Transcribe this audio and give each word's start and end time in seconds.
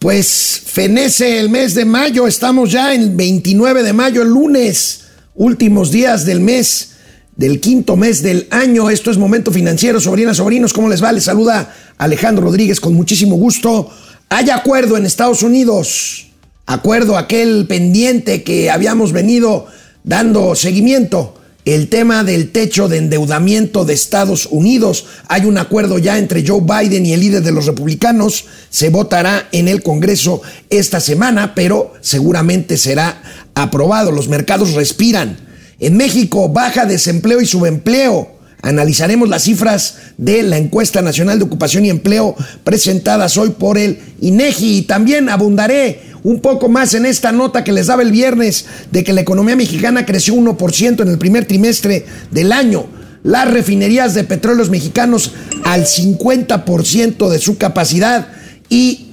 Pues 0.00 0.62
fenece 0.64 1.40
el 1.40 1.50
mes 1.50 1.74
de 1.74 1.84
mayo, 1.84 2.26
estamos 2.26 2.72
ya 2.72 2.94
en 2.94 3.18
29 3.18 3.82
de 3.82 3.92
mayo, 3.92 4.22
el 4.22 4.30
lunes, 4.30 5.02
últimos 5.34 5.90
días 5.90 6.24
del 6.24 6.40
mes, 6.40 6.92
del 7.36 7.60
quinto 7.60 7.96
mes 7.96 8.22
del 8.22 8.46
año. 8.50 8.88
Esto 8.88 9.10
es 9.10 9.18
Momento 9.18 9.52
Financiero, 9.52 10.00
sobrinas, 10.00 10.38
sobrinos, 10.38 10.72
¿cómo 10.72 10.88
les 10.88 11.04
va? 11.04 11.12
Les 11.12 11.24
saluda 11.24 11.74
Alejandro 11.98 12.44
Rodríguez 12.44 12.80
con 12.80 12.94
muchísimo 12.94 13.36
gusto. 13.36 13.90
Hay 14.30 14.48
acuerdo 14.48 14.96
en 14.96 15.04
Estados 15.04 15.42
Unidos, 15.42 16.28
acuerdo 16.64 17.18
aquel 17.18 17.66
pendiente 17.66 18.42
que 18.42 18.70
habíamos 18.70 19.12
venido 19.12 19.66
dando 20.02 20.54
seguimiento 20.54 21.39
el 21.64 21.88
tema 21.88 22.24
del 22.24 22.50
techo 22.52 22.88
de 22.88 22.98
endeudamiento 22.98 23.84
de 23.84 23.94
Estados 23.94 24.48
Unidos. 24.50 25.06
Hay 25.28 25.44
un 25.44 25.58
acuerdo 25.58 25.98
ya 25.98 26.18
entre 26.18 26.46
Joe 26.46 26.62
Biden 26.62 27.04
y 27.06 27.12
el 27.12 27.20
líder 27.20 27.42
de 27.42 27.52
los 27.52 27.66
republicanos. 27.66 28.46
Se 28.70 28.90
votará 28.90 29.48
en 29.52 29.68
el 29.68 29.82
Congreso 29.82 30.42
esta 30.70 31.00
semana, 31.00 31.54
pero 31.54 31.92
seguramente 32.00 32.76
será 32.76 33.22
aprobado. 33.54 34.10
Los 34.10 34.28
mercados 34.28 34.72
respiran. 34.72 35.36
En 35.78 35.96
México 35.96 36.48
baja 36.48 36.86
desempleo 36.86 37.40
y 37.40 37.46
subempleo. 37.46 38.39
Analizaremos 38.62 39.28
las 39.28 39.44
cifras 39.44 39.96
de 40.18 40.42
la 40.42 40.58
encuesta 40.58 41.00
nacional 41.00 41.38
de 41.38 41.44
ocupación 41.44 41.86
y 41.86 41.90
empleo 41.90 42.36
presentadas 42.62 43.38
hoy 43.38 43.50
por 43.50 43.78
el 43.78 43.98
INEGI 44.20 44.78
y 44.78 44.82
también 44.82 45.28
abundaré 45.28 46.02
un 46.22 46.40
poco 46.40 46.68
más 46.68 46.92
en 46.94 47.06
esta 47.06 47.32
nota 47.32 47.64
que 47.64 47.72
les 47.72 47.86
daba 47.86 48.02
el 48.02 48.12
viernes 48.12 48.66
de 48.90 49.02
que 49.02 49.12
la 49.12 49.22
economía 49.22 49.56
mexicana 49.56 50.04
creció 50.04 50.34
1% 50.34 51.02
en 51.02 51.08
el 51.08 51.18
primer 51.18 51.46
trimestre 51.46 52.04
del 52.30 52.52
año. 52.52 52.86
Las 53.22 53.50
refinerías 53.50 54.14
de 54.14 54.24
petróleos 54.24 54.70
mexicanos 54.70 55.32
al 55.64 55.86
50% 55.86 57.28
de 57.28 57.38
su 57.38 57.56
capacidad 57.58 58.28
y 58.68 59.09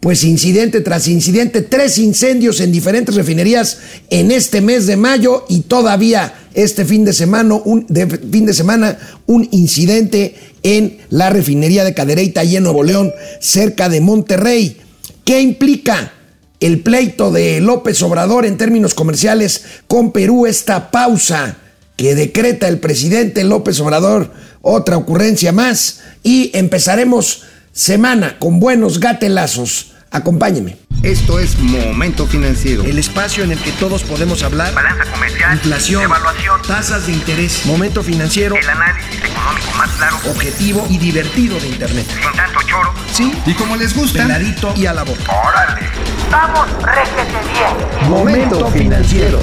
pues 0.00 0.24
incidente 0.24 0.80
tras 0.80 1.08
incidente, 1.08 1.60
tres 1.60 1.98
incendios 1.98 2.60
en 2.60 2.72
diferentes 2.72 3.14
refinerías 3.14 3.78
en 4.08 4.30
este 4.30 4.62
mes 4.62 4.86
de 4.86 4.96
mayo 4.96 5.44
y 5.48 5.60
todavía 5.60 6.34
este 6.54 6.84
fin 6.86 7.04
de 7.04 7.12
semana 7.12 7.56
un, 7.56 7.86
fin 7.86 8.46
de 8.46 8.54
semana, 8.54 8.98
un 9.26 9.46
incidente 9.52 10.34
en 10.62 10.98
la 11.10 11.30
refinería 11.30 11.84
de 11.84 11.94
Cadereyta 11.94 12.44
y 12.44 12.56
en 12.56 12.64
Nuevo 12.64 12.82
León, 12.82 13.12
cerca 13.40 13.88
de 13.88 14.00
Monterrey. 14.00 14.78
¿Qué 15.24 15.40
implica? 15.40 16.14
el 16.60 16.80
pleito 16.80 17.32
de 17.32 17.60
López 17.60 18.02
Obrador 18.02 18.44
en 18.44 18.58
términos 18.58 18.92
comerciales 18.92 19.64
con 19.88 20.12
Perú, 20.12 20.46
esta 20.46 20.90
pausa 20.90 21.56
que 21.96 22.14
decreta 22.14 22.68
el 22.68 22.80
presidente 22.80 23.44
López 23.44 23.80
Obrador, 23.80 24.32
otra 24.60 24.98
ocurrencia 24.98 25.52
más, 25.52 26.00
y 26.22 26.50
empezaremos 26.54 27.44
semana 27.72 28.38
con 28.38 28.60
buenos 28.60 29.00
gatelazos. 29.00 29.89
Acompáñeme. 30.10 30.76
Esto 31.04 31.38
es 31.38 31.56
Momento 31.58 32.26
Financiero. 32.26 32.82
El 32.82 32.98
espacio 32.98 33.44
en 33.44 33.52
el 33.52 33.58
que 33.60 33.70
todos 33.72 34.02
podemos 34.02 34.42
hablar. 34.42 34.74
Balanza 34.74 35.04
comercial. 35.04 35.54
Inflación. 35.54 36.02
Evaluación. 36.02 36.60
Tasas 36.66 37.06
de 37.06 37.12
interés. 37.12 37.64
Momento 37.64 38.02
Financiero. 38.02 38.56
El 38.56 38.68
análisis 38.68 39.18
económico 39.18 39.70
más 39.78 39.90
claro. 39.92 40.16
Objetivo 40.28 40.84
y 40.90 40.98
divertido 40.98 41.60
de 41.60 41.68
Internet. 41.68 42.06
Sin 42.08 42.36
tanto 42.36 42.60
choro. 42.66 42.92
Sí. 43.12 43.32
Y 43.46 43.54
como 43.54 43.76
les 43.76 43.94
gusta. 43.94 44.24
Peladito 44.24 44.74
y 44.76 44.86
a 44.86 44.92
la 44.92 45.04
boca. 45.04 45.22
Órale. 45.30 45.86
Vamos, 46.28 46.66
réjete 46.82 47.38
bien. 47.52 48.10
Momento 48.10 48.68
Financiero. 48.72 49.40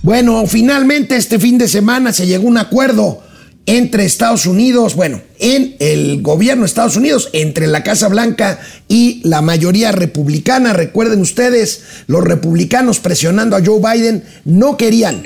Bueno, 0.00 0.46
finalmente 0.46 1.16
este 1.16 1.40
fin 1.40 1.58
de 1.58 1.66
semana 1.66 2.12
se 2.12 2.26
llegó 2.26 2.46
a 2.46 2.50
un 2.50 2.58
acuerdo 2.58 3.23
entre 3.66 4.04
Estados 4.04 4.46
Unidos, 4.46 4.94
bueno, 4.94 5.22
en 5.38 5.76
el 5.78 6.20
gobierno 6.20 6.62
de 6.62 6.66
Estados 6.66 6.96
Unidos, 6.96 7.30
entre 7.32 7.66
la 7.66 7.82
Casa 7.82 8.08
Blanca 8.08 8.60
y 8.88 9.20
la 9.24 9.40
mayoría 9.40 9.90
republicana. 9.90 10.72
Recuerden 10.72 11.20
ustedes, 11.20 11.82
los 12.06 12.22
republicanos 12.22 13.00
presionando 13.00 13.56
a 13.56 13.64
Joe 13.64 13.80
Biden 13.80 14.24
no 14.44 14.76
querían, 14.76 15.22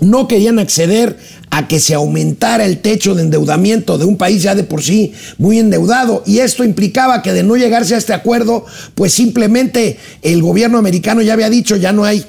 no 0.00 0.28
querían 0.28 0.60
acceder 0.60 1.16
a 1.50 1.66
que 1.66 1.80
se 1.80 1.94
aumentara 1.94 2.64
el 2.64 2.78
techo 2.78 3.14
de 3.14 3.22
endeudamiento 3.22 3.98
de 3.98 4.04
un 4.04 4.16
país 4.16 4.42
ya 4.42 4.54
de 4.54 4.62
por 4.62 4.82
sí 4.82 5.12
muy 5.38 5.58
endeudado. 5.58 6.22
Y 6.26 6.38
esto 6.38 6.62
implicaba 6.62 7.22
que 7.22 7.32
de 7.32 7.42
no 7.42 7.56
llegarse 7.56 7.96
a 7.96 7.98
este 7.98 8.12
acuerdo, 8.12 8.66
pues 8.94 9.14
simplemente 9.14 9.98
el 10.22 10.42
gobierno 10.42 10.78
americano 10.78 11.22
ya 11.22 11.32
había 11.32 11.50
dicho, 11.50 11.74
ya 11.74 11.92
no 11.92 12.04
hay 12.04 12.24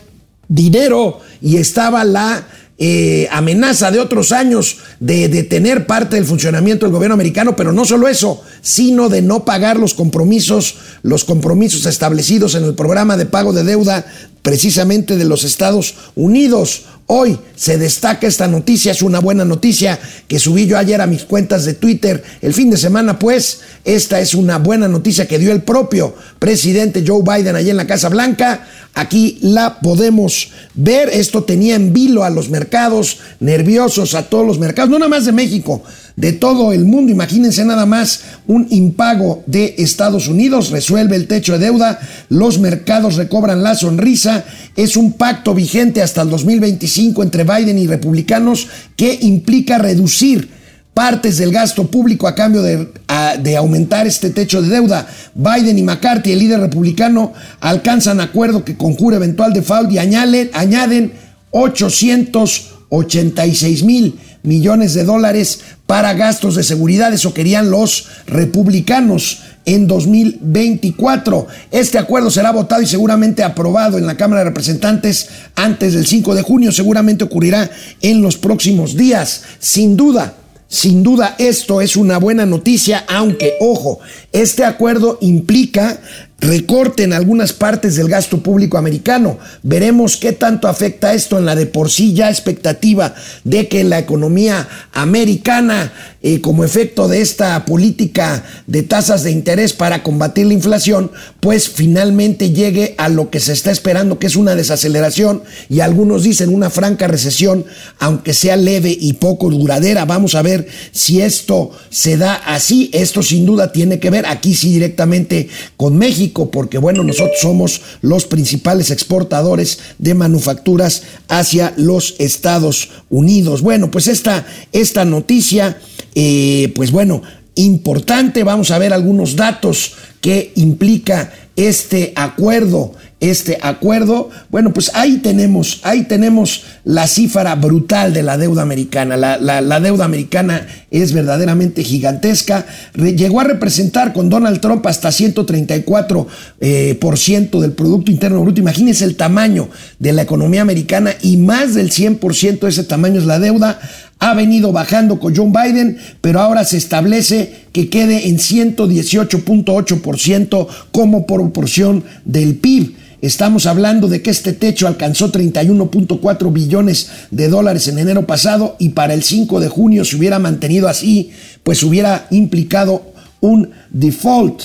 dinero 0.48 1.20
y 1.42 1.58
estaba 1.58 2.04
la 2.04 2.48
eh, 2.82 3.28
amenaza 3.32 3.92
de 3.92 4.00
otros 4.00 4.32
años 4.32 4.78
de 5.02 5.28
detener 5.28 5.86
parte 5.86 6.16
del 6.16 6.26
funcionamiento 6.26 6.86
del 6.86 6.94
gobierno 6.94 7.14
americano, 7.14 7.54
pero 7.58 7.74
no 7.74 7.84
solo 7.84 8.08
eso, 8.08 8.42
sino 8.62 9.10
de 9.10 9.22
no 9.22 9.44
pagar 9.44 9.78
los 9.78 9.94
compromisos, 9.94 10.76
los 11.04 11.26
compromisos 11.26 11.86
establecidos 11.86 12.56
en 12.56 12.64
el 12.64 12.76
programa 12.76 13.18
de 13.18 13.26
pago 13.26 13.52
de 13.52 13.66
deuda 13.66 14.06
precisamente 14.50 15.16
de 15.16 15.26
los 15.26 15.44
Estados 15.44 15.94
Unidos. 16.16 16.86
Hoy 17.06 17.38
se 17.56 17.78
destaca 17.78 18.26
esta 18.26 18.48
noticia, 18.48 18.92
es 18.92 19.04
una 19.04 19.20
buena 19.20 19.46
noticia 19.46 20.00
que 20.28 20.40
subí 20.40 20.66
yo 20.66 20.76
ayer 20.76 21.00
a 21.02 21.06
mis 21.06 21.24
cuentas 21.24 21.66
de 21.66 21.76
Twitter 21.76 22.24
el 22.42 22.56
fin 22.56 22.72
de 22.72 22.78
semana, 22.78 23.20
pues 23.20 23.60
esta 23.86 24.20
es 24.20 24.34
una 24.34 24.58
buena 24.58 24.88
noticia 24.88 25.28
que 25.28 25.38
dio 25.38 25.52
el 25.52 25.62
propio 25.62 26.16
presidente 26.40 27.04
Joe 27.06 27.22
Biden 27.22 27.56
allí 27.56 27.70
en 27.70 27.78
la 27.78 27.86
Casa 27.86 28.10
Blanca. 28.10 28.68
Aquí 28.96 29.38
la 29.42 29.80
podemos 29.82 30.50
ver, 30.74 31.10
esto 31.10 31.44
tenía 31.44 31.76
en 31.76 31.94
vilo 31.94 32.24
a 32.24 32.32
los 32.32 32.50
mercados, 32.50 33.20
nerviosos 33.40 34.16
a 34.16 34.30
todos 34.30 34.48
los 34.48 34.58
mercados, 34.58 34.90
no 34.90 34.98
nada 34.98 35.10
más 35.10 35.26
de 35.26 35.32
México, 35.32 35.84
de 36.20 36.34
todo 36.34 36.74
el 36.74 36.84
mundo. 36.84 37.14
Imagínense 37.14 37.64
nada 37.64 37.86
más 37.86 38.22
un 38.46 38.68
impago 38.70 39.42
de 39.48 39.76
Estados 39.78 40.28
Unidos, 40.28 40.70
resuelve 40.70 41.16
el 41.16 41.28
techo 41.28 41.54
de 41.54 41.66
deuda, 41.66 41.98
los 42.28 42.60
mercados 42.60 43.16
recobran 43.16 43.64
la 43.64 43.74
sonrisa, 43.74 44.44
es 44.76 44.98
un 44.98 45.14
pacto 45.14 45.56
vigente 45.56 46.02
hasta 46.02 46.22
el 46.24 46.30
2025 46.30 47.24
entre 47.24 47.46
Biden 47.46 47.80
y 47.80 47.88
republicanos 47.88 48.68
que 48.98 49.18
implica 49.22 49.78
reducir 49.78 50.50
partes 50.94 51.38
del 51.38 51.54
gasto 51.54 51.88
público 51.88 52.28
a 52.28 52.36
cambio 52.36 52.62
de, 52.62 53.56
aumentar 53.58 54.06
este 54.06 54.32
techo 54.32 54.62
de 54.62 54.68
deuda. 54.68 55.08
Biden 55.34 55.78
y 55.78 55.84
McCarthy, 55.84 56.34
el 56.34 56.40
líder 56.40 56.60
republicano, 56.60 57.32
alcanzan 57.62 58.20
acuerdo 58.20 58.66
que 58.66 58.76
conjure 58.76 59.16
eventual 59.16 59.54
default 59.54 59.90
y 59.94 59.98
añaden 60.00 61.14
800 61.52 62.79
86 62.90 63.84
mil 63.84 64.20
millones 64.44 64.94
de 64.94 65.04
dólares 65.04 65.62
para 65.86 66.14
gastos 66.14 66.56
de 66.56 66.64
seguridad. 66.64 67.14
Eso 67.14 67.34
querían 67.34 67.72
los 67.72 68.08
republicanos 68.26 69.44
en 69.66 69.88
2024. 69.88 71.48
Este 71.72 71.98
acuerdo 71.98 72.32
será 72.32 72.52
votado 72.52 72.82
y 72.82 72.88
seguramente 72.88 73.44
aprobado 73.44 73.98
en 73.98 74.08
la 74.08 74.18
Cámara 74.18 74.42
de 74.42 74.50
Representantes 74.50 75.30
antes 75.56 75.94
del 75.94 76.08
5 76.08 76.36
de 76.36 76.42
junio. 76.42 76.72
Seguramente 76.72 77.24
ocurrirá 77.24 77.70
en 78.02 78.22
los 78.22 78.38
próximos 78.38 78.96
días. 78.96 79.44
Sin 79.60 79.96
duda, 79.96 80.34
sin 80.68 81.04
duda 81.04 81.36
esto 81.40 81.82
es 81.82 81.96
una 81.96 82.18
buena 82.20 82.46
noticia, 82.46 83.04
aunque, 83.08 83.56
ojo, 83.60 84.00
este 84.32 84.64
acuerdo 84.66 85.18
implica 85.22 86.00
recorte 86.42 87.04
en 87.04 87.14
algunas 87.14 87.54
partes 87.54 87.96
del 87.96 88.08
gasto 88.08 88.42
público 88.42 88.78
americano. 88.78 89.40
Veremos 89.64 90.18
qué 90.18 90.32
tanto 90.32 90.68
afecta 90.68 91.14
esto 91.14 91.38
en 91.38 91.46
la 91.46 91.56
de 91.56 91.66
por 91.66 91.90
sí 91.90 92.14
ya 92.14 92.30
expectativa 92.30 93.14
de 93.44 93.68
que 93.68 93.84
la 93.84 94.00
economía 94.00 94.68
americana, 94.94 95.92
eh, 96.22 96.42
como 96.42 96.64
efecto 96.64 97.08
de 97.08 97.22
esta 97.22 97.66
política 97.66 98.44
de 98.68 98.84
tasas 98.84 99.24
de 99.24 99.32
interés 99.32 99.74
para 99.74 100.04
combatir 100.04 100.46
la 100.48 100.54
inflación, 100.54 101.12
pues 101.40 101.70
finalmente 101.70 102.52
llegue 102.52 102.96
a 102.98 103.10
lo 103.10 103.30
que 103.30 103.40
se 103.40 103.54
está 103.54 103.72
esperando, 103.72 104.20
que 104.20 104.28
es 104.28 104.36
una 104.36 104.56
desaceleración 104.56 105.44
y 105.70 105.82
algunos 105.82 106.24
dicen 106.24 106.54
una 106.54 106.70
franca 106.70 107.08
recesión, 107.08 107.66
aunque 108.00 108.34
sea 108.34 108.56
leve 108.56 108.96
y 108.98 109.14
poco 109.14 109.50
duradera. 109.50 110.06
Vamos 110.06 110.36
a 110.36 110.42
ver 110.42 110.68
si 110.92 111.22
esto 111.22 111.72
se 111.90 112.18
da 112.18 112.34
así. 112.34 112.90
Esto 112.94 113.24
sin 113.24 113.46
duda 113.46 113.72
tiene 113.72 114.00
que 114.00 114.10
ver 114.10 114.26
aquí 114.26 114.56
sí 114.56 114.74
directamente 114.74 115.50
con 115.78 115.98
México 115.98 116.29
porque 116.34 116.78
bueno, 116.78 117.04
nosotros 117.04 117.40
somos 117.42 117.82
los 118.02 118.26
principales 118.26 118.92
exportadores 118.92 119.80
de 119.98 120.14
manufacturas 120.14 121.04
hacia 121.28 121.74
los 121.78 122.16
Estados 122.20 122.90
Unidos. 123.10 123.62
Bueno, 123.62 123.92
pues 123.92 124.08
esta, 124.08 124.46
esta 124.72 125.06
noticia, 125.06 125.78
eh, 126.16 126.72
pues 126.76 126.92
bueno, 126.92 127.22
importante, 127.56 128.44
vamos 128.44 128.72
a 128.72 128.80
ver 128.80 128.94
algunos 128.94 129.36
datos 129.36 129.94
que 130.22 130.52
implica 130.56 131.32
este 131.56 132.14
acuerdo 132.16 132.94
este 133.20 133.58
acuerdo. 133.62 134.30
Bueno, 134.50 134.74
pues 134.74 134.92
ahí 134.96 135.18
tenemos, 135.18 135.82
ahí 135.84 136.04
tenemos 136.04 136.64
la 136.84 137.08
cifra 137.08 137.56
brutal 137.56 138.14
de 138.14 138.24
la 138.24 138.38
deuda 138.38 138.62
americana. 138.62 139.18
La, 139.18 139.80
deuda 139.80 140.06
americana 140.06 140.68
es 140.90 141.14
verdaderamente 141.14 141.84
gigantesca. 141.84 142.66
llegó 142.96 143.42
a 143.42 143.46
representar 143.46 144.14
con 144.14 144.30
Donald 144.30 144.62
Trump 144.62 144.86
hasta 144.88 145.10
134% 145.10 146.28
eh, 146.62 146.98
por 147.00 147.18
ciento 147.18 147.62
del 147.62 147.74
Producto 147.74 148.12
Interno 148.12 148.42
Bruto. 148.42 148.62
Imagínense 148.62 149.06
el 149.06 149.16
tamaño 149.16 149.70
de 150.00 150.14
la 150.14 150.22
economía 150.22 150.62
americana 150.62 151.16
y 151.22 151.38
más 151.38 151.76
del 151.76 151.92
100% 151.92 152.60
de 152.60 152.70
ese 152.70 152.84
tamaño 152.84 153.20
es 153.20 153.26
la 153.26 153.40
deuda. 153.40 153.80
ha 154.22 154.34
venido 154.34 154.74
bajando 154.74 155.18
con 155.20 155.34
John 155.36 155.54
Biden, 155.54 155.98
pero 156.20 156.42
ahora 156.42 156.66
se 156.66 156.76
establece 156.78 157.68
que 157.72 157.90
quede 157.90 158.28
en 158.28 158.38
118.8% 158.38 160.68
como 160.92 161.26
proporción 161.26 162.04
del 162.26 162.56
PIB. 162.56 162.99
Estamos 163.22 163.66
hablando 163.66 164.08
de 164.08 164.22
que 164.22 164.30
este 164.30 164.54
techo 164.54 164.88
alcanzó 164.88 165.32
31.4 165.32 166.54
billones 166.54 167.10
de 167.32 167.50
dólares 167.50 167.88
en 167.90 168.00
enero 168.00 168.26
pasado 168.26 168.78
y 168.80 168.90
para 168.90 169.14
el 169.14 169.24
5 169.24 169.60
de 169.60 169.68
junio 169.68 170.06
se 170.06 170.16
hubiera 170.16 170.40
mantenido 170.40 170.88
así, 170.88 171.32
pues 171.64 171.84
hubiera 171.84 172.28
implicado 172.32 173.04
un 173.42 173.72
default. 173.90 174.62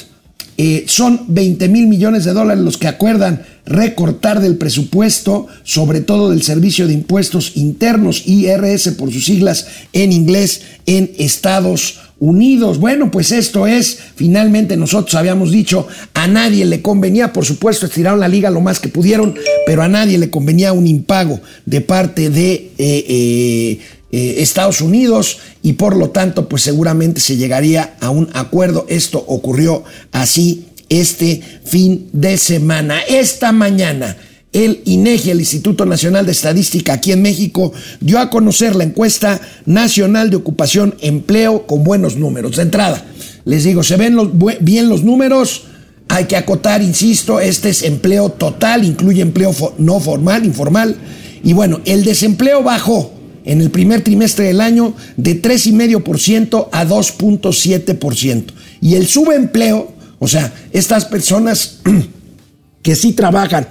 Eh, 0.57 0.85
son 0.87 1.23
20 1.27 1.69
mil 1.69 1.89
millones 1.89 2.25
de 2.25 2.33
dólares 2.33 2.63
los 2.63 2.79
que 2.79 2.87
acuerdan 2.87 3.43
recortar 3.67 4.41
del 4.41 4.57
presupuesto, 4.57 5.49
sobre 5.65 6.01
todo 6.01 6.31
del 6.31 6.43
Servicio 6.43 6.87
de 6.87 6.93
Impuestos 6.93 7.57
Internos, 7.57 8.23
IRS 8.25 8.93
por 8.93 9.13
sus 9.13 9.25
siglas 9.25 9.67
en 9.93 10.13
inglés, 10.13 10.63
en 10.87 11.11
Estados 11.19 12.04
Unidos. 12.19 12.79
Bueno, 12.79 13.11
pues 13.11 13.33
esto 13.33 13.67
es, 13.67 13.99
finalmente 14.15 14.77
nosotros 14.77 15.15
habíamos 15.15 15.51
dicho, 15.51 15.87
a 16.15 16.27
nadie 16.27 16.65
le 16.65 16.81
convenía, 16.81 17.33
por 17.33 17.45
supuesto, 17.45 17.87
estiraron 17.87 18.21
la 18.21 18.29
liga 18.29 18.51
lo 18.51 18.61
más 18.61 18.81
que 18.81 18.89
pudieron, 18.89 19.35
pero 19.67 19.83
a 19.83 19.89
nadie 19.89 20.19
le 20.19 20.31
convenía 20.31 20.73
un 20.73 20.87
impago 20.87 21.41
de 21.67 21.81
parte 21.81 22.31
de... 22.31 22.73
Eh, 22.79 23.05
eh, 23.09 23.81
eh, 24.17 24.43
Estados 24.43 24.81
Unidos 24.81 25.39
y 25.61 25.73
por 25.73 25.97
lo 25.97 26.11
tanto 26.11 26.49
pues 26.49 26.63
seguramente 26.63 27.21
se 27.21 27.37
llegaría 27.37 27.97
a 28.01 28.11
un 28.11 28.31
acuerdo. 28.35 28.87
Esto 28.89 29.19
ocurrió 29.19 29.83
así 30.13 30.67
este 30.89 31.43
fin 31.65 32.11
de 32.13 32.39
semana. 32.39 33.01
Esta 33.09 33.51
mañana 33.51 34.17
el 34.55 34.81
INEGI, 34.87 35.31
el 35.31 35.41
Instituto 35.41 35.85
Nacional 35.85 36.25
de 36.25 36.33
Estadística 36.33 36.95
aquí 36.95 37.13
en 37.13 37.21
México, 37.21 37.73
dio 38.01 38.19
a 38.19 38.31
conocer 38.31 38.75
la 38.77 38.85
encuesta 38.85 39.41
nacional 39.67 40.31
de 40.31 40.37
ocupación 40.37 40.95
empleo 41.01 41.67
con 41.67 41.85
buenos 41.85 42.17
números. 42.17 42.57
De 42.57 42.63
entrada, 42.63 43.05
les 43.45 43.65
digo, 43.65 43.83
se 43.83 43.97
ven 43.97 44.17
bien 44.61 44.89
los 44.89 45.03
números, 45.03 45.65
hay 46.09 46.25
que 46.27 46.37
acotar, 46.37 46.83
insisto, 46.83 47.41
este 47.41 47.71
es 47.71 47.83
empleo 47.83 48.31
total, 48.31 48.85
incluye 48.85 49.21
empleo 49.21 49.55
no 49.79 50.01
formal, 50.01 50.45
informal, 50.45 50.97
y 51.43 51.53
bueno, 51.53 51.81
el 51.85 52.05
desempleo 52.05 52.63
bajó 52.63 53.13
en 53.45 53.61
el 53.61 53.71
primer 53.71 54.03
trimestre 54.03 54.47
del 54.47 54.61
año 54.61 54.95
de 55.17 55.43
3,5% 55.43 56.69
a 56.71 56.87
2,7%. 56.87 58.45
Y 58.81 58.95
el 58.95 59.07
subempleo, 59.07 59.93
o 60.19 60.29
sea, 60.29 60.53
estas 60.73 61.05
personas 61.05 61.81
que 62.83 62.95
sí 62.95 63.13
trabajan, 63.13 63.69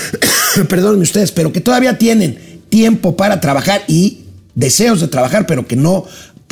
perdónenme 0.68 1.04
ustedes, 1.04 1.32
pero 1.32 1.52
que 1.52 1.60
todavía 1.60 1.98
tienen 1.98 2.60
tiempo 2.68 3.16
para 3.16 3.40
trabajar 3.40 3.82
y 3.88 4.20
deseos 4.54 5.00
de 5.00 5.08
trabajar, 5.08 5.46
pero 5.46 5.66
que 5.66 5.76
no 5.76 6.06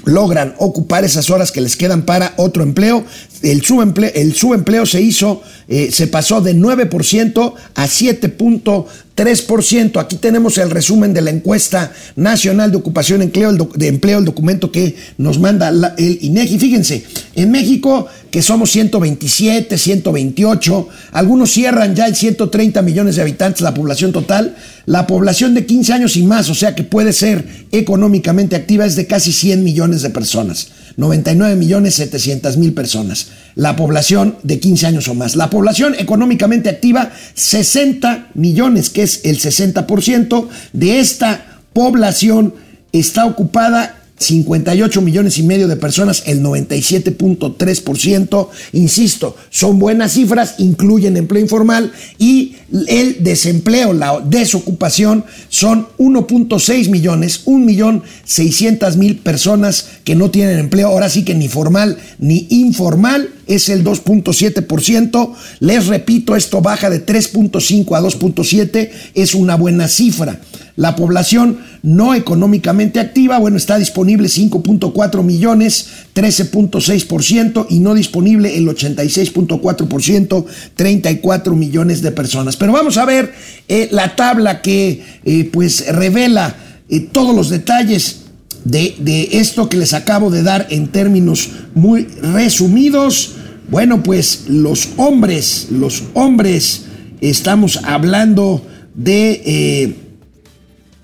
logran 0.04 0.54
ocupar 0.58 1.04
esas 1.04 1.31
horas 1.31 1.52
que 1.52 1.60
les 1.60 1.76
quedan 1.76 2.02
para 2.02 2.34
otro 2.37 2.62
empleo. 2.62 3.04
El 3.42 3.62
subempleo, 3.62 4.87
se 4.87 5.00
hizo, 5.00 5.42
eh, 5.69 5.90
se 5.92 6.06
pasó 6.06 6.40
de 6.40 6.54
9% 6.54 7.54
a 7.75 7.87
7.3%. 7.87 8.87
3%. 9.16 10.00
Aquí 10.00 10.16
tenemos 10.16 10.58
el 10.58 10.70
resumen 10.70 11.12
de 11.12 11.20
la 11.20 11.30
encuesta 11.30 11.92
nacional 12.16 12.70
de 12.70 12.78
ocupación 12.78 13.20
de 13.20 13.88
empleo, 13.88 14.18
el 14.18 14.24
documento 14.24 14.72
que 14.72 14.96
nos 15.18 15.38
manda 15.38 15.68
el 15.98 16.18
INEGI. 16.20 16.58
Fíjense, 16.58 17.04
en 17.34 17.50
México, 17.50 18.06
que 18.30 18.42
somos 18.42 18.70
127, 18.70 19.76
128, 19.76 20.88
algunos 21.12 21.50
cierran 21.50 21.94
ya 21.94 22.06
en 22.06 22.14
130 22.14 22.82
millones 22.82 23.16
de 23.16 23.22
habitantes 23.22 23.60
la 23.60 23.74
población 23.74 24.12
total. 24.12 24.56
La 24.86 25.06
población 25.06 25.54
de 25.54 25.66
15 25.66 25.92
años 25.92 26.16
y 26.16 26.22
más, 26.22 26.48
o 26.48 26.54
sea 26.54 26.74
que 26.74 26.84
puede 26.84 27.12
ser 27.12 27.44
económicamente 27.72 28.56
activa, 28.56 28.86
es 28.86 28.96
de 28.96 29.06
casi 29.06 29.32
100 29.32 29.62
millones 29.62 30.02
de 30.02 30.10
personas. 30.10 30.68
99 30.96 31.56
millones 31.56 31.94
700 31.94 32.56
mil 32.56 32.75
personas. 32.75 33.28
La 33.54 33.76
población 33.76 34.37
de 34.42 34.58
15 34.58 34.87
años 34.87 35.08
o 35.08 35.14
más. 35.14 35.37
La 35.37 35.50
población 35.50 35.94
económicamente 35.98 36.69
activa, 36.69 37.10
60 37.34 38.28
millones, 38.34 38.90
que 38.90 39.02
es 39.02 39.20
el 39.25 39.38
60% 39.38 40.48
de 40.72 41.00
esta 41.00 41.60
población 41.72 42.54
está 42.92 43.26
ocupada 43.26 44.00
58 44.20 45.00
millones 45.00 45.38
y 45.38 45.43
medio 45.43 45.67
de 45.67 45.75
personas, 45.76 46.22
el 46.26 46.43
97.3%. 46.43 48.49
Insisto, 48.72 49.34
son 49.49 49.78
buenas 49.78 50.12
cifras, 50.12 50.56
incluyen 50.58 51.17
empleo 51.17 51.40
informal 51.40 51.90
y 52.19 52.56
el 52.87 53.25
desempleo, 53.25 53.94
la 53.94 54.20
desocupación, 54.20 55.25
son 55.49 55.88
1.6 55.99 56.90
millones, 56.90 57.40
1 57.46 57.64
millón 57.64 58.02
600 58.25 58.99
mil 58.99 59.17
personas 59.19 59.87
que 60.05 60.14
no 60.14 60.31
tienen 60.31 60.58
empleo. 60.58 60.88
Ahora 60.88 61.08
sí 61.08 61.25
que 61.25 61.34
ni 61.34 61.49
formal 61.49 61.96
ni 62.19 62.46
informal 62.50 63.31
es 63.46 63.70
el 63.70 63.82
2.7%. 63.82 65.32
Les 65.61 65.87
repito, 65.87 66.37
esto 66.37 66.61
baja 66.61 66.90
de 66.90 67.05
3.5 67.05 67.96
a 67.96 68.02
2.7, 68.02 68.90
es 69.14 69.34
una 69.34 69.56
buena 69.56 69.88
cifra. 69.88 70.38
La 70.81 70.97
población 70.97 71.59
no 71.82 72.15
económicamente 72.15 73.00
activa, 73.00 73.38
bueno, 73.38 73.59
está 73.59 73.77
disponible 73.77 74.29
5.4 74.29 75.23
millones, 75.23 75.88
13.6% 76.15 77.67
y 77.69 77.81
no 77.81 77.94
disponible 77.94 78.56
el 78.56 78.67
86.4%, 78.67 80.47
34 80.75 81.55
millones 81.55 82.00
de 82.00 82.12
personas. 82.12 82.56
Pero 82.56 82.73
vamos 82.73 82.97
a 82.97 83.05
ver 83.05 83.31
eh, 83.69 83.88
la 83.93 84.17
tabla 84.17 84.62
que 84.62 85.05
eh, 85.27 85.50
pues 85.53 85.87
revela 85.94 86.56
eh, 86.88 87.00
todos 87.00 87.37
los 87.37 87.50
detalles 87.50 88.23
de, 88.65 88.94
de 89.00 89.29
esto 89.32 89.69
que 89.69 89.77
les 89.77 89.93
acabo 89.93 90.31
de 90.31 90.43
dar 90.43 90.67
en 90.71 90.88
términos 90.88 91.50
muy 91.75 92.05
resumidos. 92.23 93.32
Bueno, 93.71 94.03
pues 94.03 94.44
los 94.49 94.88
hombres, 94.97 95.67
los 95.71 96.05
hombres, 96.15 96.85
estamos 97.21 97.81
hablando 97.85 98.67
de 98.94 100.09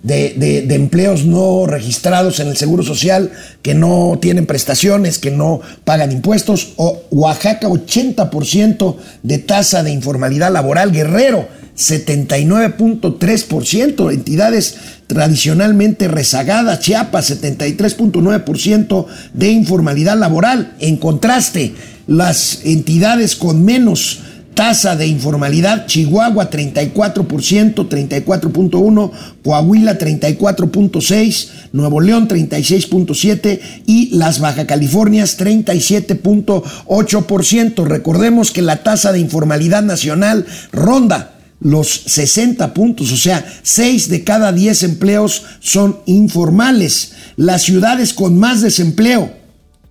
De, 0.02 0.64
de, 0.66 0.74
empleos 0.74 1.24
no 1.24 1.66
registrados 1.66 2.38
en 2.38 2.48
el 2.48 2.56
Seguro 2.56 2.84
Social, 2.84 3.32
que 3.62 3.74
no 3.74 4.18
tienen 4.20 4.46
prestaciones, 4.46 5.18
que 5.18 5.32
no 5.32 5.60
pagan 5.84 6.12
impuestos, 6.12 6.74
o 6.76 7.02
Oaxaca 7.10 7.68
80% 7.68 8.96
de 9.24 9.38
tasa 9.38 9.82
de 9.82 9.90
informalidad 9.90 10.52
laboral, 10.52 10.92
Guerrero 10.92 11.48
79.3%, 11.76 14.12
entidades 14.12 14.76
tradicionalmente 15.06 16.08
rezagadas, 16.08 16.80
Chiapas 16.80 17.30
73.9% 17.30 19.06
de 19.34 19.50
informalidad 19.50 20.18
laboral. 20.18 20.74
En 20.80 20.96
contraste, 20.96 21.74
las 22.06 22.60
entidades 22.64 23.36
con 23.36 23.62
menos 23.64 24.20
tasa 24.56 24.96
de 24.96 25.06
informalidad, 25.06 25.86
Chihuahua 25.86 26.50
34%, 26.50 27.88
34.1%, 27.88 29.12
Coahuila 29.44 29.96
34.6%, 29.98 31.48
Nuevo 31.72 32.00
León 32.00 32.26
36.7% 32.26 33.60
y 33.86 34.16
las 34.16 34.40
Baja 34.40 34.66
Californias 34.66 35.38
37.8%. 35.38 37.84
Recordemos 37.84 38.50
que 38.50 38.62
la 38.62 38.82
tasa 38.82 39.12
de 39.12 39.20
informalidad 39.20 39.84
nacional 39.84 40.44
ronda 40.72 41.34
los 41.60 41.88
60 41.88 42.74
puntos, 42.74 43.12
o 43.12 43.16
sea, 43.16 43.46
6 43.62 44.08
de 44.08 44.24
cada 44.24 44.50
10 44.52 44.82
empleos 44.84 45.44
son 45.60 45.98
informales. 46.06 47.12
Las 47.36 47.62
ciudades 47.62 48.14
con 48.14 48.38
más 48.38 48.62
desempleo, 48.62 49.30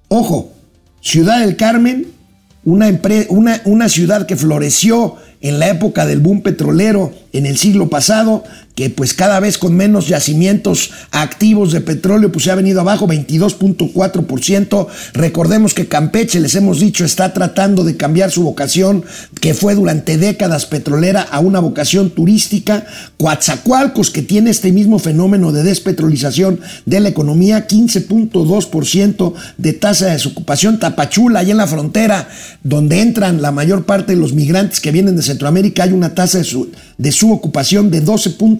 ojo, 0.07 0.51
Ciudad 1.01 1.41
del 1.41 1.55
Carmen, 1.55 2.14
una, 2.65 3.61
una, 3.65 3.89
ciudad 3.89 4.25
que 4.25 4.35
floreció 4.35 5.15
en 5.39 5.59
la 5.59 5.69
época 5.69 6.05
del 6.05 6.19
boom 6.19 6.41
petrolero 6.41 7.13
en 7.31 7.45
el 7.45 7.57
siglo 7.57 7.89
pasado, 7.89 8.43
que 8.75 8.89
pues 8.89 9.13
cada 9.13 9.39
vez 9.39 9.57
con 9.57 9.73
menos 9.75 10.07
yacimientos 10.07 10.91
activos 11.11 11.71
de 11.71 11.81
petróleo 11.81 12.31
pues 12.31 12.43
se 12.43 12.51
ha 12.51 12.55
venido 12.55 12.81
abajo 12.81 13.07
22.4%. 13.07 14.87
Recordemos 15.13 15.73
que 15.73 15.87
Campeche, 15.87 16.41
les 16.41 16.55
hemos 16.55 16.79
dicho, 16.79 17.05
está 17.05 17.33
tratando 17.33 17.85
de 17.85 17.95
cambiar 17.95 18.31
su 18.31 18.43
vocación 18.43 19.05
que 19.39 19.53
fue 19.53 19.75
durante 19.75 20.17
décadas 20.17 20.65
petrolera 20.65 21.21
a 21.21 21.39
una 21.39 21.59
vocación 21.59 22.09
turística. 22.09 22.85
Coatzacoalcos 23.17 24.11
que 24.11 24.21
tiene 24.21 24.49
este 24.49 24.73
mismo 24.73 24.99
fenómeno 24.99 25.53
de 25.53 25.63
despetrolización 25.63 26.59
de 26.85 26.99
la 26.99 27.09
economía, 27.09 27.67
15.2% 27.67 29.33
de 29.57 29.73
tasa 29.73 30.07
de 30.07 30.11
desocupación. 30.13 30.79
Tapachula, 30.79 31.39
ahí 31.39 31.51
en 31.51 31.57
la 31.57 31.67
frontera, 31.67 32.27
donde 32.63 33.01
entran 33.01 33.41
la 33.41 33.51
mayor 33.51 33.85
parte 33.85 34.13
de 34.13 34.19
los 34.19 34.33
migrantes 34.33 34.81
que 34.81 34.91
vienen 34.91 35.15
de 35.15 35.21
Centroamérica, 35.21 35.83
hay 35.83 35.93
una 35.93 36.13
tasa 36.13 36.39
de, 36.39 36.43
su, 36.43 36.69
de 36.97 37.11
subocupación 37.11 37.89
de 37.89 38.01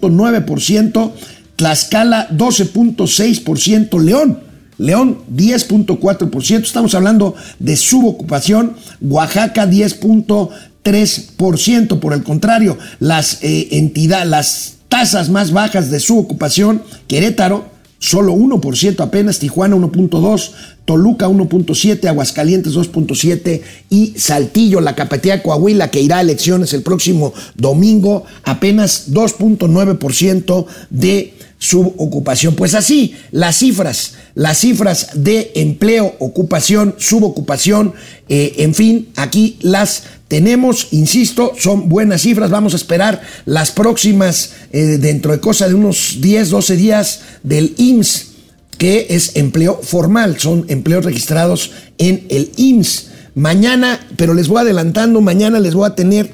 12.9%, 0.08 1.12
Tlaxcala 1.56 2.28
12.6%, 2.30 4.00
León. 4.00 4.40
León 4.78 5.22
10.4%, 5.34 6.62
estamos 6.62 6.94
hablando 6.94 7.34
de 7.58 7.76
subocupación, 7.76 8.76
Oaxaca 9.00 9.66
10.3%, 9.66 11.98
por 11.98 12.12
el 12.12 12.22
contrario, 12.22 12.78
las 13.00 13.42
eh, 13.42 13.68
entidades, 13.70 14.28
las 14.28 14.74
tasas 14.88 15.30
más 15.30 15.52
bajas 15.52 15.90
de 15.90 15.98
subocupación, 15.98 16.82
Querétaro 17.08 17.74
solo 17.98 18.34
1% 18.34 19.00
apenas, 19.00 19.38
Tijuana 19.38 19.76
1.2%, 19.76 20.50
Toluca 20.84 21.28
1.7, 21.28 22.06
Aguascalientes 22.06 22.74
2.7 22.74 23.60
y 23.90 24.14
Saltillo, 24.16 24.80
la 24.80 24.94
capital 24.94 25.38
de 25.38 25.42
Coahuila, 25.42 25.90
que 25.90 26.00
irá 26.00 26.18
a 26.18 26.20
elecciones 26.20 26.72
el 26.74 26.82
próximo 26.82 27.34
domingo, 27.56 28.24
apenas 28.44 29.12
2.9% 29.12 30.66
de 30.90 31.35
subocupación. 31.58 32.54
Pues 32.54 32.74
así, 32.74 33.14
las 33.30 33.58
cifras, 33.58 34.14
las 34.34 34.58
cifras 34.58 35.10
de 35.14 35.52
empleo, 35.54 36.14
ocupación, 36.18 36.94
subocupación, 36.98 37.94
eh, 38.28 38.54
en 38.58 38.74
fin, 38.74 39.08
aquí 39.16 39.58
las 39.62 40.04
tenemos, 40.28 40.88
insisto, 40.90 41.52
son 41.58 41.88
buenas 41.88 42.22
cifras. 42.22 42.50
Vamos 42.50 42.74
a 42.74 42.76
esperar 42.76 43.22
las 43.44 43.70
próximas, 43.70 44.52
eh, 44.72 44.98
dentro 45.00 45.32
de 45.32 45.40
cosa 45.40 45.68
de 45.68 45.74
unos 45.74 46.18
10, 46.20 46.50
12 46.50 46.76
días 46.76 47.20
del 47.42 47.74
IMSS 47.76 48.36
que 48.78 49.06
es 49.10 49.36
empleo 49.36 49.80
formal, 49.82 50.38
son 50.38 50.66
empleos 50.68 51.04
registrados 51.04 51.72
en 51.98 52.26
el 52.28 52.52
IMSS. 52.56 53.08
Mañana, 53.34 54.06
pero 54.16 54.34
les 54.34 54.48
voy 54.48 54.60
adelantando, 54.60 55.20
mañana 55.20 55.60
les 55.60 55.74
voy 55.74 55.86
a 55.86 55.94
tener 55.94 56.30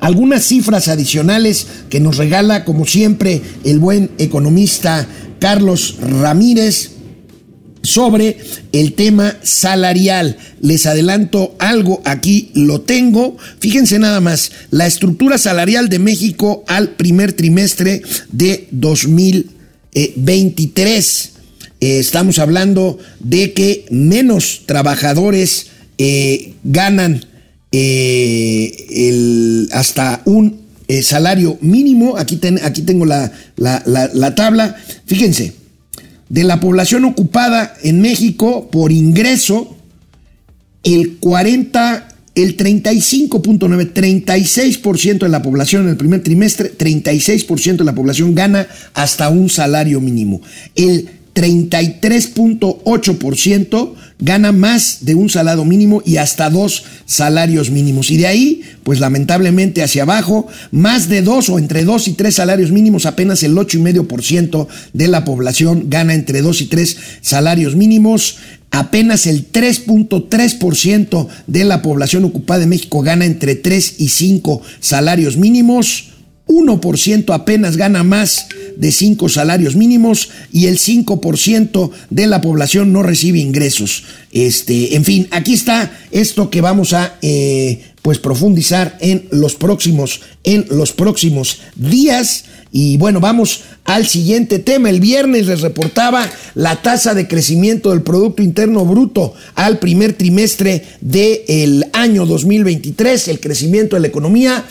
algunas 0.00 0.44
cifras 0.44 0.88
adicionales 0.88 1.66
que 1.88 2.00
nos 2.00 2.16
regala, 2.16 2.64
como 2.64 2.86
siempre, 2.86 3.40
el 3.64 3.78
buen 3.78 4.10
economista 4.18 5.06
Carlos 5.38 5.96
Ramírez 6.00 6.92
sobre 7.82 8.38
el 8.72 8.92
tema 8.94 9.36
salarial. 9.42 10.36
Les 10.60 10.86
adelanto 10.86 11.54
algo, 11.58 12.02
aquí 12.04 12.50
lo 12.54 12.80
tengo. 12.82 13.36
Fíjense 13.58 13.98
nada 13.98 14.20
más, 14.20 14.52
la 14.70 14.86
estructura 14.86 15.38
salarial 15.38 15.88
de 15.88 15.98
México 15.98 16.64
al 16.66 16.90
primer 16.90 17.32
trimestre 17.32 18.02
de 18.32 18.68
2020 18.70 19.60
23. 19.92 21.30
Eh, 21.80 21.98
estamos 21.98 22.38
hablando 22.38 22.98
de 23.20 23.52
que 23.52 23.86
menos 23.90 24.62
trabajadores 24.66 25.68
eh, 25.98 26.54
ganan 26.62 27.24
eh, 27.72 29.68
hasta 29.72 30.22
un 30.24 30.60
salario 31.02 31.58
mínimo. 31.60 32.16
Aquí, 32.16 32.40
aquí 32.62 32.82
tengo 32.82 33.06
la, 33.06 33.32
la 33.56 34.34
tabla. 34.34 34.76
Fíjense, 35.06 35.54
de 36.28 36.44
la 36.44 36.60
población 36.60 37.04
ocupada 37.04 37.74
en 37.82 38.00
México 38.00 38.70
por 38.70 38.92
ingreso, 38.92 39.76
el 40.82 41.18
40 41.18 42.08
el 42.34 42.56
35.9, 42.56 43.92
36% 43.92 45.18
de 45.18 45.28
la 45.28 45.42
población 45.42 45.82
en 45.82 45.90
el 45.90 45.96
primer 45.96 46.22
trimestre, 46.22 46.72
36% 46.76 47.78
de 47.78 47.84
la 47.84 47.94
población 47.94 48.34
gana 48.34 48.66
hasta 48.94 49.28
un 49.28 49.50
salario 49.50 50.00
mínimo. 50.00 50.40
El 50.74 51.10
33.8% 51.40 53.94
gana 54.18 54.52
más 54.52 55.06
de 55.06 55.14
un 55.14 55.30
salario 55.30 55.64
mínimo 55.64 56.02
y 56.04 56.18
hasta 56.18 56.50
dos 56.50 56.84
salarios 57.06 57.70
mínimos. 57.70 58.10
Y 58.10 58.18
de 58.18 58.26
ahí, 58.26 58.60
pues 58.84 59.00
lamentablemente 59.00 59.82
hacia 59.82 60.02
abajo, 60.02 60.46
más 60.70 61.08
de 61.08 61.22
dos 61.22 61.48
o 61.48 61.58
entre 61.58 61.84
dos 61.84 62.08
y 62.08 62.12
tres 62.12 62.34
salarios 62.34 62.72
mínimos, 62.72 63.06
apenas 63.06 63.42
el 63.42 63.56
8,5% 63.56 64.68
de 64.92 65.08
la 65.08 65.24
población 65.24 65.84
gana 65.88 66.12
entre 66.12 66.42
dos 66.42 66.60
y 66.60 66.66
tres 66.66 66.98
salarios 67.22 67.74
mínimos. 67.74 68.36
Apenas 68.70 69.26
el 69.26 69.50
3.3% 69.50 71.26
de 71.46 71.64
la 71.64 71.80
población 71.82 72.24
ocupada 72.24 72.60
de 72.60 72.66
México 72.66 73.00
gana 73.00 73.24
entre 73.24 73.54
3 73.56 73.94
y 73.98 74.10
5 74.10 74.60
salarios 74.78 75.38
mínimos. 75.38 76.09
1% 76.50 77.32
apenas 77.32 77.76
gana 77.76 78.02
más 78.02 78.48
de 78.76 78.90
5 78.90 79.28
salarios 79.28 79.76
mínimos 79.76 80.30
y 80.52 80.66
el 80.66 80.78
5% 80.78 81.90
de 82.10 82.26
la 82.26 82.40
población 82.40 82.92
no 82.92 83.02
recibe 83.02 83.38
ingresos. 83.38 84.04
Este, 84.32 84.96
en 84.96 85.04
fin, 85.04 85.28
aquí 85.30 85.54
está 85.54 85.96
esto 86.10 86.50
que 86.50 86.60
vamos 86.60 86.92
a 86.92 87.18
eh, 87.22 87.82
pues 88.02 88.18
profundizar 88.18 88.96
en 89.00 89.28
los 89.30 89.54
próximos 89.54 90.20
en 90.42 90.66
los 90.70 90.92
próximos 90.92 91.60
días 91.76 92.44
y 92.72 92.96
bueno, 92.96 93.20
vamos 93.20 93.62
al 93.84 94.06
siguiente 94.06 94.60
tema. 94.60 94.90
El 94.90 95.00
viernes 95.00 95.46
les 95.46 95.60
reportaba 95.60 96.28
la 96.54 96.82
tasa 96.82 97.14
de 97.14 97.26
crecimiento 97.26 97.90
del 97.90 98.02
Producto 98.02 98.42
Interno 98.42 98.84
Bruto 98.84 99.34
al 99.56 99.78
primer 99.78 100.12
trimestre 100.12 100.84
del 101.00 101.86
año 101.92 102.26
2023, 102.26 103.28
el 103.28 103.40
crecimiento 103.40 103.96
de 103.96 104.00
la 104.00 104.08
economía 104.08 104.64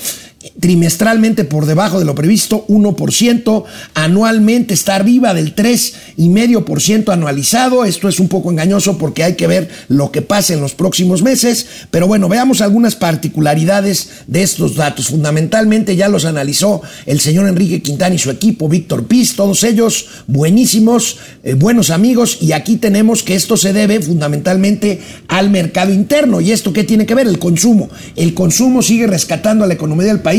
trimestralmente 0.59 1.43
por 1.43 1.65
debajo 1.65 1.99
de 1.99 2.05
lo 2.05 2.15
previsto, 2.15 2.65
1%, 2.67 3.63
anualmente 3.93 4.73
está 4.73 4.95
arriba 4.95 5.33
del 5.33 5.55
3,5% 5.55 7.11
anualizado. 7.11 7.85
Esto 7.85 8.09
es 8.09 8.19
un 8.19 8.27
poco 8.27 8.51
engañoso 8.51 8.97
porque 8.97 9.23
hay 9.23 9.35
que 9.35 9.47
ver 9.47 9.69
lo 9.87 10.11
que 10.11 10.21
pasa 10.21 10.53
en 10.53 10.61
los 10.61 10.73
próximos 10.73 11.21
meses, 11.21 11.67
pero 11.91 12.07
bueno, 12.07 12.29
veamos 12.29 12.61
algunas 12.61 12.95
particularidades 12.95 14.09
de 14.27 14.43
estos 14.43 14.75
datos. 14.75 15.07
Fundamentalmente 15.07 15.95
ya 15.95 16.07
los 16.07 16.25
analizó 16.25 16.81
el 17.05 17.19
señor 17.19 17.47
Enrique 17.47 17.81
Quintana 17.81 18.15
y 18.15 18.19
su 18.19 18.31
equipo, 18.31 18.69
Víctor 18.69 19.05
Piz, 19.05 19.35
todos 19.35 19.63
ellos 19.63 20.07
buenísimos, 20.27 21.17
eh, 21.43 21.53
buenos 21.53 21.89
amigos, 21.89 22.37
y 22.41 22.51
aquí 22.51 22.77
tenemos 22.77 23.23
que 23.23 23.35
esto 23.35 23.57
se 23.57 23.73
debe 23.73 24.01
fundamentalmente 24.01 24.99
al 25.27 25.49
mercado 25.49 25.93
interno. 25.93 26.41
¿Y 26.41 26.51
esto 26.51 26.73
qué 26.73 26.83
tiene 26.83 27.05
que 27.05 27.15
ver? 27.15 27.27
El 27.27 27.39
consumo. 27.39 27.89
El 28.15 28.33
consumo 28.33 28.81
sigue 28.81 29.07
rescatando 29.07 29.63
a 29.63 29.67
la 29.67 29.73
economía 29.73 30.07
del 30.07 30.19
país 30.19 30.38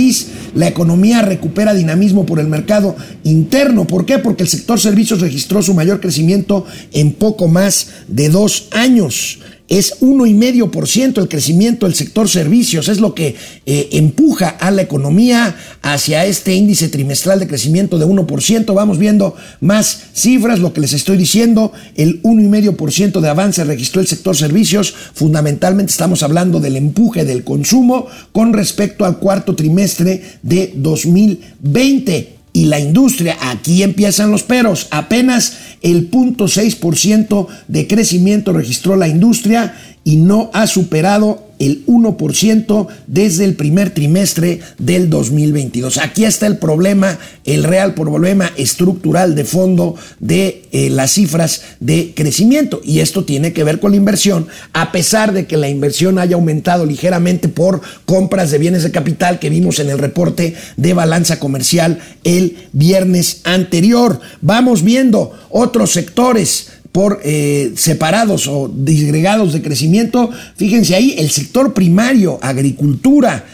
la 0.54 0.68
economía 0.68 1.22
recupera 1.22 1.74
dinamismo 1.74 2.26
por 2.26 2.40
el 2.40 2.48
mercado 2.48 2.96
interno. 3.24 3.86
¿Por 3.86 4.06
qué? 4.06 4.18
Porque 4.18 4.42
el 4.42 4.48
sector 4.48 4.80
servicios 4.80 5.20
registró 5.20 5.62
su 5.62 5.74
mayor 5.74 6.00
crecimiento 6.00 6.66
en 6.92 7.12
poco 7.12 7.48
más 7.48 7.88
de 8.08 8.28
dos 8.28 8.68
años 8.72 9.40
es 9.70 10.00
1,5% 10.00 11.18
el 11.18 11.28
crecimiento 11.28 11.86
del 11.86 11.94
sector 11.94 12.28
servicios, 12.28 12.88
es 12.88 12.98
lo 12.98 13.14
que 13.14 13.36
eh, 13.66 13.88
empuja 13.92 14.48
a 14.48 14.72
la 14.72 14.82
economía 14.82 15.56
hacia 15.80 16.26
este 16.26 16.54
índice 16.54 16.88
trimestral 16.88 17.38
de 17.38 17.46
crecimiento 17.46 17.96
de 17.96 18.04
1%. 18.04 18.74
Vamos 18.74 18.98
viendo 18.98 19.36
más 19.60 20.08
cifras, 20.12 20.58
lo 20.58 20.72
que 20.72 20.80
les 20.80 20.92
estoy 20.92 21.16
diciendo, 21.16 21.72
el 21.94 22.20
1,5% 22.22 23.20
de 23.20 23.28
avance 23.28 23.62
registró 23.62 24.00
el 24.00 24.08
sector 24.08 24.36
servicios, 24.36 24.92
fundamentalmente 25.14 25.92
estamos 25.92 26.24
hablando 26.24 26.58
del 26.58 26.74
empuje 26.74 27.24
del 27.24 27.44
consumo 27.44 28.08
con 28.32 28.52
respecto 28.52 29.04
al 29.04 29.18
cuarto 29.18 29.54
trimestre 29.54 30.20
de 30.42 30.72
2020 30.74 32.39
y 32.52 32.66
la 32.66 32.80
industria, 32.80 33.36
aquí 33.40 33.82
empiezan 33.82 34.30
los 34.30 34.42
peros, 34.42 34.88
apenas 34.90 35.58
el 35.82 36.10
0.6% 36.10 37.46
de 37.68 37.86
crecimiento 37.86 38.52
registró 38.52 38.96
la 38.96 39.08
industria 39.08 39.74
y 40.04 40.16
no 40.16 40.50
ha 40.52 40.66
superado 40.66 41.50
el 41.60 41.84
1% 41.86 42.86
desde 43.06 43.44
el 43.44 43.54
primer 43.54 43.90
trimestre 43.90 44.60
del 44.78 45.10
2022. 45.10 45.98
Aquí 45.98 46.24
está 46.24 46.46
el 46.46 46.56
problema, 46.56 47.18
el 47.44 47.64
real 47.64 47.92
problema 47.92 48.50
estructural 48.56 49.34
de 49.34 49.44
fondo 49.44 49.94
de 50.20 50.64
eh, 50.72 50.88
las 50.88 51.12
cifras 51.12 51.62
de 51.78 52.14
crecimiento. 52.16 52.80
Y 52.82 53.00
esto 53.00 53.26
tiene 53.26 53.52
que 53.52 53.62
ver 53.62 53.78
con 53.78 53.90
la 53.90 53.98
inversión, 53.98 54.48
a 54.72 54.90
pesar 54.90 55.34
de 55.34 55.46
que 55.46 55.58
la 55.58 55.68
inversión 55.68 56.18
haya 56.18 56.36
aumentado 56.36 56.86
ligeramente 56.86 57.48
por 57.48 57.82
compras 58.06 58.50
de 58.50 58.58
bienes 58.58 58.82
de 58.82 58.90
capital 58.90 59.38
que 59.38 59.50
vimos 59.50 59.80
en 59.80 59.90
el 59.90 59.98
reporte 59.98 60.54
de 60.78 60.94
balanza 60.94 61.38
comercial 61.38 61.98
el 62.24 62.56
viernes 62.72 63.42
anterior. 63.44 64.18
Vamos 64.40 64.82
viendo 64.82 65.38
otros 65.50 65.90
sectores 65.90 66.68
por 66.92 67.20
eh, 67.24 67.72
separados 67.76 68.48
o 68.48 68.68
disgregados 68.68 69.52
de 69.52 69.62
crecimiento. 69.62 70.30
Fíjense 70.56 70.94
ahí, 70.94 71.14
el 71.18 71.30
sector 71.30 71.72
primario, 71.72 72.38
agricultura, 72.42 73.44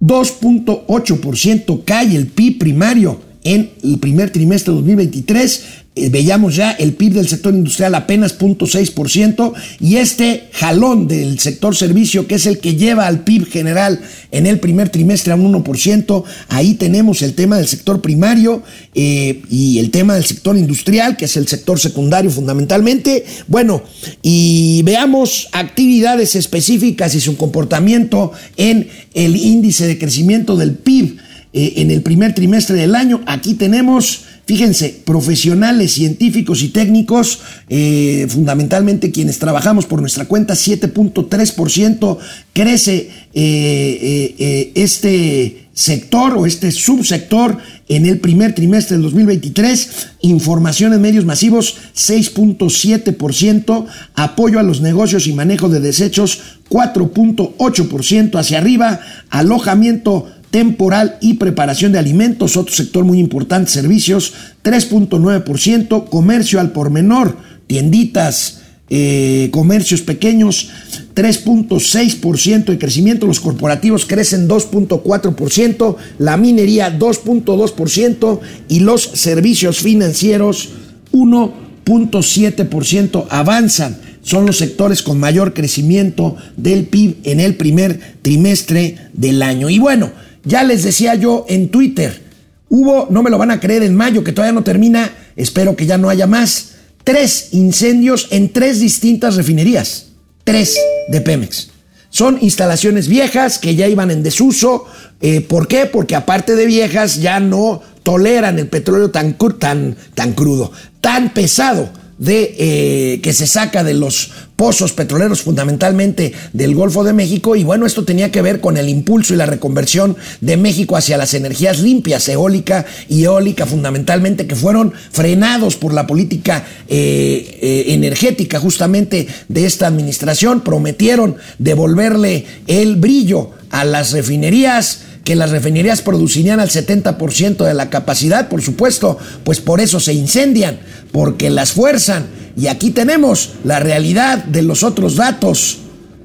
2.8% 0.00 1.82
cae 1.84 2.16
el 2.16 2.26
PIB 2.28 2.58
primario 2.58 3.20
en 3.44 3.70
el 3.82 3.98
primer 3.98 4.30
trimestre 4.30 4.72
de 4.72 4.78
2023 4.78 5.64
eh, 5.89 5.89
veíamos 6.08 6.56
ya 6.56 6.70
el 6.72 6.94
PIB 6.94 7.14
del 7.14 7.28
sector 7.28 7.54
industrial 7.54 7.94
apenas 7.94 8.38
0.6% 8.38 9.52
y 9.80 9.96
este 9.96 10.48
jalón 10.52 11.08
del 11.08 11.38
sector 11.38 11.76
servicio, 11.76 12.26
que 12.26 12.36
es 12.36 12.46
el 12.46 12.58
que 12.58 12.76
lleva 12.76 13.06
al 13.06 13.24
PIB 13.24 13.46
general 13.46 14.00
en 14.30 14.46
el 14.46 14.60
primer 14.60 14.88
trimestre 14.88 15.32
a 15.32 15.36
un 15.36 15.52
1%, 15.52 16.24
ahí 16.48 16.74
tenemos 16.74 17.22
el 17.22 17.34
tema 17.34 17.56
del 17.56 17.66
sector 17.66 18.00
primario 18.00 18.62
eh, 18.94 19.42
y 19.50 19.78
el 19.78 19.90
tema 19.90 20.14
del 20.14 20.24
sector 20.24 20.56
industrial, 20.56 21.16
que 21.16 21.24
es 21.26 21.36
el 21.36 21.48
sector 21.48 21.78
secundario 21.78 22.30
fundamentalmente. 22.30 23.24
Bueno, 23.48 23.82
y 24.22 24.82
veamos 24.84 25.48
actividades 25.52 26.34
específicas 26.34 27.14
y 27.14 27.20
su 27.20 27.36
comportamiento 27.36 28.32
en 28.56 28.88
el 29.14 29.36
índice 29.36 29.86
de 29.86 29.98
crecimiento 29.98 30.56
del 30.56 30.74
PIB 30.74 31.18
eh, 31.52 31.74
en 31.76 31.90
el 31.90 32.02
primer 32.02 32.34
trimestre 32.34 32.76
del 32.76 32.94
año. 32.94 33.22
Aquí 33.26 33.54
tenemos 33.54 34.22
Fíjense, 34.50 35.02
profesionales, 35.04 35.92
científicos 35.92 36.64
y 36.64 36.70
técnicos, 36.70 37.38
eh, 37.68 38.26
fundamentalmente 38.28 39.12
quienes 39.12 39.38
trabajamos 39.38 39.86
por 39.86 40.00
nuestra 40.00 40.24
cuenta, 40.24 40.54
7.3% 40.54 42.18
crece 42.52 43.10
eh, 43.32 44.34
eh, 44.40 44.72
este 44.74 45.68
sector 45.72 46.34
o 46.36 46.46
este 46.46 46.72
subsector 46.72 47.58
en 47.88 48.06
el 48.06 48.18
primer 48.18 48.52
trimestre 48.52 48.96
del 48.96 49.04
2023. 49.04 50.08
Información 50.22 50.94
en 50.94 51.00
medios 51.00 51.24
masivos, 51.24 51.76
6.7%. 51.94 53.86
Apoyo 54.16 54.58
a 54.58 54.64
los 54.64 54.80
negocios 54.80 55.28
y 55.28 55.32
manejo 55.32 55.68
de 55.68 55.78
desechos, 55.78 56.40
4.8% 56.68 58.36
hacia 58.36 58.58
arriba. 58.58 58.98
Alojamiento 59.30 60.26
temporal 60.50 61.18
y 61.20 61.34
preparación 61.34 61.92
de 61.92 61.98
alimentos, 61.98 62.56
otro 62.56 62.74
sector 62.74 63.04
muy 63.04 63.18
importante, 63.18 63.70
servicios, 63.70 64.32
3.9%, 64.64 66.08
comercio 66.08 66.60
al 66.60 66.72
por 66.72 66.90
menor, 66.90 67.36
tienditas, 67.66 68.60
eh, 68.92 69.50
comercios 69.52 70.02
pequeños, 70.02 70.70
3.6% 71.14 72.72
de 72.72 72.78
crecimiento, 72.78 73.28
los 73.28 73.38
corporativos 73.38 74.04
crecen 74.04 74.48
2.4%, 74.48 75.96
la 76.18 76.36
minería 76.36 76.98
2.2% 76.98 78.40
y 78.68 78.80
los 78.80 79.02
servicios 79.02 79.78
financieros 79.78 80.70
1.7% 81.12 83.26
avanzan. 83.30 83.96
Son 84.22 84.44
los 84.44 84.58
sectores 84.58 85.02
con 85.02 85.20
mayor 85.20 85.54
crecimiento 85.54 86.34
del 86.56 86.86
PIB 86.86 87.18
en 87.22 87.38
el 87.38 87.54
primer 87.54 88.16
trimestre 88.22 88.96
del 89.12 89.40
año. 89.42 89.70
Y 89.70 89.78
bueno, 89.78 90.10
ya 90.44 90.62
les 90.62 90.82
decía 90.82 91.14
yo 91.14 91.44
en 91.48 91.70
Twitter, 91.70 92.22
hubo, 92.68 93.06
no 93.10 93.22
me 93.22 93.30
lo 93.30 93.38
van 93.38 93.50
a 93.50 93.60
creer, 93.60 93.82
en 93.82 93.94
mayo, 93.94 94.24
que 94.24 94.32
todavía 94.32 94.52
no 94.52 94.64
termina, 94.64 95.12
espero 95.36 95.76
que 95.76 95.86
ya 95.86 95.98
no 95.98 96.08
haya 96.08 96.26
más, 96.26 96.72
tres 97.04 97.48
incendios 97.52 98.28
en 98.30 98.52
tres 98.52 98.80
distintas 98.80 99.36
refinerías, 99.36 100.06
tres 100.44 100.76
de 101.08 101.20
Pemex. 101.20 101.70
Son 102.10 102.38
instalaciones 102.40 103.06
viejas 103.06 103.58
que 103.58 103.76
ya 103.76 103.86
iban 103.86 104.10
en 104.10 104.24
desuso. 104.24 104.84
Eh, 105.20 105.42
¿Por 105.42 105.68
qué? 105.68 105.86
Porque 105.86 106.16
aparte 106.16 106.56
de 106.56 106.66
viejas 106.66 107.20
ya 107.20 107.38
no 107.38 107.82
toleran 108.02 108.58
el 108.58 108.66
petróleo 108.66 109.10
tan, 109.10 109.34
crudo, 109.34 110.72
tan 111.00 111.32
pesado 111.32 111.88
de, 112.20 112.54
eh, 112.58 113.20
que 113.22 113.32
se 113.32 113.46
saca 113.46 113.82
de 113.82 113.94
los 113.94 114.30
pozos 114.54 114.92
petroleros 114.92 115.40
fundamentalmente 115.40 116.34
del 116.52 116.74
Golfo 116.74 117.02
de 117.02 117.14
México. 117.14 117.56
Y 117.56 117.64
bueno, 117.64 117.86
esto 117.86 118.04
tenía 118.04 118.30
que 118.30 118.42
ver 118.42 118.60
con 118.60 118.76
el 118.76 118.90
impulso 118.90 119.32
y 119.32 119.38
la 119.38 119.46
reconversión 119.46 120.16
de 120.42 120.58
México 120.58 120.96
hacia 120.96 121.16
las 121.16 121.32
energías 121.32 121.80
limpias, 121.80 122.28
eólica 122.28 122.84
y 123.08 123.24
eólica 123.24 123.64
fundamentalmente, 123.64 124.46
que 124.46 124.54
fueron 124.54 124.92
frenados 125.10 125.76
por 125.76 125.94
la 125.94 126.06
política 126.06 126.66
eh, 126.88 127.58
eh, 127.62 127.84
energética 127.94 128.60
justamente 128.60 129.26
de 129.48 129.64
esta 129.64 129.86
administración, 129.86 130.60
prometieron 130.60 131.36
devolverle 131.58 132.44
el 132.66 132.96
brillo 132.96 133.52
a 133.70 133.84
las 133.86 134.12
refinerías, 134.12 135.04
que 135.24 135.36
las 135.36 135.50
refinerías 135.50 136.02
producirían 136.02 136.60
al 136.60 136.70
70% 136.70 137.64
de 137.64 137.74
la 137.74 137.90
capacidad, 137.90 138.48
por 138.48 138.62
supuesto, 138.62 139.18
pues 139.44 139.60
por 139.60 139.80
eso 139.80 140.00
se 140.00 140.14
incendian, 140.14 140.80
porque 141.12 141.50
las 141.50 141.72
fuerzan. 141.72 142.26
Y 142.56 142.66
aquí 142.66 142.90
tenemos 142.90 143.50
la 143.64 143.80
realidad 143.80 144.44
de 144.44 144.62
los 144.62 144.82
otros 144.82 145.16
datos, 145.16 145.78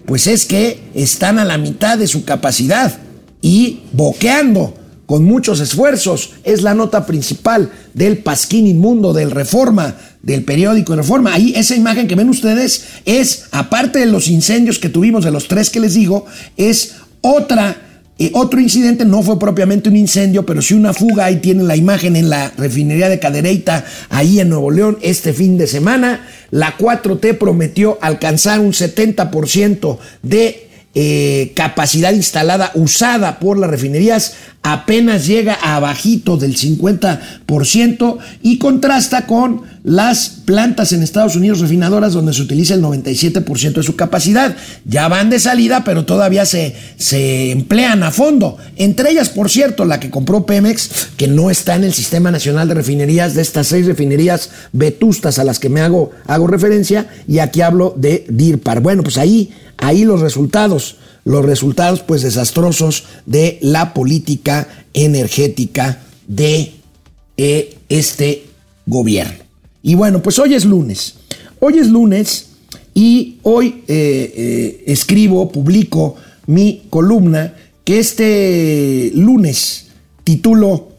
pues 0.06 0.28
es 0.28 0.46
que 0.46 0.80
están 0.94 1.40
a 1.40 1.46
la 1.46 1.58
mitad 1.58 1.98
de 1.98 2.08
su 2.08 2.26
capacidad 2.26 3.00
y 3.42 3.82
boqueando 3.92 4.74
con 5.06 5.24
muchos 5.24 5.60
esfuerzos. 5.60 6.32
Es 6.44 6.62
la 6.62 6.74
nota 6.74 7.06
principal 7.06 7.72
del 7.94 8.20
pasquín 8.20 8.68
inmundo 8.68 9.14
del 9.14 9.32
Reforma, 9.32 9.96
del 10.22 10.44
periódico 10.44 10.96
Reforma. 10.96 11.34
Ahí 11.34 11.54
esa 11.56 11.76
imagen 11.76 12.08
que 12.08 12.16
ven 12.16 12.30
ustedes 12.30 12.86
es, 13.06 13.46
aparte 13.52 14.00
de 14.00 14.08
los 14.08 14.28
incendios 14.28 14.80
que 14.80 14.90
tuvimos, 14.90 15.24
de 15.24 15.32
los 15.32 15.48
tres 15.48 15.70
que 15.70 15.80
les 15.80 15.94
digo, 15.94 16.26
es 16.58 16.96
otra 17.22 17.95
otro 18.34 18.62
incidente 18.62 19.04
no 19.04 19.22
fue 19.24 19.38
propiamente 19.38 19.90
un 19.90 19.98
incendio, 19.98 20.46
pero 20.46 20.62
sí 20.62 20.74
una 20.74 20.94
fuga. 20.94 21.26
Ahí 21.26 21.38
tienen 21.38 21.68
la 21.68 21.76
imagen 21.76 22.16
en 22.16 22.30
la 22.30 22.52
refinería 22.58 23.10
de 23.10 23.20
Cadereyta, 23.20 23.86
ahí 24.10 24.40
en 24.40 24.50
Nuevo 24.50 24.72
León, 24.72 24.98
este 25.02 25.34
fin 25.34 25.58
de 25.58 25.68
semana. 25.68 26.26
La 26.52 26.78
4T 26.78 27.38
prometió 27.38 27.98
alcanzar 28.02 28.62
un 28.62 28.72
70% 28.72 29.98
de 30.22 30.65
eh, 30.96 31.52
capacidad 31.56 32.14
instalada 32.14 32.72
usada 32.74 33.40
por 33.40 33.58
las 33.58 33.70
refinerías 33.70 34.34
apenas 34.66 35.28
llega 35.28 35.54
a 35.54 35.80
bajito 35.80 36.38
del 36.38 36.58
50% 36.58 38.18
y 38.42 38.58
contrasta 38.58 39.28
con 39.28 39.62
las 39.84 40.30
plantas 40.30 40.92
en 40.92 41.04
Estados 41.04 41.36
Unidos 41.36 41.60
refinadoras 41.60 42.14
donde 42.14 42.34
se 42.34 42.42
utiliza 42.42 42.74
el 42.74 42.82
97% 42.82 43.74
de 43.74 43.84
su 43.84 43.96
capacidad. 43.96 44.56
Ya 44.84 45.08
van 45.08 45.30
de 45.30 45.40
salida, 45.40 45.84
pero 45.84 46.06
todavía 46.06 46.48
se, 46.48 46.76
se 46.98 47.52
emplean 47.52 48.02
a 48.02 48.10
fondo. 48.10 48.58
Entre 48.76 49.12
ellas, 49.12 49.30
por 49.30 49.52
cierto, 49.52 49.86
la 49.86 50.00
que 50.00 50.10
compró 50.10 50.48
Pemex, 50.48 51.10
que 51.16 51.28
no 51.28 51.52
está 51.52 51.76
en 51.76 51.84
el 51.84 51.94
Sistema 51.94 52.32
Nacional 52.32 52.68
de 52.68 52.74
Refinerías, 52.74 53.36
de 53.36 53.44
estas 53.44 53.68
seis 53.68 53.86
refinerías 53.86 54.50
vetustas 54.72 55.38
a 55.38 55.44
las 55.44 55.60
que 55.60 55.70
me 55.70 55.82
hago, 55.82 56.10
hago 56.26 56.48
referencia, 56.48 57.08
y 57.28 57.38
aquí 57.38 57.62
hablo 57.62 57.94
de 57.96 58.26
DIRPAR. 58.30 58.80
Bueno, 58.80 59.04
pues 59.04 59.20
ahí 59.20 59.52
Ahí 59.78 60.06
los 60.06 60.22
resultados, 60.22 60.98
los 61.24 61.46
resultados 61.46 62.02
pues 62.02 62.22
desastrosos 62.22 63.04
de 63.26 63.60
la 63.62 63.94
política 63.94 64.68
energética 64.94 66.02
de 66.28 66.74
eh, 67.38 67.78
este 67.90 68.46
gobierno. 68.86 69.44
Y 69.84 69.96
bueno, 69.96 70.22
pues 70.22 70.40
hoy 70.40 70.56
es 70.56 70.66
lunes. 70.66 71.16
Hoy 71.60 71.80
es 71.80 71.90
lunes 71.90 72.48
y 72.94 73.38
hoy 73.44 73.84
eh, 73.88 74.34
eh, 74.36 74.84
escribo, 74.88 75.52
publico 75.52 76.16
mi 76.48 76.84
columna 76.90 77.54
que 77.84 78.00
este 78.00 79.12
lunes 79.14 79.88
titulo 80.24 80.90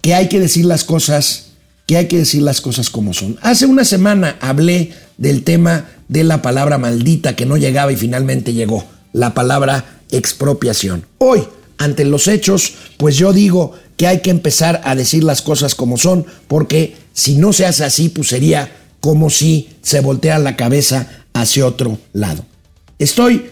que 0.00 0.14
hay 0.14 0.28
que 0.28 0.38
decir 0.38 0.64
las 0.64 0.84
cosas, 0.84 1.52
que 1.86 1.96
hay 1.96 2.08
que 2.08 2.18
decir 2.18 2.42
las 2.42 2.60
cosas 2.60 2.88
como 2.88 3.12
son. 3.12 3.36
Hace 3.42 3.66
una 3.66 3.84
semana 3.84 4.36
hablé 4.40 4.92
del 5.18 5.44
tema 5.44 5.88
de 6.08 6.24
la 6.24 6.42
palabra 6.42 6.78
maldita 6.78 7.36
que 7.36 7.46
no 7.46 7.56
llegaba 7.56 7.92
y 7.92 7.96
finalmente 7.96 8.52
llegó, 8.52 8.84
la 9.12 9.34
palabra 9.34 10.00
expropiación. 10.10 11.06
Hoy, 11.18 11.44
ante 11.78 12.04
los 12.04 12.28
hechos, 12.28 12.74
pues 12.96 13.16
yo 13.16 13.32
digo 13.32 13.72
que 13.96 14.06
hay 14.06 14.20
que 14.20 14.30
empezar 14.30 14.80
a 14.84 14.94
decir 14.94 15.24
las 15.24 15.42
cosas 15.42 15.74
como 15.74 15.96
son, 15.96 16.26
porque 16.48 16.96
si 17.12 17.36
no 17.36 17.52
se 17.52 17.66
hace 17.66 17.84
así, 17.84 18.08
pues 18.08 18.28
sería 18.28 18.70
como 19.00 19.30
si 19.30 19.68
se 19.82 20.00
volteara 20.00 20.38
la 20.38 20.56
cabeza 20.56 21.24
hacia 21.32 21.66
otro 21.66 21.98
lado. 22.12 22.44
Estoy 22.98 23.50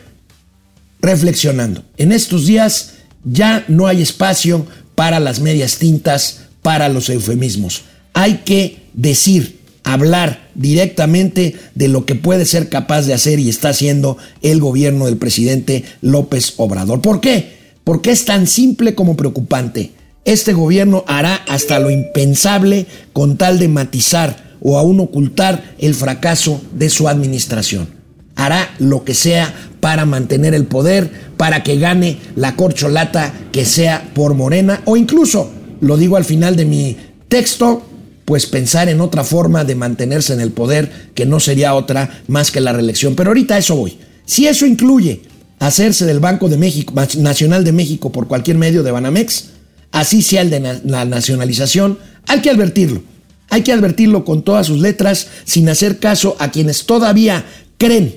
reflexionando. 1.00 1.84
En 1.96 2.12
estos 2.12 2.46
días 2.46 2.94
ya 3.24 3.64
no 3.68 3.86
hay 3.86 4.02
espacio 4.02 4.66
para 4.94 5.20
las 5.20 5.40
medias 5.40 5.78
tintas, 5.78 6.42
para 6.62 6.88
los 6.88 7.08
eufemismos. 7.08 7.82
Hay 8.14 8.38
que 8.44 8.88
decir 8.92 9.60
hablar 9.84 10.48
directamente 10.54 11.56
de 11.74 11.88
lo 11.88 12.04
que 12.06 12.14
puede 12.14 12.44
ser 12.44 12.68
capaz 12.68 13.02
de 13.02 13.14
hacer 13.14 13.38
y 13.38 13.48
está 13.48 13.70
haciendo 13.70 14.16
el 14.42 14.60
gobierno 14.60 15.06
del 15.06 15.16
presidente 15.16 15.84
López 16.00 16.54
Obrador. 16.56 17.00
¿Por 17.00 17.20
qué? 17.20 17.56
Porque 17.84 18.10
es 18.10 18.24
tan 18.24 18.46
simple 18.46 18.94
como 18.94 19.16
preocupante. 19.16 19.92
Este 20.24 20.52
gobierno 20.52 21.04
hará 21.08 21.34
hasta 21.48 21.80
lo 21.80 21.90
impensable 21.90 22.86
con 23.12 23.36
tal 23.36 23.58
de 23.58 23.68
matizar 23.68 24.52
o 24.60 24.78
aún 24.78 25.00
ocultar 25.00 25.74
el 25.78 25.94
fracaso 25.94 26.60
de 26.72 26.88
su 26.88 27.08
administración. 27.08 27.88
Hará 28.36 28.74
lo 28.78 29.04
que 29.04 29.14
sea 29.14 29.52
para 29.80 30.06
mantener 30.06 30.54
el 30.54 30.66
poder, 30.66 31.10
para 31.36 31.64
que 31.64 31.76
gane 31.76 32.18
la 32.36 32.54
corcholata 32.54 33.34
que 33.50 33.64
sea 33.64 34.10
por 34.14 34.34
Morena 34.34 34.80
o 34.84 34.96
incluso, 34.96 35.50
lo 35.80 35.96
digo 35.96 36.16
al 36.16 36.24
final 36.24 36.54
de 36.54 36.64
mi 36.64 36.96
texto, 37.28 37.82
pues 38.24 38.46
pensar 38.46 38.88
en 38.88 39.00
otra 39.00 39.24
forma 39.24 39.64
de 39.64 39.74
mantenerse 39.74 40.32
en 40.32 40.40
el 40.40 40.52
poder 40.52 41.10
que 41.14 41.26
no 41.26 41.40
sería 41.40 41.74
otra 41.74 42.22
más 42.28 42.50
que 42.50 42.60
la 42.60 42.72
reelección. 42.72 43.14
Pero 43.14 43.30
ahorita 43.30 43.56
a 43.56 43.58
eso 43.58 43.76
voy. 43.76 43.98
Si 44.24 44.46
eso 44.46 44.66
incluye 44.66 45.22
hacerse 45.58 46.06
del 46.06 46.20
Banco 46.20 46.48
de 46.48 46.56
México, 46.56 46.94
Nacional 47.18 47.64
de 47.64 47.72
México 47.72 48.10
por 48.12 48.28
cualquier 48.28 48.58
medio 48.58 48.82
de 48.82 48.90
Banamex, 48.90 49.50
así 49.90 50.22
sea 50.22 50.42
el 50.42 50.50
de 50.50 50.80
la 50.84 51.04
nacionalización, 51.04 51.98
hay 52.26 52.40
que 52.40 52.50
advertirlo. 52.50 53.02
Hay 53.50 53.62
que 53.62 53.72
advertirlo 53.72 54.24
con 54.24 54.42
todas 54.42 54.66
sus 54.66 54.80
letras, 54.80 55.26
sin 55.44 55.68
hacer 55.68 55.98
caso 55.98 56.36
a 56.38 56.50
quienes 56.50 56.86
todavía 56.86 57.44
creen 57.76 58.16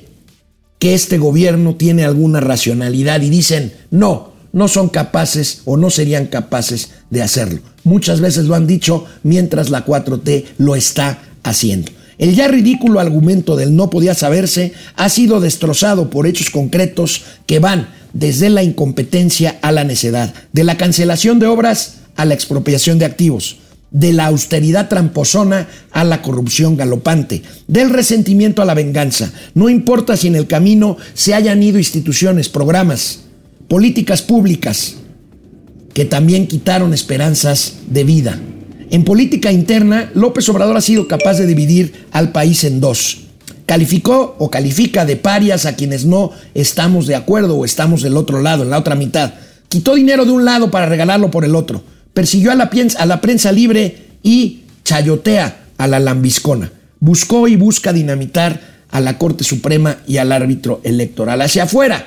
que 0.80 0.94
este 0.94 1.18
gobierno 1.18 1.76
tiene 1.76 2.06
alguna 2.06 2.40
racionalidad 2.40 3.22
y 3.22 3.30
dicen, 3.30 3.74
no, 3.92 4.34
no 4.54 4.68
son 4.70 4.88
capaces 4.88 5.62
o 5.66 5.76
no 5.76 5.90
serían 5.90 6.28
capaces 6.28 6.92
de 7.10 7.22
hacerlo. 7.22 7.62
Muchas 7.86 8.20
veces 8.20 8.46
lo 8.46 8.56
han 8.56 8.66
dicho 8.66 9.06
mientras 9.22 9.70
la 9.70 9.86
4T 9.86 10.46
lo 10.58 10.76
está 10.76 11.20
haciendo. 11.44 11.92
El 12.18 12.36
ya 12.36 12.48
ridículo 12.48 13.00
argumento 13.00 13.56
del 13.56 13.76
no 13.76 13.92
podía 13.92 14.16
saberse 14.16 14.74
ha 14.96 15.08
sido 15.08 15.40
destrozado 15.40 16.10
por 16.10 16.26
hechos 16.26 16.50
concretos 16.50 17.24
que 17.46 17.60
van 17.60 17.90
desde 18.12 18.50
la 18.50 18.64
incompetencia 18.64 19.60
a 19.62 19.72
la 19.72 19.84
necedad, 19.84 20.34
de 20.52 20.64
la 20.64 20.78
cancelación 20.78 21.38
de 21.38 21.46
obras 21.46 21.98
a 22.16 22.26
la 22.26 22.34
expropiación 22.34 22.98
de 22.98 23.06
activos, 23.06 23.58
de 23.92 24.14
la 24.14 24.26
austeridad 24.26 24.90
tramposona 24.90 25.68
a 25.92 26.04
la 26.04 26.24
corrupción 26.24 26.78
galopante, 26.78 27.44
del 27.68 27.92
resentimiento 27.92 28.64
a 28.64 28.66
la 28.66 28.74
venganza. 28.74 29.32
No 29.54 29.70
importa 29.70 30.18
si 30.18 30.28
en 30.28 30.36
el 30.36 30.48
camino 30.48 30.98
se 31.14 31.36
hayan 31.36 31.62
ido 31.62 31.78
instituciones, 31.78 32.50
programas, 32.50 33.20
políticas 33.68 34.24
públicas 34.24 34.96
que 35.96 36.04
también 36.04 36.46
quitaron 36.46 36.94
esperanzas 36.94 37.78
de 37.88 38.04
vida. 38.04 38.38
En 38.92 39.06
política 39.06 39.54
interna, 39.54 40.12
López 40.14 40.48
Obrador 40.50 40.76
ha 40.76 40.82
sido 40.82 41.08
capaz 41.08 41.36
de 41.36 41.48
dividir 41.48 42.06
al 42.12 42.34
país 42.34 42.66
en 42.66 42.82
dos. 42.82 43.20
Calificó 43.66 44.36
o 44.38 44.52
califica 44.52 45.06
de 45.06 45.16
parias 45.16 45.66
a 45.66 45.78
quienes 45.78 46.06
no 46.06 46.32
estamos 46.54 47.08
de 47.08 47.16
acuerdo 47.16 47.56
o 47.56 47.64
estamos 47.64 48.02
del 48.02 48.18
otro 48.18 48.42
lado, 48.42 48.64
en 48.64 48.72
la 48.72 48.78
otra 48.78 48.96
mitad. 48.96 49.36
Quitó 49.70 49.96
dinero 49.96 50.26
de 50.26 50.32
un 50.32 50.44
lado 50.44 50.70
para 50.70 50.86
regalarlo 50.86 51.32
por 51.32 51.46
el 51.46 51.56
otro. 51.56 51.82
Persiguió 52.14 52.52
a 52.52 52.56
la, 52.56 53.22
prensa 53.22 53.54
libre 53.54 54.18
y 54.22 54.64
chayotea 54.84 55.64
a 55.78 55.88
la 55.88 56.02
lambiscona. 56.02 56.74
Buscó 57.00 57.48
y 57.48 57.56
busca 57.56 57.94
dinamitar 57.94 58.60
a 58.92 59.00
la 59.00 59.18
Corte 59.18 59.46
Suprema 59.46 60.00
y 60.06 60.18
al 60.18 60.34
árbitro 60.34 60.82
electoral. 60.84 61.42
Hacia 61.42 61.64
afuera, 61.64 62.06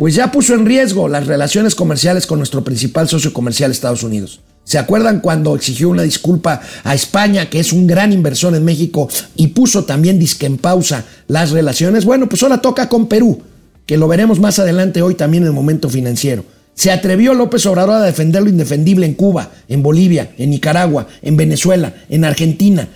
pues 0.00 0.14
ya 0.14 0.32
puso 0.32 0.54
en 0.54 0.64
riesgo 0.64 1.08
las 1.08 1.26
relaciones 1.26 1.74
comerciales 1.74 2.24
con 2.24 2.38
nuestro 2.38 2.64
principal 2.64 3.06
socio 3.06 3.34
comercial 3.34 3.70
Estados 3.70 4.02
Unidos. 4.02 4.40
¿Se 4.64 4.78
acuerdan 4.78 5.20
cuando 5.20 5.54
exigió 5.54 5.90
una 5.90 6.04
disculpa 6.04 6.62
a 6.84 6.94
España, 6.94 7.50
que 7.50 7.60
es 7.60 7.70
un 7.70 7.86
gran 7.86 8.10
inversor 8.10 8.54
en 8.54 8.64
México, 8.64 9.10
y 9.36 9.48
puso 9.48 9.84
también 9.84 10.18
disque 10.18 10.46
en 10.46 10.56
pausa 10.56 11.04
las 11.28 11.50
relaciones? 11.50 12.06
Bueno, 12.06 12.30
pues 12.30 12.42
ahora 12.42 12.62
toca 12.62 12.88
con 12.88 13.08
Perú, 13.08 13.42
que 13.84 13.98
lo 13.98 14.08
veremos 14.08 14.40
más 14.40 14.58
adelante 14.58 15.02
hoy 15.02 15.16
también 15.16 15.42
en 15.42 15.48
el 15.48 15.54
momento 15.54 15.90
financiero. 15.90 16.46
Se 16.72 16.90
atrevió 16.90 17.34
López 17.34 17.66
Obrador 17.66 17.96
a 17.96 18.00
defender 18.00 18.42
lo 18.42 18.48
indefendible 18.48 19.04
en 19.04 19.12
Cuba, 19.12 19.50
en 19.68 19.82
Bolivia, 19.82 20.30
en 20.38 20.48
Nicaragua, 20.48 21.08
en 21.20 21.36
Venezuela, 21.36 21.92
en 22.08 22.24
Argentina. 22.24 22.88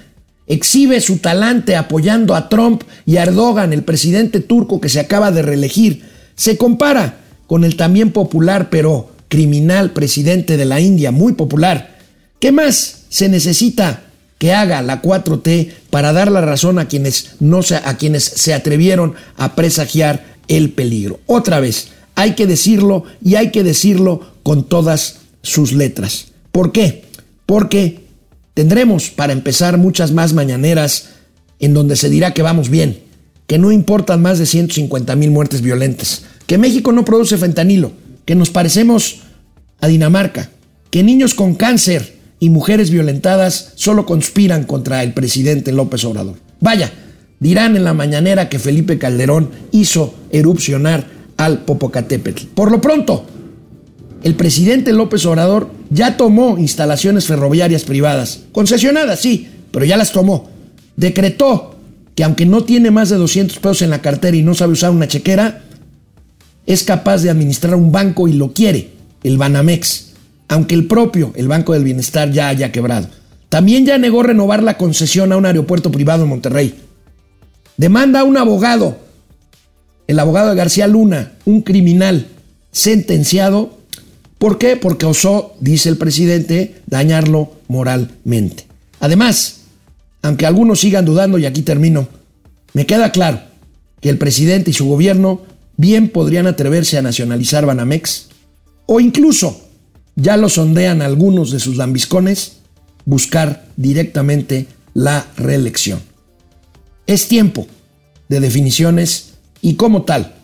Exhibe 0.47 1.03
su 1.03 1.19
talante 1.19 1.77
apoyando 1.77 2.35
a 2.35 2.49
Trump 2.49 2.83
y 3.05 3.19
a 3.19 3.25
Erdogan, 3.25 3.75
el 3.75 3.83
presidente 3.83 4.41
turco 4.41 4.81
que 4.81 4.89
se 4.89 5.01
acaba 5.01 5.33
de 5.33 5.43
reelegir 5.43 6.14
se 6.37 6.57
compara 6.57 7.21
con 7.47 7.65
el 7.65 7.77
también 7.77 8.13
popular 8.13 8.69
pero 8.71 9.11
criminal 9.29 9.93
presidente 9.93 10.57
de 10.57 10.65
la 10.65 10.81
India, 10.81 11.11
muy 11.11 11.33
popular. 11.33 11.99
¿Qué 12.41 12.53
más 12.53 13.05
se 13.09 13.29
necesita 13.29 14.05
que 14.39 14.53
haga 14.53 14.83
la 14.83 15.03
4T 15.03 15.73
para 15.91 16.13
dar 16.13 16.31
la 16.31 16.41
razón 16.41 16.79
a 16.79 16.89
quienes, 16.89 17.37
no 17.41 17.63
se, 17.63 17.77
a 17.77 17.97
quienes 17.97 18.25
se 18.25 18.55
atrevieron 18.55 19.15
a 19.37 19.55
presagiar 19.55 20.25
el 20.49 20.71
peligro? 20.71 21.21
Otra 21.27 21.61
vez, 21.61 21.89
hay 22.15 22.35
que 22.35 22.47
decirlo 22.47 23.05
y 23.25 23.37
hay 23.37 23.51
que 23.51 23.65
decirlo 23.65 24.21
con 24.43 24.65
todas 24.65 25.17
sus 25.43 25.73
letras. 25.73 26.27
¿Por 26.53 26.73
qué? 26.73 27.05
Porque 27.47 28.05
tendremos 28.55 29.11
para 29.11 29.33
empezar 29.33 29.79
muchas 29.79 30.13
más 30.13 30.33
mañaneras 30.33 31.09
en 31.59 31.75
donde 31.75 31.97
se 31.97 32.11
dirá 32.11 32.35
que 32.35 32.43
vamos 32.43 32.69
bien, 32.69 33.01
que 33.47 33.59
no 33.59 33.73
importan 33.73 34.23
más 34.23 34.39
de 34.39 34.47
150 34.47 35.17
mil 35.17 35.31
muertes 35.31 35.61
violentas, 35.61 36.25
que 36.47 36.59
México 36.59 36.93
no 36.93 37.05
produce 37.05 37.39
fentanilo, 37.39 37.93
que 38.25 38.35
nos 38.35 38.51
parecemos 38.51 39.21
a 39.81 39.89
Dinamarca, 39.89 40.51
que 40.91 41.03
niños 41.03 41.35
con 41.35 41.55
cáncer 41.55 42.19
y 42.41 42.51
mujeres 42.51 42.91
violentadas 42.91 43.73
solo 43.75 44.07
conspiran 44.07 44.65
contra 44.65 45.03
el 45.03 45.13
presidente 45.13 45.73
López 45.73 46.05
Obrador. 46.05 46.37
Vaya, 46.61 46.93
dirán 47.41 47.77
en 47.77 47.85
la 47.85 47.95
mañanera 47.95 48.49
que 48.49 48.59
Felipe 48.59 48.99
Calderón 48.99 49.51
hizo 49.73 50.15
erupcionar 50.31 51.07
al 51.37 51.65
Popocatépetl. 51.65 52.47
Por 52.55 52.71
lo 52.71 52.81
pronto, 52.81 53.27
el 54.23 54.35
presidente 54.35 54.93
López 54.93 55.27
Obrador 55.27 55.71
ya 55.91 56.17
tomó 56.17 56.59
instalaciones 56.59 57.27
ferroviarias 57.27 57.85
privadas, 57.85 58.41
concesionadas, 58.53 59.21
sí, 59.21 59.49
pero 59.71 59.85
ya 59.85 59.97
las 59.97 60.13
tomó. 60.13 60.49
Decretó 60.97 61.74
que 62.15 62.25
aunque 62.25 62.47
no 62.47 62.65
tiene 62.65 62.91
más 62.91 63.09
de 63.09 63.17
200 63.17 63.59
pesos 63.59 63.83
en 63.83 63.91
la 63.91 64.03
cartera 64.03 64.37
y 64.37 64.43
no 64.43 64.55
sabe 64.55 64.73
usar 64.73 64.91
una 64.91 65.09
chequera, 65.09 65.63
es 66.67 66.83
capaz 66.83 67.23
de 67.23 67.31
administrar 67.31 67.75
un 67.75 67.93
banco 67.93 68.29
y 68.29 68.33
lo 68.33 68.53
quiere, 68.53 68.91
el 69.23 69.39
Banamex, 69.39 70.13
aunque 70.49 70.75
el 70.75 70.87
propio, 70.87 71.33
el 71.37 71.49
Banco 71.49 71.73
del 71.73 71.85
Bienestar, 71.85 72.31
ya 72.31 72.49
haya 72.49 72.71
quebrado. 72.73 73.09
También 73.49 73.87
ya 73.87 73.99
negó 73.99 74.23
renovar 74.23 74.63
la 74.63 74.77
concesión 74.77 75.33
a 75.33 75.37
un 75.37 75.47
aeropuerto 75.47 75.91
privado 75.91 76.25
en 76.25 76.29
Monterrey. 76.29 76.75
Demanda 77.77 78.21
a 78.21 78.25
un 78.25 78.37
abogado, 78.37 78.99
el 80.07 80.19
abogado 80.19 80.51
de 80.51 80.57
García 80.57 80.87
Luna, 80.87 81.33
un 81.45 81.63
criminal 81.63 82.27
sentenciado. 82.71 83.79
¿Por 84.39 84.59
qué? 84.59 84.77
Porque 84.77 85.07
osó, 85.07 85.55
dice 85.61 85.89
el 85.89 85.97
presidente, 85.97 86.77
dañarlo 86.87 87.53
moralmente. 87.69 88.67
Además, 89.01 89.64
aunque 90.25 90.47
algunos 90.47 90.81
sigan 90.81 91.05
dudando, 91.05 91.37
y 91.37 91.45
aquí 91.45 91.61
termino, 91.61 92.09
me 92.73 92.87
queda 92.87 93.13
claro 93.13 93.43
que 94.01 94.09
el 94.09 94.17
presidente 94.17 94.71
y 94.71 94.73
su 94.73 94.87
gobierno 94.89 95.43
bien 95.77 96.09
podrían 96.09 96.47
atreverse 96.47 96.97
a 96.97 97.03
nacionalizar 97.03 97.67
Banamex, 97.67 98.29
o 98.87 99.01
incluso, 99.01 99.61
ya 100.17 100.39
lo 100.39 100.49
sondean 100.49 101.03
algunos 101.03 101.51
de 101.51 101.61
sus 101.61 101.77
lambiscones, 101.77 102.57
buscar 103.05 103.67
directamente 103.77 104.67
la 104.95 105.27
reelección. 105.37 106.01
Es 107.07 107.29
tiempo 107.29 107.67
de 108.31 108.41
definiciones 108.41 109.35
y 109.61 109.75
como 109.75 110.05
tal, 110.05 110.37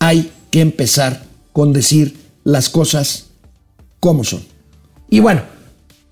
hay 0.00 0.30
que 0.50 0.60
empezar 0.60 1.24
con 1.54 1.72
decir 1.72 2.14
las 2.44 2.68
cosas 2.68 3.28
como 4.00 4.22
son. 4.22 4.42
Y 5.08 5.20
bueno, 5.20 5.44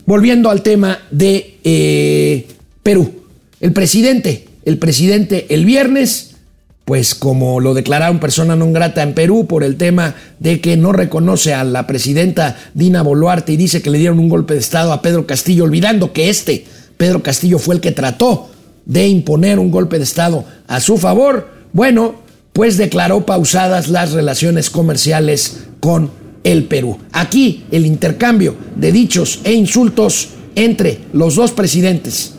volviendo 0.06 0.48
al 0.48 0.62
tema 0.62 0.98
de 1.10 1.58
eh, 1.62 2.46
Perú. 2.86 3.10
El 3.58 3.72
presidente, 3.72 4.46
el 4.64 4.78
presidente 4.78 5.52
el 5.52 5.64
viernes, 5.64 6.36
pues 6.84 7.16
como 7.16 7.58
lo 7.58 7.74
declararon 7.74 8.20
persona 8.22 8.54
non 8.54 8.70
grata 8.70 9.02
en 9.02 9.10
Perú 9.10 9.50
por 9.50 9.66
el 9.66 9.74
tema 9.74 10.14
de 10.38 10.62
que 10.62 10.78
no 10.78 10.94
reconoce 10.94 11.50
a 11.50 11.66
la 11.66 11.90
presidenta 11.90 12.54
Dina 12.78 13.02
Boluarte 13.02 13.50
y 13.50 13.56
dice 13.58 13.82
que 13.82 13.90
le 13.90 13.98
dieron 13.98 14.22
un 14.22 14.30
golpe 14.30 14.54
de 14.54 14.62
Estado 14.62 14.94
a 14.94 15.02
Pedro 15.02 15.26
Castillo, 15.26 15.66
olvidando 15.66 16.14
que 16.14 16.30
este, 16.30 16.62
Pedro 16.96 17.26
Castillo, 17.26 17.58
fue 17.58 17.74
el 17.74 17.80
que 17.80 17.90
trató 17.90 18.54
de 18.84 19.08
imponer 19.08 19.58
un 19.58 19.72
golpe 19.72 19.98
de 19.98 20.04
Estado 20.04 20.44
a 20.68 20.78
su 20.78 20.96
favor, 20.96 21.50
bueno, 21.72 22.22
pues 22.52 22.76
declaró 22.76 23.26
pausadas 23.26 23.88
las 23.88 24.12
relaciones 24.12 24.70
comerciales 24.70 25.66
con 25.80 26.12
el 26.44 26.70
Perú. 26.70 26.98
Aquí 27.10 27.64
el 27.72 27.84
intercambio 27.84 28.54
de 28.76 28.92
dichos 28.92 29.40
e 29.42 29.54
insultos 29.54 30.28
entre 30.54 31.00
los 31.12 31.34
dos 31.34 31.50
presidentes 31.50 32.35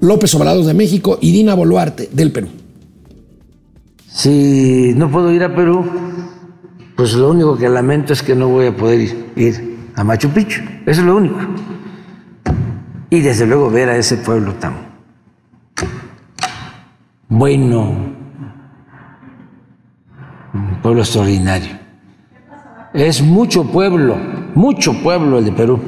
López 0.00 0.34
Obrador 0.34 0.64
de 0.64 0.74
México 0.74 1.18
y 1.20 1.32
Dina 1.32 1.54
Boluarte 1.54 2.08
del 2.12 2.32
Perú. 2.32 2.48
Si 4.08 4.92
no 4.96 5.10
puedo 5.10 5.32
ir 5.32 5.42
a 5.42 5.54
Perú, 5.54 5.84
pues 6.96 7.14
lo 7.14 7.30
único 7.30 7.56
que 7.56 7.68
lamento 7.68 8.12
es 8.12 8.22
que 8.22 8.34
no 8.34 8.48
voy 8.48 8.66
a 8.66 8.76
poder 8.76 9.00
ir, 9.36 9.78
a 9.96 10.04
Machu 10.04 10.28
Picchu. 10.30 10.60
Eso 10.86 11.00
es 11.00 11.06
lo 11.06 11.16
único. 11.16 11.36
Y 13.10 13.20
desde 13.20 13.46
luego 13.46 13.70
ver 13.70 13.88
a 13.88 13.96
ese 13.96 14.16
pueblo 14.16 14.54
tan 14.54 14.94
bueno, 17.36 17.80
un 20.52 20.80
pueblo 20.80 21.00
extraordinario. 21.00 21.78
Es 22.92 23.20
mucho 23.22 23.64
pueblo, 23.64 24.16
mucho 24.54 24.92
pueblo 25.02 25.38
el 25.38 25.46
de 25.46 25.52
Perú, 25.52 25.80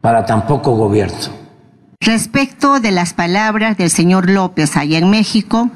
para 0.00 0.24
tan 0.24 0.46
poco 0.46 0.74
gobierno. 0.76 1.39
Respecto 2.02 2.80
de 2.80 2.92
las 2.92 3.12
palabras 3.12 3.76
del 3.76 3.90
señor 3.90 4.30
López 4.30 4.74
allá 4.78 4.96
en 4.96 5.10
México, 5.10 5.70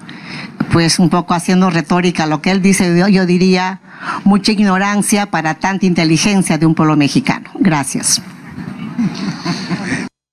pues 0.73 0.99
un 0.99 1.11
poco 1.11 1.35
haciendo 1.35 1.69
retórica 1.69 2.25
lo 2.25 2.41
que 2.41 2.51
él 2.51 2.63
dice, 2.63 2.97
yo, 3.13 3.27
diría 3.27 3.83
mucha 4.25 4.53
ignorancia 4.53 5.27
para 5.27 5.57
tanta 5.57 5.85
inteligencia 5.85 6.57
de 6.57 6.65
un 6.65 6.75
pueblo 6.75 6.97
mexicano. 6.97 7.51
Gracias. 7.61 8.23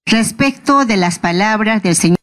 Respecto 0.06 0.86
de 0.86 0.96
las 0.96 1.20
palabras 1.20 1.84
del 1.84 1.98
señor 1.98 2.18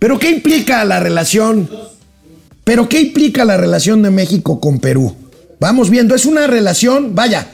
Pero 0.00 0.18
¿qué 0.18 0.30
implica 0.30 0.84
la 0.84 0.98
relación? 0.98 1.70
Pero 2.64 2.88
¿qué 2.88 3.00
implica 3.00 3.44
la 3.44 3.56
relación 3.56 4.02
de 4.02 4.10
México 4.10 4.58
con 4.58 4.80
Perú? 4.80 5.14
Vamos 5.60 5.88
viendo, 5.88 6.16
es 6.16 6.26
una 6.26 6.48
relación, 6.48 7.14
vaya, 7.14 7.46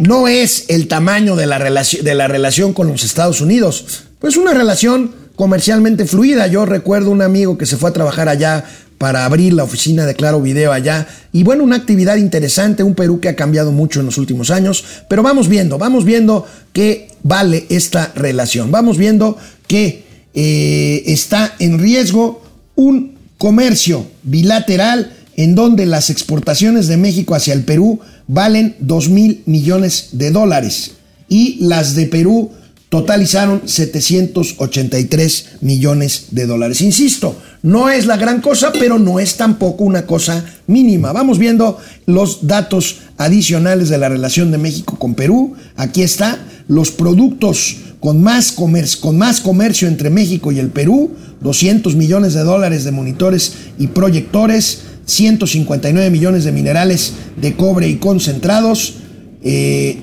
no 0.00 0.28
es 0.28 0.66
el 0.68 0.88
tamaño 0.88 1.36
de 1.36 1.46
la, 1.46 1.58
de 1.58 2.14
la 2.14 2.28
relación 2.28 2.72
con 2.72 2.88
los 2.88 3.04
Estados 3.04 3.40
Unidos, 3.40 4.04
pues 4.18 4.36
una 4.36 4.54
relación 4.54 5.12
comercialmente 5.36 6.06
fluida. 6.06 6.46
Yo 6.46 6.66
recuerdo 6.66 7.10
un 7.10 7.22
amigo 7.22 7.58
que 7.58 7.66
se 7.66 7.76
fue 7.76 7.90
a 7.90 7.92
trabajar 7.92 8.28
allá 8.28 8.64
para 8.98 9.24
abrir 9.24 9.52
la 9.52 9.64
oficina 9.64 10.06
de 10.06 10.14
Claro 10.14 10.40
Video 10.40 10.72
allá. 10.72 11.06
Y 11.32 11.42
bueno, 11.42 11.64
una 11.64 11.76
actividad 11.76 12.16
interesante, 12.16 12.82
un 12.82 12.94
Perú 12.94 13.20
que 13.20 13.28
ha 13.28 13.36
cambiado 13.36 13.72
mucho 13.72 14.00
en 14.00 14.06
los 14.06 14.18
últimos 14.18 14.50
años. 14.50 14.84
Pero 15.08 15.22
vamos 15.22 15.48
viendo, 15.48 15.78
vamos 15.78 16.04
viendo 16.04 16.46
qué 16.72 17.08
vale 17.22 17.66
esta 17.68 18.12
relación. 18.14 18.70
Vamos 18.70 18.96
viendo 18.96 19.36
que 19.66 20.04
eh, 20.34 21.02
está 21.06 21.54
en 21.58 21.78
riesgo 21.78 22.42
un 22.76 23.18
comercio 23.38 24.06
bilateral 24.22 25.12
en 25.36 25.54
donde 25.54 25.86
las 25.86 26.10
exportaciones 26.10 26.86
de 26.86 26.96
México 26.96 27.34
hacia 27.34 27.54
el 27.54 27.64
Perú 27.64 28.00
valen 28.26 28.76
2 28.80 29.08
mil 29.08 29.42
millones 29.46 30.08
de 30.12 30.30
dólares 30.30 30.92
y 31.28 31.58
las 31.60 31.94
de 31.94 32.06
Perú 32.06 32.50
totalizaron 32.88 33.62
783 33.64 35.46
millones 35.62 36.26
de 36.30 36.46
dólares. 36.46 36.80
Insisto, 36.80 37.36
no 37.62 37.90
es 37.90 38.06
la 38.06 38.16
gran 38.16 38.40
cosa, 38.40 38.70
pero 38.72 39.00
no 39.00 39.18
es 39.18 39.36
tampoco 39.36 39.82
una 39.82 40.06
cosa 40.06 40.44
mínima. 40.68 41.12
Vamos 41.12 41.38
viendo 41.38 41.78
los 42.06 42.46
datos 42.46 42.98
adicionales 43.16 43.88
de 43.88 43.98
la 43.98 44.08
relación 44.08 44.52
de 44.52 44.58
México 44.58 44.96
con 44.96 45.14
Perú. 45.14 45.54
Aquí 45.74 46.02
está, 46.02 46.38
los 46.68 46.92
productos 46.92 47.78
con 47.98 48.22
más, 48.22 48.52
con 48.52 49.18
más 49.18 49.40
comercio 49.40 49.88
entre 49.88 50.10
México 50.10 50.52
y 50.52 50.58
el 50.58 50.68
Perú, 50.68 51.12
200 51.40 51.96
millones 51.96 52.34
de 52.34 52.44
dólares 52.44 52.84
de 52.84 52.92
monitores 52.92 53.54
y 53.78 53.88
proyectores, 53.88 54.82
159 55.06 56.10
millones 56.10 56.44
de 56.44 56.52
minerales 56.52 57.12
de 57.36 57.54
cobre 57.54 57.88
y 57.88 57.96
concentrados, 57.96 58.94
eh, 59.42 59.98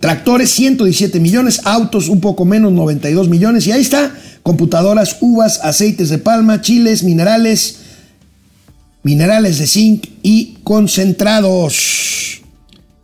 tractores 0.00 0.50
117 0.50 1.20
millones, 1.20 1.60
autos 1.64 2.08
un 2.08 2.20
poco 2.20 2.44
menos 2.44 2.72
92 2.72 3.28
millones 3.28 3.66
y 3.66 3.72
ahí 3.72 3.80
está, 3.80 4.14
computadoras, 4.42 5.16
uvas, 5.20 5.60
aceites 5.62 6.08
de 6.08 6.18
palma, 6.18 6.60
chiles, 6.60 7.02
minerales, 7.02 7.78
minerales 9.02 9.58
de 9.58 9.66
zinc 9.66 10.06
y 10.22 10.58
concentrados. 10.62 12.42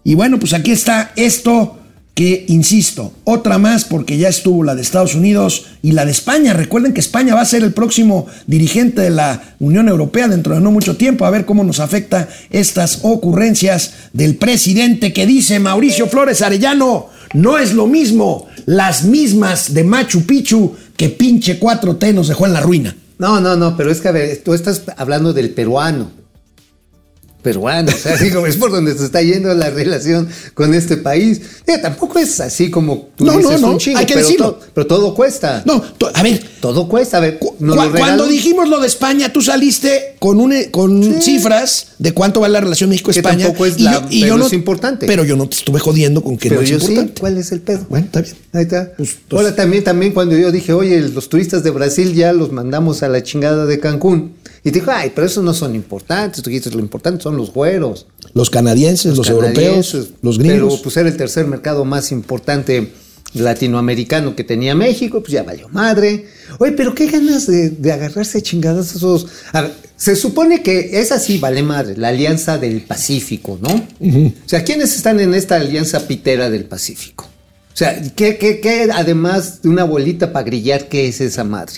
Y 0.05 0.15
bueno, 0.15 0.39
pues 0.39 0.53
aquí 0.53 0.71
está 0.71 1.13
esto 1.17 1.82
que, 2.15 2.45
insisto, 2.49 3.13
otra 3.25 3.57
más 3.59 3.85
porque 3.85 4.19
ya 4.19 4.29
estuvo 4.29 4.65
la 4.65 4.75
de 4.75 4.83
Estados 4.83 5.15
Unidos 5.15 5.67
y 5.83 5.93
la 5.93 6.05
de 6.05 6.11
España. 6.11 6.53
Recuerden 6.53 6.93
que 6.93 7.01
España 7.01 7.35
va 7.35 7.41
a 7.41 7.47
ser 7.47 7.63
el 7.63 7.73
próximo 7.73 8.27
dirigente 8.47 9.01
de 9.01 9.11
la 9.11 9.55
Unión 9.61 9.89
Europea 9.89 10.29
dentro 10.29 10.55
de 10.55 10.61
no 10.61 10.71
mucho 10.71 10.97
tiempo. 10.97 11.25
A 11.25 11.31
ver 11.31 11.47
cómo 11.47 11.65
nos 11.65 11.81
afecta 11.81 12.29
estas 12.51 13.01
ocurrencias 13.03 13.95
del 14.13 14.37
presidente 14.37 15.13
que 15.13 15.27
dice 15.27 15.59
Mauricio 15.59 16.07
Flores 16.07 16.43
Arellano. 16.43 17.09
No 17.33 17.57
es 17.57 17.73
lo 17.73 17.87
mismo 17.87 18.47
las 18.67 19.05
mismas 19.05 19.73
de 19.73 19.85
Machu 19.85 20.25
Picchu 20.25 20.77
que 20.97 21.09
pinche 21.09 21.59
4T 21.59 22.13
nos 22.13 22.29
dejó 22.29 22.45
en 22.47 22.53
la 22.53 22.61
ruina. 22.61 22.95
No, 23.19 23.41
no, 23.41 23.57
no, 23.57 23.77
pero 23.77 23.91
es 23.91 24.01
que 24.01 24.09
a 24.09 24.13
ver, 24.13 24.43
tú 24.45 24.53
estás 24.53 24.83
hablando 24.97 25.33
del 25.33 25.51
peruano. 25.51 26.22
Peruano, 27.43 27.91
o 27.93 27.99
sea, 27.99 28.17
digo, 28.23 28.47
es 28.47 28.57
por 28.57 28.71
donde 28.71 28.97
se 28.97 29.05
está 29.05 29.21
yendo 29.21 29.53
la 29.55 29.69
relación 29.71 30.29
con 30.55 30.73
este 30.75 30.97
país. 30.97 31.41
Tampoco 31.83 32.19
es 32.19 32.39
así 32.41 32.71
como 32.71 33.09
tú 33.17 33.25
No, 33.25 33.33
no, 33.33 33.39
dices 33.39 33.61
no, 33.61 33.73
un 33.73 33.79
chingo, 33.79 33.99
hay 33.99 34.07
que 34.07 34.15
pero, 34.15 34.27
decirlo. 34.27 34.53
to- 34.55 34.61
pero 34.75 34.87
todo 34.87 35.15
cuesta. 35.15 35.63
No, 35.67 35.81
to- 35.81 36.11
a 36.15 36.23
ver, 36.23 36.43
Todo 36.61 36.87
cuesta, 36.89 37.17
a 37.17 37.21
ver, 37.21 37.39
Cu- 37.41 37.57
cuando 37.59 38.27
dijimos 38.29 38.69
lo 38.69 38.79
de 38.81 38.87
España, 38.87 39.33
tú 39.33 39.41
saliste 39.43 40.15
con, 40.21 40.39
un, 40.41 40.55
con 40.71 41.21
cifras 41.21 41.89
de 41.99 42.13
cuánto 42.13 42.39
vale 42.41 42.53
la 42.53 42.61
relación 42.61 42.91
México-España. 42.91 43.47
Tampoco 43.47 43.67
es 43.67 43.79
y 43.79 43.83
la- 43.83 43.93
yo- 43.95 44.07
y 44.11 44.21
pero 44.21 44.35
yo 44.35 44.39
no, 44.39 44.47
es 44.47 44.53
importante. 44.53 45.07
Pero 45.07 45.25
yo 45.25 45.37
no 45.37 45.49
te 45.49 45.57
estuve 45.57 45.81
jodiendo 45.81 46.23
con 46.23 46.37
que 46.39 46.49
pero 46.49 46.61
no 46.61 46.65
es 46.65 46.71
yo 46.71 46.79
sí, 46.79 46.87
importante. 46.93 47.21
¿cuál 47.21 47.39
es 47.39 47.51
el 47.51 47.61
pedo? 47.61 47.87
Bueno, 47.89 48.07
está 48.07 48.21
bien. 48.21 48.35
Ahí 48.53 48.63
está. 48.63 48.93
Pues, 48.97 49.17
pues- 49.29 49.41
Ahora 49.43 49.57
también, 49.57 49.83
también 49.83 50.13
cuando 50.13 50.37
yo 50.37 50.53
dije, 50.53 50.73
oye, 50.73 51.01
los 51.01 51.29
turistas 51.29 51.65
de 51.65 51.71
Brasil 51.71 52.15
ya 52.15 52.33
los 52.33 52.53
mandamos 52.53 53.03
a 53.03 53.09
la 53.09 53.23
chingada 53.25 53.67
de 53.67 53.81
Cancún. 53.81 54.35
Y 54.65 54.71
te 54.71 54.79
dijo, 54.79 54.93
ay, 54.93 55.11
pero 55.15 55.27
esos 55.27 55.43
no 55.43 55.55
son 55.55 55.75
importantes. 55.75 56.43
Tú 56.43 56.51
dijiste, 56.51 56.71
lo 56.71 56.81
importante 56.81 57.23
son 57.23 57.37
los 57.37 57.53
güeros. 57.53 58.07
Los 58.33 58.49
canadienses, 58.49 59.17
los, 59.17 59.29
europeos, 59.29 59.55
canadienses, 59.57 60.11
los 60.23 60.39
gringos. 60.39 60.75
Pero 60.75 60.83
pues 60.83 60.97
era 60.97 61.09
el 61.09 61.17
tercer 61.17 61.47
mercado 61.47 61.85
más 61.85 62.13
importante 62.13 62.93
latinoamericano 63.35 64.37
que 64.37 64.45
tenía 64.45 64.75
México, 64.75 65.21
pues 65.21 65.33
ya 65.33 65.43
valió 65.43 65.69
madre. 65.71 66.27
Oye, 66.59 66.73
pero 66.73 66.95
qué 66.95 67.07
ganas 67.07 67.47
de, 67.47 67.71
de 67.71 67.93
agarrarse 67.93 68.39
a 68.39 68.41
chingadas 68.41 68.95
esos. 68.95 69.27
A 69.53 69.63
ver, 69.63 69.73
se 69.97 70.17
supone 70.17 70.63
que 70.63 71.01
es 71.01 71.13
así, 71.13 71.39
vale 71.39 71.63
madre, 71.63 71.97
la 71.97 72.09
alianza 72.09 72.59
del 72.59 72.83
Pacífico, 72.83 73.59
¿no? 73.61 73.69
O 73.73 74.33
sea, 74.49 74.65
¿quiénes 74.65 74.97
están 74.97 75.21
en 75.21 75.33
esta 75.33 75.57
alianza 75.57 76.07
pitera 76.07 76.51
del 76.51 76.65
Pacífico? 76.65 77.25
O 77.73 77.77
sea, 77.77 78.03
¿qué, 78.15 78.37
qué, 78.37 78.61
qué, 78.61 78.89
además 78.93 79.63
de 79.63 79.69
una 79.69 79.85
bolita 79.85 80.33
para 80.33 80.45
grillar, 80.45 80.89
qué 80.89 81.09
es 81.09 81.21
esa 81.21 81.45
madre? 81.45 81.75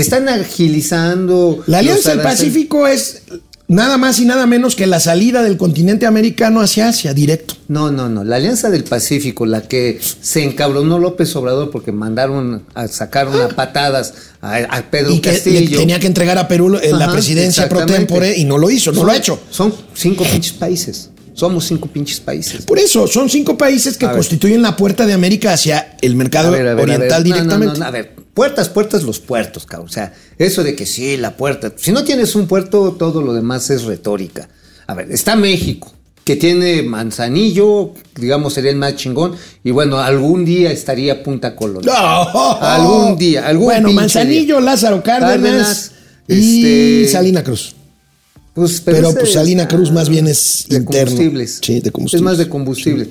Están 0.00 0.28
agilizando. 0.28 1.62
la 1.66 1.78
Alianza 1.78 2.10
del 2.10 2.20
Pacífico 2.20 2.86
es 2.86 3.22
nada 3.66 3.98
más 3.98 4.18
y 4.20 4.24
nada 4.24 4.46
menos 4.46 4.74
que 4.76 4.86
la 4.86 4.98
salida 5.00 5.42
del 5.42 5.56
continente 5.58 6.06
americano 6.06 6.60
hacia 6.60 6.88
Asia, 6.88 7.12
directo. 7.12 7.54
No, 7.68 7.90
no, 7.90 8.08
no. 8.08 8.24
La 8.24 8.36
Alianza 8.36 8.70
del 8.70 8.84
Pacífico, 8.84 9.44
la 9.46 9.62
que 9.62 10.00
se 10.22 10.42
encabronó 10.42 10.98
López 10.98 11.34
Obrador 11.36 11.70
porque 11.70 11.92
mandaron 11.92 12.64
a 12.74 12.88
sacar 12.88 13.28
unas 13.28 13.52
patadas 13.54 14.14
a, 14.40 14.56
a 14.56 14.82
Pedro 14.90 15.12
y 15.12 15.20
que 15.20 15.30
le 15.32 15.34
Castillo. 15.36 15.78
tenía 15.78 16.00
que 16.00 16.06
entregar 16.06 16.38
a 16.38 16.48
Perú 16.48 16.78
eh, 16.82 16.90
la 16.92 17.04
Ajá, 17.06 17.12
presidencia 17.12 17.68
pro 17.68 17.84
tempore 17.84 18.36
y 18.38 18.44
no 18.44 18.56
lo 18.58 18.70
hizo, 18.70 18.90
no 18.92 18.98
Son- 18.98 19.06
lo 19.06 19.12
ha 19.12 19.16
hecho. 19.16 19.40
Son 19.50 19.74
cinco 19.94 20.24
pinches 20.24 20.52
países. 20.54 21.10
Somos 21.34 21.66
cinco 21.66 21.86
pinches 21.88 22.18
países. 22.18 22.64
Por 22.66 22.80
eso, 22.80 23.06
son 23.06 23.30
cinco 23.30 23.56
países 23.56 23.96
que 23.96 24.06
A 24.06 24.08
ver. 24.08 24.16
constituyen 24.16 24.60
la 24.60 24.74
puerta 24.76 25.06
de 25.06 25.12
América 25.12 25.52
hacia 25.52 25.96
el 26.00 26.16
mercado 26.16 26.48
A 26.48 26.50
ver, 26.50 26.66
a 26.66 26.74
ver, 26.74 26.78
a 26.80 26.82
oriental 26.82 27.22
ver. 27.22 27.30
No, 27.32 27.36
no, 27.36 27.44
directamente. 27.44 27.78
no, 27.78 27.84
a 27.86 27.90
ver, 27.92 28.16
puertas, 28.38 28.68
puertas, 28.68 29.02
los 29.02 29.18
puertos, 29.18 29.66
cabrón. 29.66 29.88
O 29.88 29.92
sea, 29.92 30.14
eso 30.38 30.62
de 30.62 30.76
que 30.76 30.86
sí, 30.86 31.16
la 31.16 31.36
puerta. 31.36 31.72
Si 31.76 31.90
no 31.90 32.04
tienes 32.04 32.36
un 32.36 32.46
puerto, 32.46 32.92
todo 32.96 33.20
lo 33.20 33.32
demás 33.32 33.68
es 33.70 33.82
retórica. 33.82 34.48
A 34.86 34.94
ver, 34.94 35.10
está 35.10 35.34
México, 35.34 35.92
que 36.22 36.36
tiene 36.36 36.84
Manzanillo, 36.84 37.94
digamos, 38.14 38.54
sería 38.54 38.70
el 38.70 38.76
más 38.76 38.94
chingón. 38.94 39.34
Y 39.64 39.72
bueno, 39.72 39.98
algún 39.98 40.44
día 40.44 40.70
estaría 40.70 41.20
Punta 41.24 41.56
Colón. 41.56 41.82
No. 41.84 41.92
Algún 42.60 43.18
día, 43.18 43.44
algún 43.44 43.66
Bueno, 43.66 43.90
Manzanillo, 43.92 44.58
día. 44.58 44.64
Lázaro 44.66 45.02
Cárdenas, 45.02 45.32
Cárdenas, 45.32 45.92
y 46.28 46.64
este- 47.02 47.12
Salina 47.12 47.42
Cruz. 47.42 47.74
Pues, 48.54 48.80
Pero, 48.82 49.08
ese 49.08 49.18
pues, 49.18 49.32
Salina 49.32 49.66
Cruz 49.66 49.90
más 49.90 50.08
bien 50.08 50.28
es 50.28 50.66
de 50.68 50.76
interno. 50.76 51.06
combustibles. 51.10 51.58
Sí, 51.60 51.80
de 51.80 51.90
combustibles. 51.90 52.20
Es 52.20 52.24
más 52.24 52.38
de 52.38 52.48
combustibles. 52.48 53.08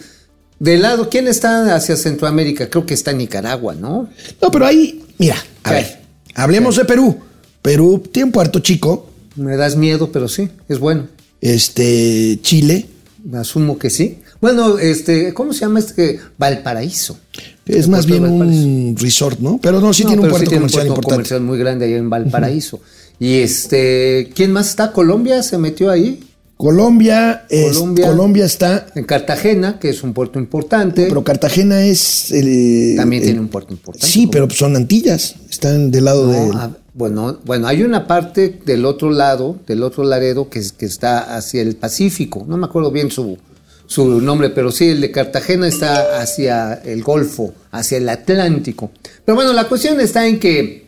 De 0.60 0.78
lado, 0.78 1.10
¿quién 1.10 1.28
está 1.28 1.76
hacia 1.76 1.96
Centroamérica? 1.98 2.70
Creo 2.70 2.86
que 2.86 2.94
está 2.94 3.12
Nicaragua, 3.12 3.76
¿no? 3.76 4.10
No, 4.42 4.52
pero 4.52 4.66
ahí, 4.66 5.04
mira, 5.18 5.36
a 5.64 5.72
ver, 5.72 6.00
hablemos 6.36 6.76
de 6.76 6.86
Perú. 6.86 7.18
Perú 7.62 8.04
tiene 8.12 8.26
un 8.28 8.32
puerto 8.32 8.60
chico, 8.60 9.10
Me 9.36 9.56
das 9.58 9.76
miedo, 9.76 10.12
pero 10.12 10.28
sí, 10.28 10.50
es 10.70 10.80
bueno. 10.80 11.08
este, 11.42 12.40
Chile, 12.42 12.86
Asumo 13.34 13.78
que 13.78 13.90
sí. 13.90 14.20
Bueno, 14.40 14.78
este, 14.78 15.34
¿cómo 15.34 15.52
se 15.52 15.62
llama 15.62 15.80
este? 15.80 16.20
Valparaíso. 16.38 17.20
es 17.66 17.88
más 17.88 18.06
puerto 18.06 18.24
bien 18.24 18.42
un 18.42 18.96
resort, 18.98 19.40
¿no? 19.40 19.60
Pero 19.62 19.82
no, 19.82 19.94
sí 19.94 20.04
No, 20.04 20.10
tiene 20.10 20.24
un 20.24 20.30
puerto 20.30 20.50
tiene 20.50 20.60
comercial 20.60 20.82
puerto 20.88 20.94
importante. 21.02 21.14
comercial 21.16 21.42
muy 21.42 21.58
grande 21.60 21.86
allá 21.86 21.98
en 21.98 22.10
Valparaíso. 22.10 22.80
Y 23.20 23.40
este, 23.40 24.30
¿quién 24.36 24.52
más 24.52 24.70
está? 24.70 24.92
¿Colombia 24.94 25.42
se 25.44 25.58
metió 25.58 25.90
ahí? 25.92 26.24
Colombia, 26.58 27.46
es- 27.50 27.78
Colombia. 27.78 28.08
Colombia 28.08 28.46
está, 28.46 28.88
En 28.96 29.04
Cartagena, 29.06 29.78
que 29.80 29.90
es 29.90 30.02
un 30.04 30.14
puerto 30.14 30.40
importante. 30.40 31.06
pero 31.08 31.24
Cartagena 31.24 31.84
es... 31.86 32.32
eh, 32.32 32.96
También 32.98 33.22
eh, 33.22 33.26
tiene 33.28 33.40
un 33.40 33.48
puerto 33.48 33.74
importante. 33.74 34.06
Sí, 34.08 34.28
pero 34.28 34.50
son 34.50 34.76
Antillas, 34.76 35.36
están 35.50 35.92
del 35.92 36.06
lado 36.06 36.26
No, 36.26 36.32
de... 36.34 36.70
bueno, 36.96 37.38
bueno, 37.46 37.68
hay 37.68 37.84
una 37.84 38.08
parte 38.08 38.60
del 38.66 38.86
otro 38.86 39.12
lado, 39.12 39.58
del 39.68 39.84
otro 39.84 40.04
Laredo, 40.04 40.50
que, 40.50 40.62
que 40.78 40.88
está 40.88 41.38
hacia 41.38 41.62
el 41.62 41.76
Pacífico. 41.76 42.44
No 42.48 42.58
me 42.58 42.66
acuerdo 42.66 42.90
bien 42.92 43.12
su, 43.12 43.38
su 43.86 44.20
nombre, 44.20 44.50
pero 44.50 44.72
sí, 44.72 44.88
el 44.90 45.00
de 45.02 45.12
Cartagena 45.12 45.68
está 45.68 46.20
hacia 46.20 46.74
el 46.74 47.04
Golfo, 47.04 47.54
hacia 47.72 48.00
el 48.00 48.10
Atlántico. 48.10 48.90
Pero 49.24 49.36
bueno, 49.36 49.54
la 49.54 49.66
cuestión 49.68 50.00
está 50.00 50.26
en 50.26 50.40
que, 50.40 50.88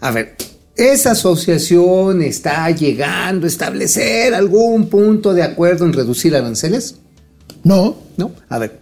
a 0.00 0.12
ver, 0.12 0.36
esa 0.78 1.10
asociación 1.10 2.22
está 2.22 2.70
llegando 2.70 3.44
a 3.46 3.48
establecer 3.48 4.32
algún 4.32 4.86
punto 4.86 5.34
de 5.34 5.42
acuerdo 5.42 5.84
en 5.84 5.92
reducir 5.92 6.34
aranceles. 6.36 6.94
No, 7.64 7.96
¿No? 8.16 8.30
A 8.48 8.58
ver, 8.58 8.78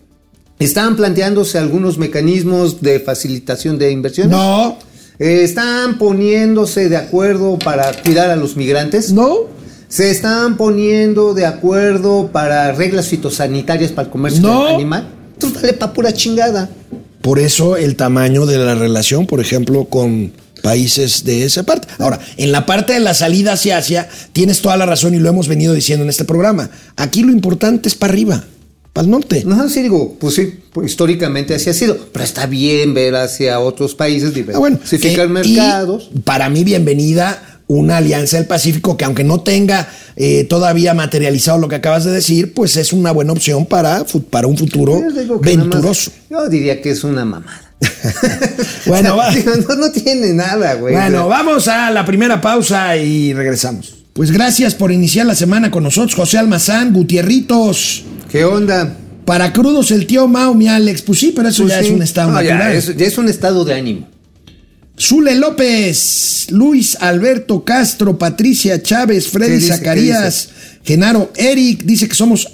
¿están 0.58 0.94
planteándose 0.96 1.58
algunos 1.58 1.98
mecanismos 1.98 2.80
de 2.82 3.00
facilitación 3.00 3.78
de 3.78 3.90
inversiones? 3.90 4.30
no, 4.36 4.78
Eh, 5.18 5.42
¿Están 5.44 5.96
poniéndose 5.96 6.90
de 6.90 6.98
acuerdo 6.98 7.58
para 7.58 7.90
cuidar 8.02 8.28
a 8.30 8.36
los 8.36 8.56
migrantes? 8.56 9.12
no, 9.12 9.54
¿Se 9.88 10.10
están 10.10 10.56
poniendo 10.58 11.32
de 11.32 11.46
acuerdo 11.46 12.28
para 12.32 12.72
reglas 12.72 13.06
fitosanitarias 13.06 13.92
para 13.92 14.06
el 14.06 14.12
comercio 14.12 14.42
No. 14.42 14.66
animal? 14.66 15.08
Entonces 15.34 15.62
dale 15.62 15.72
pa' 15.74 15.92
pura 15.94 16.12
chingada. 16.12 16.68
Por 17.22 17.38
eso 17.38 17.76
el 17.76 17.96
tamaño 17.96 18.44
de 18.46 18.58
la 18.58 18.74
relación, 18.74 19.26
por 19.26 19.40
ejemplo, 19.40 19.84
con 19.86 20.32
países 20.70 21.22
de 21.24 21.44
esa 21.44 21.62
parte. 21.62 21.86
Ahora, 21.98 22.18
en 22.36 22.50
la 22.50 22.66
parte 22.66 22.92
de 22.92 22.98
la 23.00 23.14
salida 23.14 23.52
hacia 23.52 23.78
Asia, 23.78 24.08
tienes 24.32 24.60
toda 24.62 24.76
la 24.76 24.84
razón 24.84 25.14
y 25.14 25.18
lo 25.20 25.28
hemos 25.28 25.46
venido 25.46 25.72
diciendo 25.74 26.02
en 26.02 26.10
este 26.10 26.24
programa. 26.24 26.70
Aquí 26.96 27.22
lo 27.22 27.30
importante 27.30 27.88
es 27.88 27.94
para 27.94 28.12
arriba, 28.12 28.42
para 28.92 29.04
el 29.04 29.10
norte. 29.12 29.44
No, 29.46 29.68
sí, 29.68 29.82
digo, 29.82 30.16
pues 30.18 30.34
sí, 30.34 30.54
pues 30.72 30.90
históricamente 30.90 31.54
así 31.54 31.70
ha 31.70 31.72
sido. 31.72 31.96
Pero 32.12 32.24
está 32.24 32.46
bien 32.46 32.94
ver 32.94 33.14
hacia 33.14 33.60
otros 33.60 33.94
países, 33.94 34.32
Ah, 34.54 34.58
bueno, 34.58 34.76
diversificar 34.82 35.26
que- 35.28 35.32
mercados. 35.32 36.10
y 36.12 36.18
para 36.18 36.48
mí, 36.48 36.64
bienvenida 36.64 37.60
una 37.68 37.96
alianza 37.98 38.36
del 38.36 38.46
Pacífico 38.46 38.96
que 38.96 39.04
aunque 39.04 39.24
no 39.24 39.40
tenga 39.40 39.88
eh, 40.16 40.44
todavía 40.44 40.94
materializado 40.94 41.58
lo 41.58 41.68
que 41.68 41.74
acabas 41.76 42.04
de 42.04 42.10
decir, 42.12 42.54
pues 42.54 42.76
es 42.76 42.92
una 42.92 43.10
buena 43.12 43.32
opción 43.32 43.66
para, 43.66 44.04
para 44.30 44.46
un 44.48 44.56
futuro 44.56 45.00
Yo 45.00 45.10
más- 45.26 45.40
venturoso. 45.40 46.10
yo 46.30 46.48
diría 46.48 46.80
que 46.80 46.90
es 46.90 47.04
una 47.04 47.24
mamada. 47.24 47.65
Bueno, 48.86 49.16
va. 49.16 49.30
No, 49.68 49.76
no 49.76 49.90
tiene 49.90 50.32
nada, 50.32 50.74
güey. 50.74 50.94
Bueno, 50.94 51.28
vamos 51.28 51.66
a 51.68 51.90
la 51.90 52.04
primera 52.04 52.40
pausa 52.40 52.96
y 52.96 53.32
regresamos. 53.32 53.94
Pues 54.12 54.30
gracias 54.30 54.74
por 54.74 54.92
iniciar 54.92 55.26
la 55.26 55.34
semana 55.34 55.70
con 55.70 55.82
nosotros, 55.82 56.14
José 56.14 56.38
Almazán, 56.38 56.92
Gutierritos. 56.92 58.04
¿Qué 58.30 58.44
onda? 58.44 58.96
Para 59.24 59.52
crudos 59.52 59.90
el 59.90 60.06
tío 60.06 60.28
Mao, 60.28 60.54
mi 60.54 60.68
Alex. 60.68 61.02
Pues 61.02 61.18
sí, 61.18 61.32
pero 61.34 61.48
eso 61.48 61.64
Pues 61.64 61.74
ya 61.74 61.80
sí. 61.82 61.88
es 61.88 61.94
un 61.94 62.02
estado 62.02 62.30
No, 62.32 62.40
ya, 62.42 62.72
es, 62.72 62.96
ya 62.96 63.06
es 63.06 63.18
un 63.18 63.28
estado 63.28 63.64
de 63.64 63.74
ánimo. 63.74 64.08
Zule 64.98 65.34
López, 65.34 66.46
Luis 66.50 66.96
Alberto 67.00 67.64
Castro, 67.64 68.16
Patricia 68.16 68.80
Chávez, 68.82 69.24
¿Qué 69.24 69.30
Freddy? 69.30 69.60
Zacarías, 69.60 70.48
Genaro 70.84 71.32
Eric, 71.36 71.82
dice 71.82 72.08
que 72.08 72.14
somos 72.14 72.48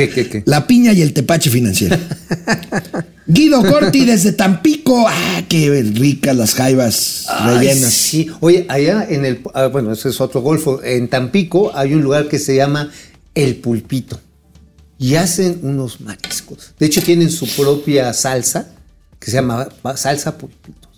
¿Qué, 0.00 0.08
qué, 0.08 0.28
qué? 0.28 0.42
la 0.46 0.66
piña 0.66 0.92
y 0.92 1.02
el 1.02 1.12
tepache 1.12 1.50
financiero. 1.50 1.96
Guido 3.26 3.62
Corti 3.62 4.04
desde 4.06 4.32
Tampico. 4.32 5.06
Ah, 5.06 5.42
qué 5.48 5.82
ricas 5.94 6.34
las 6.34 6.54
jaivas 6.54 7.26
Ay, 7.28 7.58
rellenas. 7.58 7.92
sí. 7.92 8.26
Oye, 8.40 8.64
allá 8.68 9.06
en 9.08 9.24
el. 9.26 9.40
ah, 9.54 9.66
bueno, 9.66 9.92
ese 9.92 10.08
es 10.08 10.20
otro 10.20 10.40
golfo. 10.40 10.82
En 10.82 11.08
Tampico 11.08 11.70
hay 11.76 11.92
un 11.94 12.02
lugar 12.02 12.28
que 12.28 12.38
se 12.38 12.56
llama 12.56 12.90
El 13.34 13.56
Pulpito. 13.56 14.18
Y 14.98 15.16
hacen 15.16 15.60
unos 15.62 16.00
mariscos. 16.00 16.72
De 16.78 16.86
hecho, 16.86 17.02
tienen 17.02 17.30
su 17.30 17.46
propia 17.46 18.12
salsa 18.12 18.68
que 19.18 19.30
se 19.30 19.36
llama 19.36 19.68
salsa 19.96 20.36
pulpitos. 20.36 20.90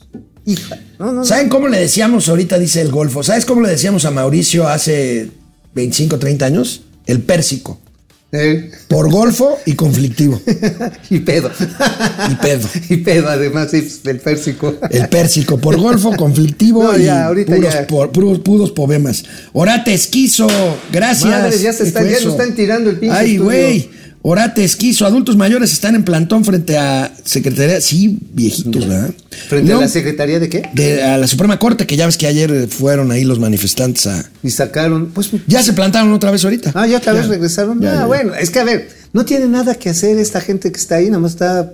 Hija. 0.47 0.79
No, 0.99 1.07
no, 1.07 1.13
no. 1.13 1.25
¿Saben 1.25 1.49
cómo 1.49 1.67
le 1.69 1.79
decíamos 1.79 2.29
ahorita, 2.29 2.59
dice 2.59 2.81
el 2.81 2.91
Golfo? 2.93 3.23
¿Sabes 3.23 3.45
cómo 3.45 3.61
le 3.63 3.69
decíamos 3.71 4.05
a 4.05 4.11
Mauricio 4.13 4.69
hace 4.69 5.29
25, 5.75 6.19
30 6.19 6.47
años? 6.47 6.83
El 7.07 7.21
pérsico. 7.21 7.81
Eh, 8.35 8.71
Por 8.89 9.11
golfo 9.11 9.59
y 9.67 9.75
conflictivo. 9.75 10.41
y 11.11 11.19
pedo. 11.21 11.51
Y 12.31 12.35
pedo. 12.37 12.67
y 12.89 12.97
pedo, 12.99 13.29
además, 13.29 13.69
pues, 13.71 14.03
del 14.03 14.21
pérsico. 14.21 14.75
El 14.91 15.09
pérsico, 15.11 15.59
por 15.59 15.77
golfo, 15.79 16.13
conflictivo 16.17 16.83
No, 16.83 16.99
y 16.99 17.09
ahorita 17.09 17.55
puros, 17.55 17.75
ya. 17.75 17.87
por- 17.87 18.11
puros, 18.11 18.39
puros 18.39 18.71
poemas. 18.73 19.25
Orate 19.53 19.93
esquizo, 19.93 20.47
gracias. 20.91 21.31
Madre, 21.31 21.59
ya 21.59 21.73
se 21.75 21.83
¿Qué 21.83 21.89
están- 21.89 22.05
fue 22.05 22.13
ya 22.15 22.21
lo 22.25 22.31
están 22.31 22.55
tirando 22.55 22.89
el 22.91 22.97
pinche 22.99 23.17
Ay, 23.17 23.37
güey. 23.37 23.91
Orate 24.25 24.63
esquizo, 24.63 25.05
adultos 25.05 25.37
mayores 25.37 25.73
están 25.73 25.97
en 25.97 26.05
plantón 26.05 26.45
frente 26.45 26.79
a 26.79 27.13
Secretaría. 27.25 27.81
Sí, 27.81 28.19
viejitos, 28.33 28.87
¿verdad? 28.87 29.11
Frente 29.49 29.73
a 29.73 29.79
la 29.79 29.89
Secretaría 29.89 30.39
de 30.39 30.49
qué? 30.49 30.63
de- 30.75 31.03
a 31.03 31.19
la 31.19 31.27
Suprema 31.27 31.59
Corte, 31.59 31.87
que 31.89 31.97
ya 31.97 32.07
ves 32.07 32.17
que 32.17 32.29
ayer 32.29 32.69
fueron 32.69 33.11
ahí 33.11 33.25
los 33.25 33.41
manifestantes 33.41 34.07
a. 34.07 34.25
Y 34.45 34.51
sacaron, 34.51 35.09
pues. 35.11 35.31
Ya 35.49 35.63
se 35.65 35.73
plantaron 35.73 36.13
otra 36.13 36.31
vez 36.31 36.45
ahorita. 36.45 36.71
Ah, 36.75 36.87
ya 36.87 36.99
otra 36.99 37.15
vez 37.15 37.27
regresaron. 37.27 37.81
Ya, 37.81 37.93
ah, 37.93 37.95
ya. 38.01 38.07
bueno, 38.07 38.35
es 38.37 38.51
que 38.51 38.61
a 38.61 38.65
ver, 38.65 38.89
no 39.13 39.25
tiene 39.25 39.49
nada 39.49 39.75
que 39.75 39.91
hacer 39.91 40.17
esta 40.19 40.41
gente 40.41 40.71
que 40.71 40.79
está 40.79 40.97
ahí, 40.97 41.07
nada 41.07 41.19
más 41.19 41.33
está 41.33 41.73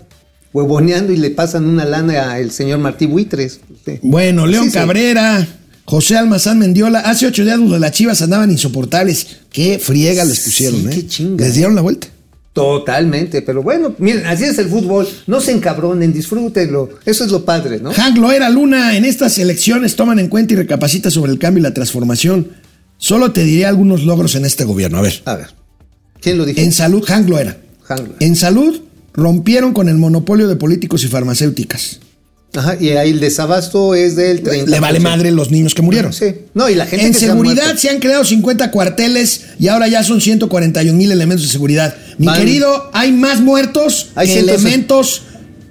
huevoneando 0.54 1.12
y 1.12 1.18
le 1.18 1.30
pasan 1.30 1.66
una 1.66 1.84
lana 1.84 2.32
al 2.32 2.50
señor 2.50 2.78
Martí 2.78 3.04
Buitres. 3.04 3.60
Sí. 3.84 3.98
Bueno, 4.02 4.46
León 4.46 4.64
Sí, 4.64 4.70
sí. 4.70 4.74
Cabrera, 4.78 5.46
José 5.84 6.16
Almazán 6.16 6.58
Mendiola. 6.58 7.00
Hace 7.00 7.26
ocho 7.26 7.44
días 7.44 7.58
los 7.58 7.70
de 7.72 7.78
las 7.78 7.92
chivas 7.92 8.22
andaban 8.22 8.50
insoportables. 8.50 9.26
Qué 9.52 9.78
friega 9.78 10.24
les 10.24 10.40
pusieron, 10.40 10.88
¿eh? 10.88 10.94
qué 10.94 11.06
chinga. 11.06 11.44
Les 11.44 11.54
dieron 11.54 11.74
la 11.74 11.82
vuelta. 11.82 12.08
Totalmente, 12.52 13.42
pero 13.42 13.62
bueno, 13.62 13.94
miren, 13.98 14.26
así 14.26 14.44
es 14.44 14.58
el 14.58 14.68
fútbol. 14.68 15.06
No 15.26 15.40
se 15.40 15.52
encabronen, 15.52 16.12
disfrútenlo. 16.12 16.88
Eso 17.04 17.24
es 17.24 17.30
lo 17.30 17.44
padre, 17.44 17.78
¿no? 17.80 17.92
Hank 17.92 18.16
Loera 18.18 18.50
Luna, 18.50 18.96
en 18.96 19.04
estas 19.04 19.38
elecciones 19.38 19.94
toman 19.94 20.18
en 20.18 20.28
cuenta 20.28 20.54
y 20.54 20.56
recapacita 20.56 21.10
sobre 21.10 21.30
el 21.32 21.38
cambio 21.38 21.60
y 21.60 21.62
la 21.62 21.74
transformación. 21.74 22.48
Solo 22.96 23.30
te 23.30 23.44
diré 23.44 23.66
algunos 23.66 24.02
logros 24.02 24.34
en 24.34 24.44
este 24.44 24.64
gobierno. 24.64 24.98
A 24.98 25.02
ver, 25.02 25.22
A 25.24 25.36
ver, 25.36 25.46
¿quién 26.20 26.36
lo 26.36 26.44
dijo? 26.44 26.60
en 26.60 26.72
salud, 26.72 27.04
Hank 27.06 27.28
Loera. 27.28 27.58
Hank 27.84 28.00
Loera. 28.00 28.14
En 28.18 28.34
salud, 28.34 28.80
rompieron 29.12 29.72
con 29.72 29.88
el 29.88 29.96
monopolio 29.96 30.48
de 30.48 30.56
políticos 30.56 31.04
y 31.04 31.08
farmacéuticas. 31.08 32.00
Ajá, 32.56 32.76
y 32.80 32.88
ahí 32.90 33.10
el 33.10 33.20
desabasto 33.20 33.94
es 33.94 34.16
del 34.16 34.42
30%. 34.42 34.66
Le 34.66 34.80
vale 34.80 35.00
madre 35.00 35.30
los 35.30 35.50
niños 35.50 35.74
que 35.74 35.82
murieron. 35.82 36.14
Sí. 36.14 36.34
No, 36.54 36.68
y 36.70 36.74
la 36.74 36.86
gente 36.86 37.04
En 37.06 37.12
que 37.12 37.18
se 37.18 37.26
seguridad 37.26 37.62
muerto. 37.64 37.78
se 37.80 37.90
han 37.90 37.98
creado 38.00 38.24
50 38.24 38.70
cuarteles 38.70 39.42
y 39.60 39.68
ahora 39.68 39.86
ya 39.86 40.02
son 40.02 40.20
141 40.22 40.96
mil 40.96 41.12
elementos 41.12 41.44
de 41.46 41.52
seguridad. 41.52 41.94
Mi 42.18 42.26
Van- 42.26 42.36
querido, 42.38 42.90
hay 42.92 43.12
más 43.12 43.40
muertos 43.40 44.10
Hay 44.14 44.26
que 44.28 44.40
elementos 44.40 45.22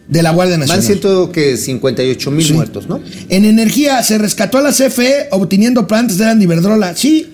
de 0.07 0.23
la 0.23 0.31
Guardia 0.31 0.53
Van 0.53 0.61
Nacional. 0.61 0.83
ciento 0.83 1.31
que 1.31 1.57
58 1.57 2.31
mil 2.31 2.45
Sí. 2.45 2.53
muertos, 2.53 2.87
¿no? 2.87 3.01
En 3.29 3.43
energía 3.45 4.01
se 4.03 4.17
rescató 4.17 4.57
a 4.57 4.61
la 4.61 4.71
CFE 4.71 5.27
obteniendo 5.31 5.85
plantas 5.87 6.17
de 6.17 6.25
la 6.25 6.41
Iberdrola. 6.41 6.95
Sí, 6.95 7.33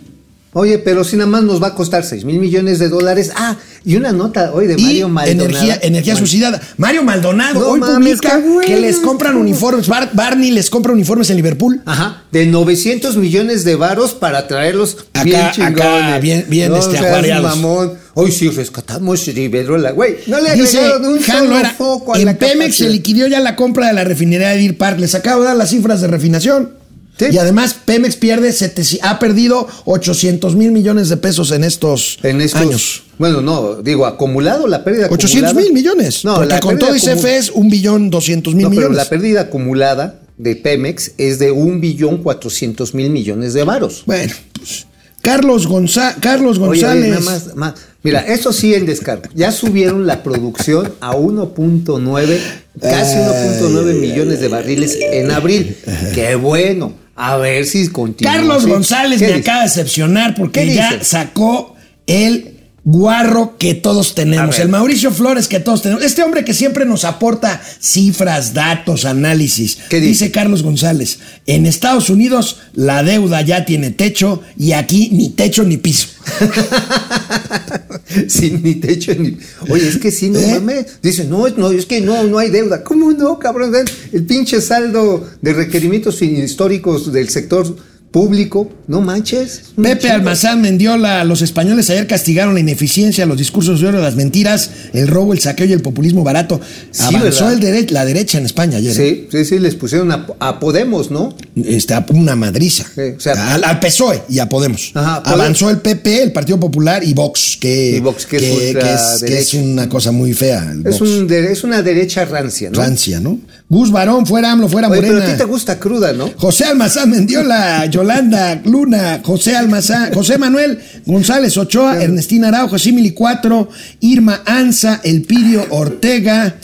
Oye, 0.53 0.77
pero 0.79 1.03
si 1.03 1.15
nada 1.17 1.29
más 1.29 1.43
nos 1.43 1.61
va 1.61 1.67
a 1.67 1.75
costar 1.75 2.03
6 2.03 2.25
mil 2.25 2.39
millones 2.39 2.79
de 2.79 2.89
dólares. 2.89 3.31
Ah, 3.35 3.55
y 3.85 3.95
una 3.97 4.11
nota 4.13 4.51
hoy 4.53 4.67
de 4.67 4.75
y 4.77 4.83
Mario 4.83 5.09
Maldonado. 5.09 5.45
energía, 5.49 5.79
energía 5.81 6.13
Bueno, 6.13 6.27
suicidada. 6.27 6.61
Mario 6.77 7.03
Maldonado 7.03 7.59
No 7.59 7.67
hoy 7.67 7.79
mames, 7.81 7.95
publica 8.19 8.37
qué 8.41 8.47
bueno. 8.47 8.61
que 8.67 8.79
les 8.79 8.97
compran 8.97 9.35
uniformes. 9.35 9.87
Bar- 9.87 10.11
Barney 10.13 10.51
les 10.51 10.69
compra 10.69 10.93
uniformes 10.93 11.29
en 11.31 11.35
Liverpool. 11.37 11.81
Ajá, 11.85 12.23
de 12.31 12.45
900 12.45 13.17
millones 13.17 13.65
de 13.65 13.75
varos 13.75 14.13
para 14.13 14.47
traerlos 14.47 14.97
Acá- 15.13 15.23
bien 15.23 15.35
acá, 15.37 15.51
chingones. 15.53 16.21
bien- 16.21 16.45
bien, 16.47 16.73
este, 16.75 16.91
seas 16.91 17.03
ajuareados. 17.05 17.55
mamón. 17.57 17.93
Hoy 18.13 18.31
sí 18.31 18.47
rescatamos 18.49 19.27
Iberdrola, 19.27 19.91
güey. 19.91 20.17
No 20.27 20.39
le 20.39 20.53
Dice 20.53 20.77
agregaron 20.77 21.05
un 21.13 21.17
Han 21.17 21.23
solo 21.23 21.55
foco 21.77 22.13
a 22.15 22.19
en 22.19 22.25
la 22.25 22.37
Pemex 22.37 22.75
se 22.75 22.89
liquidó 22.89 23.27
ya 23.27 23.39
la 23.39 23.55
compra 23.55 23.87
de 23.87 23.93
la 23.93 24.03
refinería 24.03 24.49
de 24.49 24.57
Deer 24.57 24.77
Park. 24.77 24.99
Les 24.99 25.15
acabo 25.15 25.41
de 25.41 25.47
dar 25.47 25.57
las 25.57 25.69
cifras 25.71 25.99
de 26.01 26.07
refinación. 26.07 26.82
Sí. 27.17 27.25
Y 27.31 27.37
además 27.37 27.75
Pemex 27.85 28.15
pierde 28.15 28.51
700 28.51 29.07
ha 29.07 29.19
perdido 29.19 29.67
800 29.85 30.55
mil 30.55 30.71
millones 30.71 31.09
de 31.09 31.17
pesos 31.17 31.51
en 31.51 31.63
estos, 31.63 32.17
En 32.23 32.41
estos, 32.41 32.61
años. 32.61 33.03
Bueno, 33.19 33.41
no, 33.41 33.75
digo, 33.83 34.05
acumulado 34.07 34.65
la 34.67 34.83
pérdida 34.83 35.07
800 35.11 35.51
acumulada. 35.51 35.61
mil 35.61 35.73
millones. 35.73 36.25
No, 36.25 36.35
porque 36.35 36.49
la 36.49 36.59
con 36.59 36.79
todo 36.79 36.95
ICF 36.95 37.25
es 37.25 37.51
un 37.51 37.69
billón 37.69 38.09
200 38.09 38.55
mil 38.55 38.63
No, 38.63 38.69
pero 38.69 38.81
millones. 38.81 38.97
la 38.97 39.09
pérdida 39.09 39.41
acumulada 39.41 40.19
de 40.37 40.55
Pemex 40.55 41.11
es 41.19 41.37
de 41.37 41.51
un 41.51 41.79
billón 41.79 42.23
400 42.23 42.95
mil 42.95 43.11
millones 43.11 43.53
de 43.53 43.63
varos. 43.63 44.03
Bueno, 44.07 44.33
pues, 44.57 44.87
Carlos, 45.21 45.67
Gonza- 45.69 46.15
Carlos 46.19 46.57
González. 46.59 47.03
oye, 47.03 47.09
nada 47.11 47.21
más, 47.21 47.55
más. 47.55 47.73
Mira, 48.01 48.21
eso 48.21 48.51
sí 48.51 48.73
en 48.73 48.85
descargo. 48.87 49.23
Ya 49.35 49.51
subieron 49.53 50.05
la 50.07 50.23
producción 50.23 50.91
a 50.99 51.15
1.9, 51.15 52.39
casi 52.81 53.15
1.9 53.17 53.93
millones 54.01 54.39
de 54.41 54.47
barriles 54.49 54.97
en 54.99 55.31
abril. 55.31 55.77
Qué 56.13 56.35
bueno. 56.35 57.01
A 57.15 57.37
ver 57.37 57.65
si 57.65 57.87
continúa. 57.89 58.33
Carlos 58.33 58.57
así. 58.63 58.69
González 58.71 59.19
¿Qué 59.19 59.27
me 59.27 59.33
dice? 59.33 59.41
acaba 59.41 59.59
de 59.59 59.69
decepcionar 59.69 60.35
porque 60.35 60.65
¿Qué 60.65 60.73
ya 60.73 60.91
dice? 60.93 61.03
sacó 61.05 61.75
el 62.07 62.52
guarro 62.85 63.57
que 63.57 63.75
todos 63.75 64.13
tenemos, 64.13 64.59
el 64.59 64.67
Mauricio 64.67 65.11
Flores 65.11 65.47
que 65.47 65.59
todos 65.59 65.81
tenemos. 65.81 66.03
Este 66.03 66.21
hombre 66.21 66.43
que 66.43 66.53
siempre 66.53 66.85
nos 66.85 67.05
aporta 67.05 67.61
cifras, 67.79 68.53
datos, 68.53 69.05
análisis. 69.05 69.77
¿Qué 69.89 70.01
dice? 70.01 70.31
Carlos 70.31 70.63
González, 70.63 71.19
en 71.45 71.65
Estados 71.65 72.09
Unidos 72.09 72.57
la 72.73 73.03
deuda 73.03 73.41
ya 73.41 73.65
tiene 73.65 73.91
techo 73.91 74.41
y 74.57 74.73
aquí 74.73 75.09
ni 75.11 75.29
techo 75.29 75.63
ni 75.63 75.77
piso. 75.77 76.07
Sin 78.27 78.61
ni 78.63 78.75
techo 78.75 79.13
ni. 79.15 79.37
Oye, 79.69 79.87
es 79.87 79.97
que 79.97 80.11
sí, 80.11 80.29
no 80.29 80.39
¿Eh? 80.39 80.59
mames. 80.59 81.01
Dice, 81.01 81.23
no, 81.25 81.47
no, 81.49 81.71
es 81.71 81.85
que 81.85 82.01
no, 82.01 82.23
no 82.23 82.37
hay 82.37 82.49
deuda. 82.49 82.83
¿Cómo 82.83 83.11
no, 83.13 83.39
cabrón? 83.39 83.73
El 84.11 84.25
pinche 84.25 84.61
saldo 84.61 85.27
de 85.41 85.53
requerimientos 85.53 86.21
históricos 86.21 87.11
del 87.11 87.29
sector 87.29 87.75
público. 88.13 88.69
No 88.87 89.01
manches. 89.01 89.61
Pepe 89.75 90.01
chingo. 90.03 90.13
Almazán 90.13 90.61
Mendiola, 90.61 91.23
los 91.25 91.41
españoles 91.41 91.89
ayer 91.89 92.05
castigaron 92.07 92.53
la 92.53 92.59
ineficiencia, 92.59 93.25
los 93.25 93.37
discursos 93.37 93.81
de 93.81 93.87
oro, 93.87 93.99
las 94.01 94.15
mentiras, 94.15 94.69
el 94.93 95.07
robo, 95.07 95.33
el 95.33 95.39
saqueo 95.39 95.65
y 95.65 95.73
el 95.73 95.81
populismo 95.81 96.23
barato. 96.23 96.61
Sí, 96.91 97.03
Avanzó 97.15 97.47
¿verdad? 97.47 97.53
el 97.53 97.59
dere- 97.87 97.89
la 97.91 98.05
derecha 98.05 98.37
en 98.37 98.45
España 98.45 98.77
ayer. 98.77 98.91
¿eh? 98.91 99.27
Sí, 99.31 99.37
sí, 99.37 99.45
sí, 99.45 99.59
les 99.59 99.75
pusieron 99.75 100.11
a, 100.11 100.27
a 100.39 100.59
Podemos, 100.59 101.09
¿no? 101.11 101.35
Está 101.55 102.05
una 102.09 102.35
madriza. 102.35 102.85
Sí, 102.93 103.01
o 103.17 103.19
sea- 103.19 103.55
al, 103.55 103.63
al 103.63 103.79
PSOE 103.79 104.21
y 104.29 104.39
a 104.39 104.47
Podemos. 104.47 104.91
Ajá, 104.93 105.23
Podemos. 105.23 105.41
Avanzó 105.41 105.69
el 105.71 105.79
PP, 105.79 106.23
el 106.23 106.31
Partido 106.31 106.59
Popular 106.59 107.03
y 107.03 107.13
Vox, 107.15 107.57
que, 107.59 107.95
Y 107.97 107.99
Vox, 107.99 108.25
que 108.27 108.37
es 108.37 108.43
que, 108.43 108.49
que 108.49 108.69
es, 108.69 108.75
ultraderecha. 108.75 109.25
que 109.25 109.39
es 109.39 109.53
una 109.55 109.89
cosa 109.89 110.11
muy 110.11 110.33
fea. 110.33 110.71
Es, 110.85 111.01
un 111.01 111.27
de- 111.27 111.51
es 111.51 111.63
una 111.63 111.81
derecha 111.81 112.25
rancia, 112.25 112.69
¿no? 112.69 112.77
rancia, 112.79 113.19
¿no? 113.19 113.39
Gus 113.73 113.91
Barón, 113.91 114.25
fuera 114.27 114.51
AMLO, 114.51 114.69
fuera 114.69 114.87
Oye, 114.87 115.01
pero 115.01 115.13
a 115.13 115.19
Morena. 115.19 115.33
ti 115.33 115.37
te 115.39 115.45
gusta 115.45 115.79
cruda, 115.79 116.13
¿no? 116.13 116.29
José 116.37 116.65
Almazán 116.65 117.09
Mendiola, 117.09 117.85
Yolanda 117.87 118.61
Luna, 118.63 119.21
José 119.23 119.55
Almazán, 119.55 120.13
José 120.13 120.37
Manuel 120.37 120.79
González 121.05 121.57
Ochoa, 121.57 122.01
Ernestina 122.03 122.49
Araujo, 122.49 122.77
Simili 122.77 123.11
4, 123.11 123.69
Irma 124.01 124.41
Anza, 124.45 125.01
Elpidio 125.03 125.65
Ortega, 125.71 126.55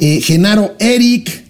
eh, 0.00 0.20
Genaro 0.20 0.74
Eric, 0.78 1.44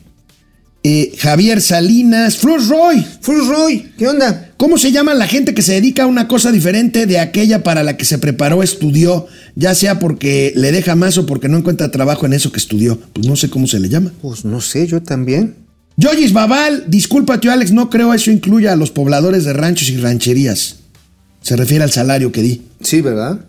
eh, 0.83 1.13
Javier 1.19 1.61
Salinas, 1.61 2.37
Flor 2.37 2.67
Roy. 2.67 3.05
Roy, 3.23 3.93
¿qué 3.99 4.09
onda? 4.09 4.53
¿Cómo 4.57 4.79
se 4.79 4.93
llama 4.93 5.15
la 5.15 5.27
gente 5.27 5.55
que 5.55 5.63
se 5.63 5.75
dedica 5.75 6.05
a 6.05 6.07
una 6.07 6.27
cosa 6.29 6.53
diferente 6.53 7.07
de 7.07 7.19
aquella 7.19 7.63
para 7.63 7.83
la 7.83 7.97
que 7.97 8.05
se 8.05 8.19
preparó, 8.19 8.63
estudió, 8.63 9.27
ya 9.57 9.75
sea 9.75 9.99
porque 9.99 10.53
le 10.57 10.73
deja 10.73 10.97
más 10.97 11.19
o 11.19 11.27
porque 11.27 11.49
no 11.49 11.59
encuentra 11.59 11.91
trabajo 11.91 12.27
en 12.27 12.33
eso 12.33 12.53
que 12.53 12.59
estudió? 12.59 12.99
Pues 13.13 13.27
no 13.27 13.37
sé 13.37 13.51
cómo 13.51 13.67
se 13.67 13.81
le 13.81 13.89
llama. 13.89 14.13
Pues 14.23 14.45
no 14.45 14.61
sé, 14.61 14.87
yo 14.87 15.03
también. 15.03 15.55
Yoyis 15.97 16.33
Babal, 16.33 16.85
disculpa 16.89 17.41
tío 17.41 17.53
Alex, 17.53 17.73
no 17.73 17.91
creo 17.91 18.15
eso 18.15 18.31
incluya 18.31 18.73
a 18.73 18.77
los 18.77 18.91
pobladores 18.91 19.45
de 19.45 19.53
ranchos 19.53 19.91
y 19.91 19.99
rancherías. 19.99 20.77
Se 21.43 21.57
refiere 21.57 21.85
al 21.85 21.91
salario 21.91 22.33
que 22.33 22.43
di. 22.43 22.63
Sí, 22.81 23.01
¿verdad? 23.01 23.41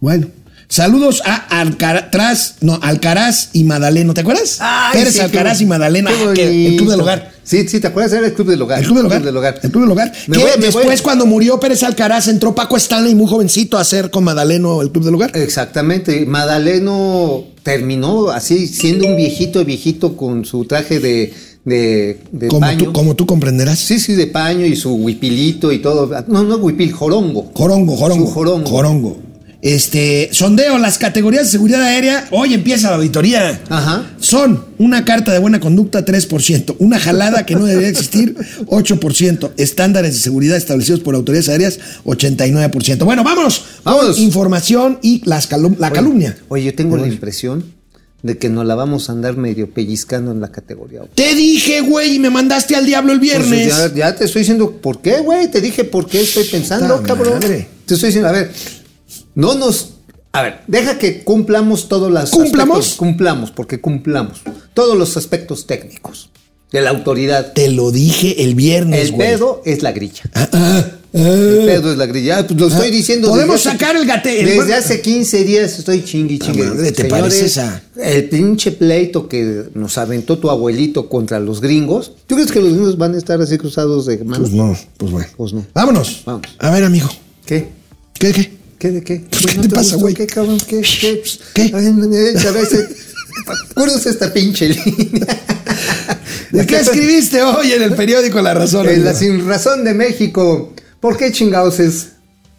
Bueno. 0.00 0.28
Saludos 0.70 1.20
a 1.26 1.34
Alcaraz, 1.60 2.54
no, 2.60 2.78
Alcaraz 2.80 3.48
y 3.52 3.64
Madaleno, 3.64 4.14
¿te 4.14 4.20
acuerdas? 4.20 4.58
Ay, 4.60 5.00
Eres 5.00 5.14
sí, 5.14 5.18
Alcaraz 5.20 5.58
qué 5.58 5.64
y 5.64 5.66
Madaleno, 5.66 6.10
ah, 6.10 6.32
el 6.36 6.76
club 6.76 6.90
del 6.90 7.00
hogar. 7.00 7.32
Sí, 7.42 7.66
sí, 7.66 7.80
¿te 7.80 7.88
acuerdas? 7.88 8.12
Era 8.12 8.28
el 8.28 8.34
club 8.34 8.46
del 8.50 8.62
hogar. 8.62 8.78
El 8.78 8.84
club 8.86 8.98
del 8.98 9.06
hogar. 9.36 9.58
El 9.64 9.70
club 9.72 9.82
del 9.82 9.90
hogar. 9.90 10.12
Me 10.28 10.36
Que 10.36 10.42
voy- 10.44 10.52
me 10.58 10.66
después, 10.66 10.86
voy- 10.86 10.96
cuando 11.02 11.26
murió 11.26 11.58
Pérez 11.58 11.82
Alcaraz, 11.82 12.28
entró 12.28 12.54
Paco 12.54 12.76
Stanley, 12.76 13.16
muy 13.16 13.26
jovencito, 13.28 13.78
a 13.78 13.80
hacer 13.80 14.10
con 14.12 14.22
Madaleno 14.22 14.80
el 14.80 14.92
club 14.92 15.04
del 15.04 15.16
hogar. 15.16 15.36
Exactamente. 15.36 16.24
Madaleno 16.24 17.46
terminó 17.64 18.28
así, 18.30 18.68
siendo 18.68 19.06
un 19.08 19.16
viejito, 19.16 19.64
viejito 19.64 20.16
con 20.16 20.44
su 20.44 20.66
traje 20.66 21.00
de, 21.00 21.34
de, 21.64 22.20
de 22.30 22.46
como, 22.46 22.60
paño. 22.60 22.84
tú, 22.84 22.92
como 22.92 23.16
tú 23.16 23.26
comprenderás. 23.26 23.80
Sí, 23.80 23.98
sí, 23.98 24.12
de 24.14 24.28
paño 24.28 24.64
y 24.64 24.76
su 24.76 24.94
huipilito 24.94 25.72
y 25.72 25.80
todo. 25.80 26.08
No, 26.28 26.44
no 26.44 26.56
huipil, 26.58 26.92
jorongo. 26.92 27.50
Jorongo, 27.54 27.96
jorongo. 27.96 28.26
Su 28.26 28.32
jorongo. 28.32 28.70
Jorongo. 28.70 29.18
Este, 29.62 30.30
sondeo, 30.32 30.78
las 30.78 30.96
categorías 30.96 31.44
de 31.44 31.50
seguridad 31.50 31.82
aérea. 31.82 32.26
Hoy 32.30 32.54
empieza 32.54 32.88
la 32.90 32.96
auditoría. 32.96 33.60
Ajá. 33.68 34.10
Son 34.18 34.64
una 34.78 35.04
carta 35.04 35.32
de 35.32 35.38
buena 35.38 35.60
conducta, 35.60 36.02
3%. 36.04 36.76
Una 36.78 36.98
jalada 36.98 37.44
que 37.44 37.54
no 37.56 37.66
debería 37.66 37.90
existir, 37.90 38.34
8%. 38.66 39.52
Estándares 39.58 40.14
de 40.14 40.20
seguridad 40.20 40.56
establecidos 40.56 41.00
por 41.00 41.14
autoridades 41.14 41.50
aéreas, 41.50 41.78
89%. 42.04 43.04
Bueno, 43.04 43.22
vamos. 43.22 43.62
Vámonos. 43.84 44.18
información 44.18 44.98
y 45.02 45.22
las 45.26 45.48
calum- 45.50 45.76
la 45.78 45.90
calumnia. 45.90 46.36
Oye, 46.48 46.64
yo 46.64 46.74
tengo 46.74 46.96
la 46.96 47.06
impresión 47.08 47.64
de 48.22 48.36
que 48.38 48.48
nos 48.50 48.66
la 48.66 48.74
vamos 48.74 49.08
a 49.08 49.12
andar 49.12 49.36
medio 49.36 49.70
pellizcando 49.70 50.30
en 50.32 50.40
la 50.40 50.48
categoría. 50.48 51.00
Te 51.14 51.34
dije, 51.34 51.80
güey, 51.82 52.16
y 52.16 52.18
me 52.18 52.30
mandaste 52.30 52.76
al 52.76 52.84
diablo 52.86 53.12
el 53.12 53.18
Pues 53.18 53.30
viernes. 53.30 53.68
ya, 53.68 53.94
ya 53.94 54.14
te 54.14 54.24
estoy 54.24 54.40
diciendo 54.40 54.72
por 54.80 55.00
qué, 55.02 55.20
güey. 55.20 55.50
Te 55.50 55.60
dije 55.60 55.84
por 55.84 56.06
qué 56.08 56.20
estoy 56.22 56.44
pensando, 56.44 56.96
Puta 56.96 57.08
cabrón. 57.08 57.34
madre. 57.40 57.66
Te 57.86 57.94
estoy 57.94 58.08
diciendo, 58.08 58.28
a 58.28 58.32
ver, 58.32 58.50
no 59.40 59.54
nos. 59.54 59.90
A 60.32 60.42
ver, 60.42 60.60
deja 60.68 60.98
que 60.98 61.24
cumplamos 61.24 61.88
todos 61.88 62.10
los 62.10 62.30
¿Cumplamos? 62.30 62.78
aspectos- 62.78 62.96
Cumplamos, 62.98 63.50
porque 63.50 63.80
cumplamos. 63.80 64.42
Todos 64.74 64.96
los 64.96 65.16
aspectos 65.16 65.66
técnicos 65.66 66.30
de 66.70 66.80
la 66.82 66.90
autoridad. 66.90 67.52
Te 67.52 67.68
lo 67.70 67.90
dije 67.90 68.44
el 68.44 68.54
viernes, 68.54 69.00
El 69.08 69.12
güey. 69.12 69.28
pedo 69.28 69.62
es 69.64 69.82
la 69.82 69.90
grilla. 69.92 70.22
Ah, 70.34 70.48
ah, 70.52 70.84
ah. 70.84 70.96
El 71.12 71.64
pedo 71.66 71.90
es 71.90 71.98
la 71.98 72.06
grilla. 72.06 72.46
Pues 72.46 72.60
lo 72.60 72.68
estoy 72.68 72.92
diciendo. 72.92 73.28
Podemos 73.30 73.56
desde 73.56 73.70
hace- 73.70 73.78
sacar 73.80 73.96
el 73.96 74.06
gate- 74.06 74.38
el- 74.42 74.46
Desde 74.60 74.74
hace 74.74 75.00
15 75.00 75.42
días 75.42 75.76
estoy 75.76 76.04
chingui 76.04 76.38
chingue. 76.38 76.62
madre, 76.62 76.92
¿te 76.92 77.02
Señores, 77.02 77.20
pareces 77.24 77.58
a- 77.58 77.82
El 77.96 78.28
pinche 78.28 78.70
pleito 78.70 79.26
que 79.26 79.64
nos 79.74 79.98
aventó 79.98 80.38
tu 80.38 80.48
abuelito 80.48 81.08
contra 81.08 81.40
los 81.40 81.60
gringos. 81.60 82.12
¿Tú 82.28 82.36
crees 82.36 82.52
que 82.52 82.60
los 82.60 82.72
gringos 82.72 82.96
van 82.96 83.16
a 83.16 83.18
estar 83.18 83.40
así 83.40 83.58
cruzados 83.58 84.06
de 84.06 84.18
manos? 84.18 84.38
Pues 84.38 84.52
no, 84.52 84.76
pues 84.98 85.10
bueno. 85.10 85.28
Pues 85.36 85.52
no. 85.52 85.66
Vámonos. 85.74 86.22
Vamos. 86.24 86.46
A 86.60 86.70
ver, 86.70 86.84
amigo. 86.84 87.08
¿Qué? 87.44 87.66
¿Qué, 88.14 88.30
qué? 88.32 88.59
¿Qué 88.80 88.90
de 88.90 89.04
qué? 89.04 89.22
¿Qué 89.24 89.56
¿No 89.56 89.62
te 89.62 89.68
pasa, 89.68 89.96
güey? 89.96 90.14
¿Qué, 90.14 90.26
cabrón? 90.26 90.58
¿Qué? 90.66 90.80
¿Qué? 90.80 91.22
¿Qué? 91.52 91.70
Ay, 91.74 91.92
no, 91.92 92.04
a 92.06 92.52
veces... 92.52 92.88
Cruza 93.74 94.08
esta 94.08 94.32
pinche 94.32 94.70
línea. 94.70 95.26
¿De 96.50 96.66
qué 96.66 96.80
escribiste 96.80 97.42
hoy 97.42 97.72
en 97.72 97.82
el 97.82 97.92
periódico 97.94 98.40
La 98.40 98.54
Razón? 98.54 98.88
En 98.88 99.04
la? 99.04 99.12
Sin 99.14 99.46
Razón 99.46 99.84
de 99.84 99.92
México. 99.92 100.72
¿Por 100.98 101.18
qué 101.18 101.30
chingados 101.30 101.78
es 101.78 102.08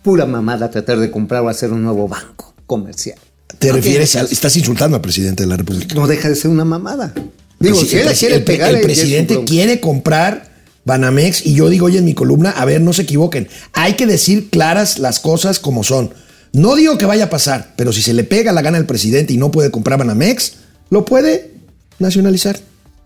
pura 0.03 0.28
mamada 0.28 0.69
tratar 0.69 0.99
de 0.99 1.09
comprar 1.09 1.41
o 1.41 1.49
hacer 1.49 1.74
un 1.74 1.82
nuevo 1.82 2.07
banco 2.07 2.53
comercial? 2.67 3.17
¿Te 3.57 3.69
No 3.69 3.74
refieres 3.74 4.15
al... 4.15 4.28
Estás 4.32 4.55
insultando 4.57 4.97
al 4.97 5.01
presidente 5.01 5.41
de 5.41 5.49
la 5.49 5.57
República. 5.57 5.95
No 5.95 6.05
deja 6.05 6.30
de 6.30 6.36
ser 6.36 6.51
una 6.51 6.65
mamada. 6.65 7.15
Digo, 7.59 7.84
si 7.84 7.97
él 7.97 8.07
quiere 8.13 8.36
el- 8.36 8.43
pegar... 8.43 8.76
el 8.76 8.82
presidente 8.82 9.43
quiere 9.43 9.82
comprar 9.82 10.50
Banamex 10.86 11.45
y 11.45 11.53
yo 11.53 11.69
digo 11.69 11.86
hoy 11.88 11.97
en 11.97 12.05
mi 12.05 12.13
columna, 12.13 12.51
a 12.51 12.65
ver, 12.65 12.82
no 12.82 12.93
se 12.93 13.03
equivoquen, 13.03 13.47
hay 13.73 13.93
que 13.93 14.07
decir 14.07 14.49
claras 14.49 14.99
las 14.99 15.19
cosas 15.19 15.59
como 15.59 15.84
son. 15.84 16.13
No 16.53 16.75
digo 16.75 16.97
que 16.97 17.05
vaya 17.05 17.25
a 17.25 17.29
pasar, 17.29 17.73
pero 17.77 17.93
si 17.93 18.01
se 18.01 18.13
le 18.13 18.23
pega 18.23 18.51
la 18.51 18.61
gana 18.61 18.77
al 18.77 18.86
presidente 18.86 19.32
y 19.34 19.38
no 19.38 19.51
puede 19.51 19.71
comprar 19.71 19.99
Banamex, 19.99 20.53
lo 20.89 21.05
puede 21.05 21.51
nacionalizar. 21.99 22.59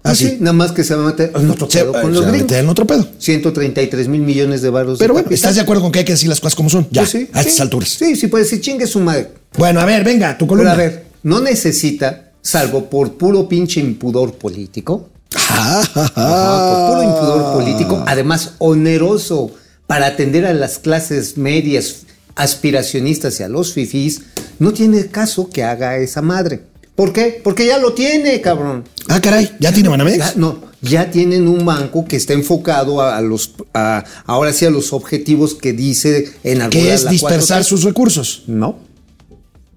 Ah, 0.04 0.12
Así. 0.12 0.28
sí, 0.30 0.38
nada 0.40 0.54
más 0.54 0.72
que 0.72 0.84
se 0.84 0.94
va 0.96 1.04
a 1.04 1.08
meter 1.08 1.32
en 1.36 1.50
otro 1.50 1.68
pedo 1.68 1.92
con 1.92 2.14
los 2.14 2.26
gringos. 2.28 2.52
en 2.52 2.70
otro 2.70 2.86
pedo. 2.86 3.08
133 3.18 4.08
mil 4.08 4.22
millones 4.22 4.62
de 4.62 4.70
baros. 4.70 5.00
Pero 5.00 5.14
bueno, 5.14 5.28
¿estás 5.32 5.56
de 5.56 5.62
acuerdo 5.62 5.82
con 5.82 5.92
que 5.92 6.00
hay 6.00 6.06
que 6.06 6.12
decir 6.12 6.30
las 6.30 6.40
cosas 6.40 6.56
como 6.56 6.70
son? 6.70 6.88
Ya, 6.92 7.02
Pues 7.02 7.12
sí, 7.12 7.28
a 7.34 7.42
estas 7.42 7.60
alturas. 7.62 7.90
Sí, 7.90 8.16
sí, 8.16 8.28
puede 8.28 8.44
decir 8.44 8.62
chingue 8.62 8.86
su 8.86 9.00
madre. 9.00 9.32
Bueno, 9.58 9.80
a 9.80 9.86
ver, 9.86 10.04
venga, 10.04 10.34
tu 10.38 10.46
Pero 10.46 10.50
columna. 10.50 10.74
a 10.74 10.76
ver, 10.76 11.06
no 11.24 11.40
necesita, 11.42 12.32
salvo 12.42 12.88
por 12.88 13.14
puro 13.18 13.50
pinche 13.50 13.80
impudor 13.80 14.36
político, 14.36 15.10
Ah, 15.50 15.84
Ajá, 15.96 16.70
por 16.70 16.88
puro 16.96 17.04
impudor 17.04 17.54
político, 17.54 18.04
además 18.08 18.54
oneroso 18.60 19.52
para 19.88 20.08
atender 20.08 20.46
a 20.46 20.54
las 20.54 20.80
clases 20.80 21.38
medias 21.38 21.98
aspiracionistas 22.36 23.40
y 23.40 23.44
a 23.44 23.50
los 23.50 23.74
fifís, 23.74 24.22
no 24.60 24.74
tiene 24.74 25.08
caso 25.08 25.50
que 25.50 25.64
haga 25.64 25.98
esa 25.98 26.22
madre. 26.22 26.64
¿Por 26.96 27.12
qué? 27.12 27.42
Porque 27.44 27.66
ya 27.68 27.78
lo 27.78 27.94
tiene, 27.94 28.40
cabrón. 28.42 28.86
Ah, 29.10 29.20
caray, 29.20 29.52
¿ya 29.60 29.72
tiene 29.74 29.90
Banamex? 29.90 30.18
Ya, 30.18 30.34
no, 30.38 30.60
ya 30.82 31.12
tienen 31.12 31.48
un 31.48 31.66
banco 31.66 32.06
que 32.06 32.16
está 32.16 32.34
enfocado 32.34 33.02
a, 33.02 33.18
a 33.18 33.22
los, 33.22 33.52
a- 33.74 34.04
ahora 34.26 34.54
sí 34.54 34.66
a 34.66 34.70
los 34.70 34.94
objetivos 34.94 35.56
que 35.56 35.74
dice 35.74 36.32
en 36.44 36.70
que 36.70 36.94
es 36.94 37.08
dispersar 37.10 37.64
sus 37.66 37.84
recursos. 37.84 38.44
No, 38.48 38.78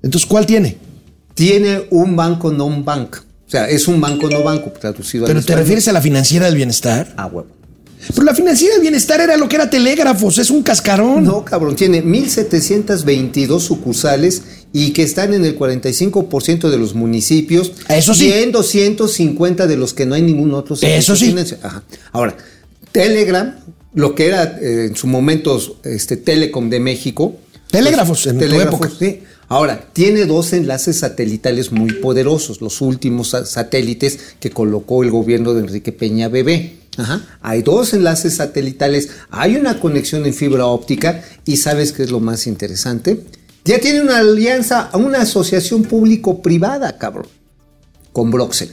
Entonces, 0.02 0.28
¿cuál 0.28 0.46
tiene? 0.46 0.78
tiene 1.34 1.86
un 1.90 2.16
banco 2.16 2.50
non 2.50 2.84
bank. 2.84 3.16
O 3.48 3.50
sea, 3.50 3.66
es 3.66 3.88
un 3.88 3.98
banco 3.98 4.28
no 4.28 4.42
banco 4.42 4.70
traducido 4.78 5.24
al 5.24 5.32
¿Pero 5.32 5.42
te 5.42 5.56
refieres 5.56 5.88
a 5.88 5.92
la 5.92 6.02
financiera 6.02 6.44
del 6.44 6.54
bienestar? 6.54 7.14
Ah, 7.16 7.26
huevo. 7.26 7.48
Pero 8.06 8.22
la 8.22 8.34
financiera 8.34 8.74
del 8.74 8.82
bienestar 8.82 9.22
era 9.22 9.38
lo 9.38 9.48
que 9.48 9.56
era 9.56 9.70
telégrafos, 9.70 10.36
es 10.36 10.50
un 10.50 10.62
cascarón. 10.62 11.24
No, 11.24 11.44
cabrón, 11.46 11.74
tiene 11.74 12.02
1722 12.02 13.62
sucursales 13.62 14.42
y 14.72 14.92
que 14.92 15.02
están 15.02 15.32
en 15.32 15.46
el 15.46 15.58
45% 15.58 16.68
de 16.68 16.76
los 16.76 16.94
municipios. 16.94 17.72
Eso 17.88 18.14
sí. 18.14 18.28
Y 18.28 18.32
en 18.32 18.52
250 18.52 19.66
de 19.66 19.76
los 19.78 19.94
que 19.94 20.04
no 20.04 20.14
hay 20.14 20.22
ningún 20.22 20.52
otro 20.52 20.76
Eso 20.80 21.16
sí. 21.16 21.34
Ajá. 21.62 21.82
Ahora, 22.12 22.36
Telegram, 22.92 23.54
lo 23.94 24.14
que 24.14 24.26
era 24.26 24.58
eh, 24.60 24.88
en 24.90 24.96
su 24.96 25.06
momento 25.06 25.58
este, 25.84 26.18
Telecom 26.18 26.68
de 26.68 26.80
México. 26.80 27.36
Telégrafos, 27.70 28.26
en 28.26 28.34
tu 28.34 28.40
telégrafos, 28.40 28.86
época. 28.86 28.90
sí. 28.98 29.22
Ahora, 29.48 29.88
tiene 29.94 30.26
dos 30.26 30.52
enlaces 30.52 30.98
satelitales 30.98 31.72
muy 31.72 31.92
poderosos, 31.94 32.60
los 32.60 32.80
últimos 32.82 33.30
sa- 33.30 33.46
satélites 33.46 34.18
que 34.40 34.50
colocó 34.50 35.02
el 35.02 35.10
gobierno 35.10 35.54
de 35.54 35.60
Enrique 35.60 35.90
Peña 35.92 36.28
Bebé. 36.28 36.76
Ajá. 36.98 37.22
Hay 37.40 37.62
dos 37.62 37.94
enlaces 37.94 38.36
satelitales, 38.36 39.08
hay 39.30 39.56
una 39.56 39.80
conexión 39.80 40.26
en 40.26 40.34
fibra 40.34 40.66
óptica 40.66 41.22
y 41.46 41.56
¿sabes 41.56 41.92
qué 41.92 42.02
es 42.02 42.10
lo 42.10 42.20
más 42.20 42.46
interesante? 42.46 43.22
Ya 43.64 43.78
tiene 43.78 44.00
una 44.00 44.18
alianza, 44.18 44.90
una 44.94 45.22
asociación 45.22 45.82
público-privada, 45.84 46.98
cabrón, 46.98 47.26
con 48.12 48.30
Broxel. 48.30 48.72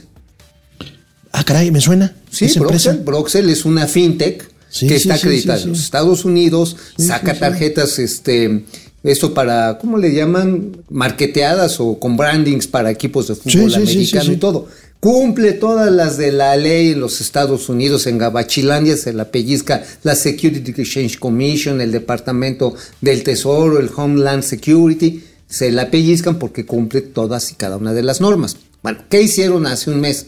Ah, 1.32 1.44
caray, 1.44 1.70
me 1.70 1.80
suena. 1.80 2.14
Sí, 2.30 2.50
Broxel. 2.58 2.98
Broxel 2.98 3.48
es 3.50 3.64
una 3.64 3.86
fintech 3.86 4.50
Sí, 4.68 4.88
que 4.88 4.98
sí, 4.98 5.08
está 5.08 5.14
acreditada 5.14 5.58
sí, 5.58 5.64
en 5.64 5.70
los. 5.70 5.80
Estados 5.80 6.24
Unidos, 6.24 6.76
saca 6.98 7.38
tarjetas, 7.38 7.98
este, 7.98 8.64
esto 9.06 9.32
para, 9.32 9.78
¿cómo 9.78 9.98
le 9.98 10.12
llaman? 10.12 10.76
Marketeadas 10.90 11.80
o 11.80 11.98
con 11.98 12.16
brandings 12.16 12.66
para 12.66 12.90
equipos 12.90 13.28
de 13.28 13.36
fútbol 13.36 13.70
sí, 13.70 13.76
americano 13.76 14.24
sí, 14.24 14.30
sí. 14.30 14.32
y 14.32 14.36
todo. 14.36 14.66
Cumple 15.00 15.52
todas 15.52 15.92
las 15.92 16.16
de 16.16 16.32
la 16.32 16.56
ley 16.56 16.92
en 16.92 17.00
los 17.00 17.20
Estados 17.20 17.68
Unidos, 17.68 18.06
en 18.06 18.18
Gabachilandia 18.18 18.96
se 18.96 19.12
la 19.12 19.30
pellizca 19.30 19.84
la 20.02 20.16
Security 20.16 20.70
Exchange 20.70 21.18
Commission, 21.18 21.80
el 21.80 21.92
Departamento 21.92 22.74
del 23.00 23.22
Tesoro, 23.22 23.78
el 23.78 23.90
Homeland 23.94 24.42
Security, 24.42 25.22
se 25.48 25.70
la 25.70 25.90
pellizcan 25.90 26.38
porque 26.38 26.66
cumple 26.66 27.02
todas 27.02 27.52
y 27.52 27.54
cada 27.54 27.76
una 27.76 27.94
de 27.94 28.02
las 28.02 28.20
normas. 28.20 28.56
Bueno, 28.82 28.98
¿qué 29.08 29.22
hicieron 29.22 29.66
hace 29.66 29.90
un 29.90 30.00
mes? 30.00 30.26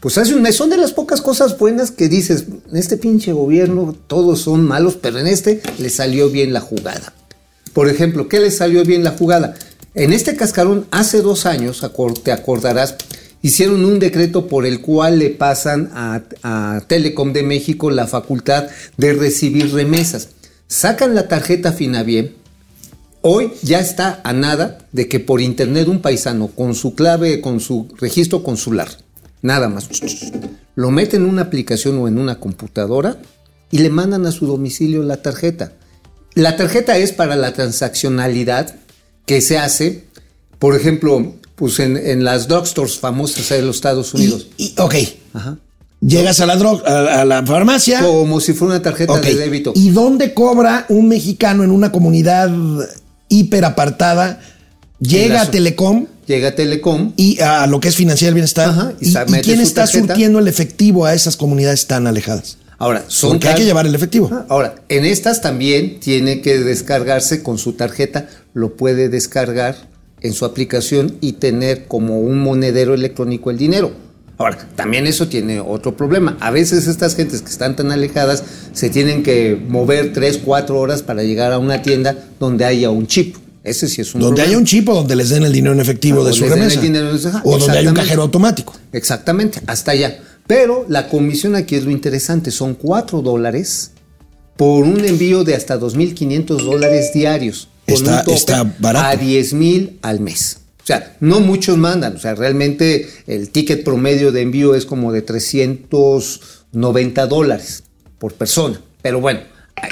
Pues 0.00 0.18
hace 0.18 0.34
un 0.34 0.42
mes 0.42 0.56
son 0.56 0.68
de 0.68 0.76
las 0.76 0.92
pocas 0.92 1.22
cosas 1.22 1.56
buenas 1.56 1.92
que 1.92 2.08
dices, 2.08 2.46
en 2.70 2.76
este 2.76 2.96
pinche 2.96 3.32
gobierno 3.32 3.94
todos 4.08 4.40
son 4.40 4.64
malos, 4.64 4.98
pero 5.00 5.20
en 5.20 5.28
este 5.28 5.62
le 5.78 5.90
salió 5.90 6.28
bien 6.28 6.52
la 6.52 6.60
jugada. 6.60 7.14
Por 7.72 7.88
ejemplo, 7.88 8.28
¿qué 8.28 8.40
le 8.40 8.50
salió 8.50 8.84
bien 8.84 9.04
la 9.04 9.12
jugada? 9.12 9.54
En 9.94 10.12
este 10.12 10.36
cascarón, 10.36 10.86
hace 10.90 11.22
dos 11.22 11.46
años, 11.46 11.84
te 12.22 12.32
acordarás, 12.32 12.96
hicieron 13.42 13.84
un 13.84 13.98
decreto 13.98 14.46
por 14.46 14.66
el 14.66 14.80
cual 14.80 15.18
le 15.18 15.30
pasan 15.30 15.90
a, 15.94 16.22
a 16.42 16.82
Telecom 16.86 17.32
de 17.32 17.42
México 17.42 17.90
la 17.90 18.06
facultad 18.06 18.68
de 18.96 19.12
recibir 19.12 19.72
remesas. 19.72 20.28
Sacan 20.66 21.14
la 21.14 21.28
tarjeta 21.28 21.72
Finavie, 21.72 22.34
Hoy 23.24 23.52
ya 23.62 23.78
está 23.78 24.20
a 24.24 24.32
nada 24.32 24.78
de 24.90 25.06
que 25.06 25.20
por 25.20 25.40
internet 25.40 25.86
un 25.86 26.02
paisano 26.02 26.48
con 26.48 26.74
su 26.74 26.96
clave, 26.96 27.40
con 27.40 27.60
su 27.60 27.86
registro 27.96 28.42
consular, 28.42 28.88
nada 29.42 29.68
más. 29.68 29.88
Lo 30.74 30.90
meten 30.90 31.22
en 31.22 31.28
una 31.28 31.42
aplicación 31.42 31.98
o 31.98 32.08
en 32.08 32.18
una 32.18 32.40
computadora 32.40 33.18
y 33.70 33.78
le 33.78 33.90
mandan 33.90 34.26
a 34.26 34.32
su 34.32 34.48
domicilio 34.48 35.04
la 35.04 35.22
tarjeta. 35.22 35.70
La 36.34 36.56
tarjeta 36.56 36.96
es 36.96 37.12
para 37.12 37.36
la 37.36 37.52
transaccionalidad 37.52 38.74
que 39.26 39.40
se 39.40 39.58
hace, 39.58 40.04
por 40.58 40.74
ejemplo, 40.76 41.34
pues 41.56 41.78
en, 41.78 41.96
en 41.96 42.24
las 42.24 42.48
drugstores 42.48 42.98
famosas 42.98 43.48
de 43.50 43.62
los 43.62 43.76
Estados 43.76 44.14
Unidos. 44.14 44.46
Y, 44.56 44.64
y- 44.66 44.74
ok, 44.78 44.94
Ajá. 45.34 45.58
llegas 46.00 46.40
a 46.40 46.46
la, 46.46 46.56
dro- 46.58 46.82
a, 46.86 47.20
a 47.20 47.24
la 47.24 47.44
farmacia. 47.46 48.00
Como 48.00 48.40
si 48.40 48.52
fuera 48.54 48.74
una 48.74 48.82
tarjeta 48.82 49.20
de 49.20 49.34
débito. 49.34 49.72
¿Y 49.76 49.90
dónde 49.90 50.32
cobra 50.34 50.86
un 50.88 51.08
mexicano 51.08 51.62
en 51.64 51.70
una 51.70 51.92
comunidad 51.92 52.50
hiper 53.28 53.64
apartada? 53.64 54.40
Llega 55.00 55.42
a 55.42 55.50
Telecom 55.50 56.06
Llega 56.26 56.48
a 56.50 56.54
Telecom, 56.54 57.12
y 57.16 57.40
a 57.40 57.66
lo 57.66 57.80
que 57.80 57.88
es 57.88 57.96
financiero 57.96 58.28
del 58.28 58.34
bienestar. 58.34 58.68
Ajá, 58.70 58.92
y 59.00 59.08
¿Y, 59.08 59.12
sa- 59.12 59.24
y 59.26 59.30
mete 59.32 59.42
quién 59.44 59.60
está 59.60 59.82
tarjeta. 59.82 60.06
surtiendo 60.06 60.38
el 60.38 60.46
efectivo 60.48 61.04
a 61.04 61.14
esas 61.14 61.36
comunidades 61.36 61.86
tan 61.88 62.06
alejadas? 62.06 62.58
Ahora 62.82 63.04
son 63.08 63.30
Porque 63.32 63.48
hay 63.48 63.54
que 63.54 63.64
llevar 63.64 63.86
el 63.86 63.94
efectivo. 63.94 64.28
Ah, 64.32 64.44
Ahora, 64.48 64.74
en 64.88 65.04
estas 65.04 65.40
también 65.40 66.00
tiene 66.00 66.40
que 66.42 66.58
descargarse 66.58 67.42
con 67.42 67.58
su 67.58 67.72
tarjeta, 67.74 68.28
lo 68.54 68.76
puede 68.76 69.08
descargar 69.08 69.76
en 70.20 70.32
su 70.34 70.44
aplicación 70.44 71.16
y 71.20 71.32
tener 71.34 71.86
como 71.86 72.20
un 72.20 72.38
monedero 72.40 72.94
electrónico 72.94 73.50
el 73.50 73.58
dinero. 73.58 73.92
Ahora, 74.38 74.58
también 74.76 75.06
eso 75.06 75.28
tiene 75.28 75.60
otro 75.60 75.96
problema. 75.96 76.36
A 76.40 76.50
veces 76.50 76.86
estas 76.88 77.14
gentes 77.14 77.42
que 77.42 77.50
están 77.50 77.76
tan 77.76 77.92
alejadas 77.92 78.42
se 78.72 78.90
tienen 78.90 79.22
que 79.22 79.56
mover 79.68 80.12
3, 80.12 80.40
4 80.44 80.78
horas 80.80 81.02
para 81.02 81.22
llegar 81.22 81.52
a 81.52 81.58
una 81.58 81.82
tienda 81.82 82.16
donde 82.40 82.64
haya 82.64 82.90
un 82.90 83.06
chip. 83.06 83.36
Ese 83.62 83.86
sí 83.86 84.00
es 84.00 84.12
un 84.14 84.20
Donde 84.22 84.42
haya 84.42 84.58
un 84.58 84.64
chip 84.64 84.88
o 84.88 84.94
donde 84.94 85.14
les 85.14 85.28
den 85.28 85.44
el 85.44 85.52
dinero 85.52 85.72
en 85.74 85.80
efectivo 85.80 86.22
Ah, 86.22 86.26
de 86.26 86.32
su 86.32 86.44
el 86.44 86.50
remesa. 86.50 86.80
dinero 86.80 87.10
o 87.44 87.58
donde 87.58 87.78
hay 87.78 87.86
un 87.86 87.94
cajero 87.94 88.22
automático. 88.22 88.74
Exactamente, 88.92 89.60
hasta 89.68 89.92
allá. 89.92 90.18
Pero 90.54 90.84
la 90.86 91.08
comisión 91.08 91.56
aquí 91.56 91.76
es 91.76 91.84
lo 91.84 91.90
interesante, 91.90 92.50
son 92.50 92.74
4 92.74 93.22
dólares 93.22 93.92
por 94.58 94.84
un 94.84 95.02
envío 95.02 95.44
de 95.44 95.54
hasta 95.54 95.80
2.500 95.80 96.62
dólares 96.62 97.10
diarios. 97.14 97.68
Con 97.86 97.94
Está- 97.94 98.18
un 98.18 98.24
tope 98.26 98.36
está 98.36 98.74
barato. 98.78 99.06
A 99.06 99.16
10.000 99.16 99.98
al 100.02 100.20
mes. 100.20 100.58
O 100.82 100.86
sea, 100.86 101.16
no 101.20 101.40
muchos 101.40 101.78
mandan. 101.78 102.16
O 102.16 102.18
sea, 102.18 102.34
realmente 102.34 103.08
el 103.26 103.48
ticket 103.48 103.82
promedio 103.82 104.30
de 104.30 104.42
envío 104.42 104.74
es 104.74 104.84
como 104.84 105.10
de 105.10 105.22
390 105.22 107.26
dólares 107.28 107.84
por 108.18 108.34
persona. 108.34 108.78
Pero 109.00 109.22
bueno, 109.22 109.40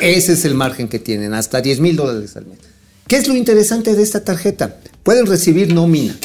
ese 0.03 0.35
es 0.35 0.45
el 0.45 0.53
margen 0.55 0.89
que 0.89 0.99
tienen, 0.99 1.33
hasta 1.33 1.63
10.000 1.63 1.97
dólares 1.97 2.37
al 2.37 2.45
mes. 2.45 2.59
¿Qué 3.07 3.17
es 3.17 3.29
lo 3.29 3.35
interesante 3.35 3.95
de 3.95 4.03
esta 4.03 4.25
tarjeta? 4.25 4.77
Pueden 5.05 5.25
recibir 5.25 5.73
nómina. 5.73 6.19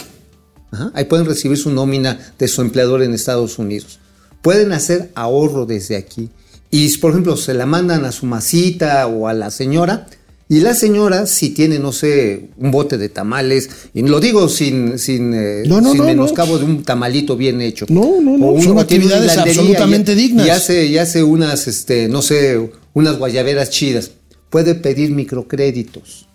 Ajá, 0.72 0.92
Ahí 0.94 1.06
pueden 1.06 1.26
recibir 1.26 1.58
su 1.58 1.70
nómina 1.72 2.20
de 2.38 2.50
su 2.50 2.62
empleador 2.62 3.02
en 3.02 3.14
Estados 3.14 3.58
Unidos. 3.60 4.00
Pueden 4.46 4.72
hacer 4.74 5.10
ahorro 5.16 5.66
desde 5.66 5.96
aquí. 5.98 6.30
Y, 6.70 6.96
por 7.00 7.12
ejemplo, 7.12 7.36
se 7.36 7.54
la 7.56 7.66
mandan 7.66 8.06
a 8.06 8.12
su 8.12 8.26
masita 8.28 9.08
o 9.08 9.28
a 9.28 9.34
la 9.34 9.50
señora. 9.50 10.06
Y 10.48 10.60
la 10.60 10.76
señora, 10.76 11.26
si 11.26 11.50
tiene, 11.50 11.80
no 11.80 11.92
sé, 11.92 12.50
un 12.58 12.70
bote 12.70 13.00
de 13.00 13.10
tamales, 13.10 13.68
y 13.96 14.04
lo 14.04 14.20
digo 14.20 14.48
sin, 14.48 15.00
sin, 15.00 15.34
eh, 15.34 15.64
No, 15.66 15.82
no, 15.82 15.90
sin 15.90 15.98
no, 15.98 16.04
no. 16.04 16.10
menoscabo 16.12 16.60
de 16.60 16.66
un 16.66 16.84
tamalito 16.84 17.36
bien 17.36 17.60
hecho. 17.62 17.88
No, 17.90 18.22
no, 18.22 18.38
no, 18.38 18.50
O 18.50 18.62
son 18.62 18.78
actividades 18.78 19.36
absolutamente 19.36 20.12
y- 20.14 20.16
dignas. 20.16 20.46
Y 20.46 20.50
hace, 20.52 20.86
y 20.86 21.00
hace 21.00 21.24
unas, 21.24 21.68
este, 21.68 22.08
no 22.08 22.22
sé, 22.22 22.70
unas 22.94 23.18
guayaberas 23.18 23.72
chidas. 23.72 24.12
Puede 24.52 24.76
pedir 24.76 25.10
microcréditos 25.12 26.28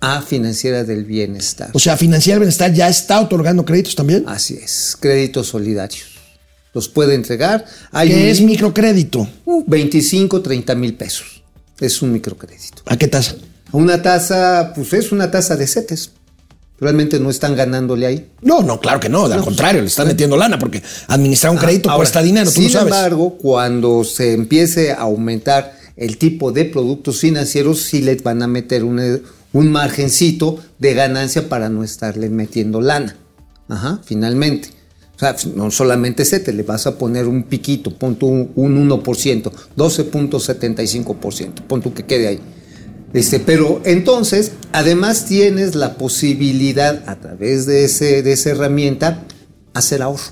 a 0.00 0.20
Financiera 0.20 0.84
del 0.84 1.04
Bienestar. 1.06 1.70
O 1.72 1.78
sea, 1.78 1.96
Financiera 1.96 2.34
del 2.34 2.40
Bienestar 2.40 2.74
ya 2.74 2.90
está 2.90 3.18
otorgando 3.22 3.64
créditos 3.64 3.94
también. 3.94 4.24
Así 4.26 4.58
es, 4.62 4.94
créditos 5.00 5.46
solidarios. 5.48 6.08
Los 6.74 6.88
puede 6.88 7.14
entregar. 7.14 7.64
Hay 7.92 8.08
¿Qué 8.08 8.30
es 8.30 8.40
microcrédito? 8.40 9.28
uh, 9.44 9.64
25, 9.66 10.42
30 10.42 10.74
mil 10.74 10.94
pesos. 10.94 11.42
Es 11.80 12.02
un 12.02 12.12
microcrédito. 12.12 12.82
¿A 12.86 12.96
qué 12.96 13.08
tasa? 13.08 13.36
Una 13.72 14.02
tasa, 14.02 14.72
pues 14.74 14.92
es 14.92 15.12
una 15.12 15.30
tasa 15.30 15.56
de 15.56 15.66
CETES. 15.66 16.10
Realmente 16.80 17.20
no 17.20 17.30
están 17.30 17.54
ganándole 17.54 18.06
ahí. 18.06 18.30
No, 18.42 18.60
no, 18.62 18.80
claro 18.80 18.98
que 19.00 19.08
no. 19.08 19.26
Al 19.26 19.42
contrario, 19.42 19.80
le 19.80 19.86
están 19.86 20.08
metiendo 20.08 20.36
lana 20.36 20.58
porque 20.58 20.82
administrar 21.06 21.52
un 21.52 21.58
crédito 21.58 21.88
Ahora, 21.88 21.98
cuesta 21.98 22.20
dinero, 22.22 22.46
tú 22.50 22.56
sin 22.60 22.64
lo 22.64 22.70
sabes. 22.70 22.92
embargo, 22.92 23.38
cuando 23.38 24.02
se 24.04 24.32
empiece 24.34 24.90
a 24.92 25.02
aumentar 25.02 25.78
el 25.96 26.18
tipo 26.18 26.50
de 26.50 26.64
productos 26.64 27.20
financieros, 27.20 27.80
sí 27.82 28.02
les 28.02 28.22
van 28.24 28.42
a 28.42 28.48
meter 28.48 28.82
un, 28.82 29.22
un 29.52 29.72
margencito 29.72 30.58
de 30.80 30.94
ganancia 30.94 31.48
para 31.48 31.68
no 31.68 31.84
estarle 31.84 32.28
metiendo 32.28 32.80
lana. 32.80 33.16
Ajá, 33.68 34.00
finalmente. 34.04 34.70
O 35.16 35.18
sea, 35.18 35.36
no 35.54 35.70
solamente 35.70 36.24
se 36.24 36.40
te 36.40 36.52
le 36.52 36.64
vas 36.64 36.86
a 36.88 36.98
poner 36.98 37.26
un 37.28 37.44
piquito, 37.44 37.96
pon 37.96 38.16
tú 38.16 38.26
un, 38.26 38.50
un 38.56 38.88
1%, 38.90 39.50
12.75%, 39.76 41.52
pon 41.68 41.80
tú 41.82 41.94
que 41.94 42.04
quede 42.04 42.26
ahí. 42.28 42.40
Este, 43.12 43.38
pero 43.38 43.80
entonces, 43.84 44.52
además 44.72 45.26
tienes 45.26 45.76
la 45.76 45.94
posibilidad 45.96 47.04
a 47.08 47.20
través 47.20 47.64
de, 47.66 47.84
ese, 47.84 48.22
de 48.22 48.32
esa 48.32 48.50
herramienta 48.50 49.22
hacer 49.72 50.02
ahorro. 50.02 50.22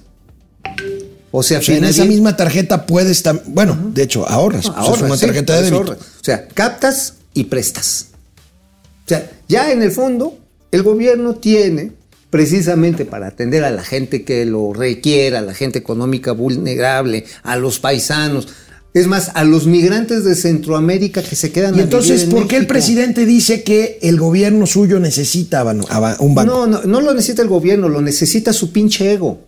O 1.31 1.43
sea, 1.45 1.61
O 1.61 1.63
sea, 1.63 1.77
en 1.77 1.85
esa 1.85 2.05
misma 2.05 2.37
tarjeta 2.37 2.85
puedes 2.85 3.25
tam- 3.25 3.41
bueno, 3.47 3.79
de 3.95 4.03
hecho, 4.03 4.29
ahorras. 4.29 4.67
pues, 4.67 4.77
ahorras, 4.77 4.97
es 4.99 5.03
una 5.07 5.17
sí, 5.17 5.27
tarjeta 5.27 5.53
de 5.57 5.63
débito. 5.63 5.77
ahorras. 5.77 5.99
O 5.99 6.25
sea, 6.25 6.49
captas 6.49 7.15
y 7.35 7.45
prestas. 7.45 8.09
O 9.07 9.09
sea, 9.09 9.31
ya 9.49 9.71
en 9.73 9.83
el 9.83 9.93
fondo, 9.93 10.37
el 10.73 10.83
gobierno 10.83 11.37
tiene 11.37 11.93
precisamente 12.33 13.05
para 13.05 13.27
atender 13.27 13.63
a 13.63 13.71
la 13.71 13.85
gente 13.85 14.25
que 14.25 14.47
lo 14.47 14.73
requiera, 14.73 15.41
a 15.41 15.43
la 15.43 15.53
gente 15.53 15.79
económica 15.79 16.33
vulnerable, 16.33 17.27
a 17.43 17.59
los 17.59 17.79
paisanos, 17.79 18.49
es 18.95 19.07
más, 19.07 19.33
a 19.35 19.45
los 19.45 19.67
migrantes 19.67 20.25
de 20.25 20.35
Centroamérica 20.35 21.23
que 21.23 21.37
se 21.37 21.53
quedan 21.53 21.77
Y 21.77 21.81
a 21.81 21.83
entonces, 21.83 22.23
vivir 22.23 22.35
en 22.35 22.41
¿por 22.41 22.49
qué 22.49 22.57
el 22.57 22.67
presidente 22.67 23.27
dice 23.27 23.63
que 23.63 23.99
el 24.01 24.19
gobierno 24.19 24.67
suyo 24.67 24.99
necesita 24.99 25.61
a 25.61 26.17
un 26.21 26.35
banco? 26.35 26.51
No, 26.55 26.67
no, 26.67 26.83
no 26.85 27.03
lo 27.03 27.13
necesita 27.13 27.43
el 27.43 27.49
gobierno, 27.49 27.91
lo 27.91 28.01
necesita 28.01 28.55
su 28.55 28.73
pinche 28.73 29.13
ego. 29.13 29.43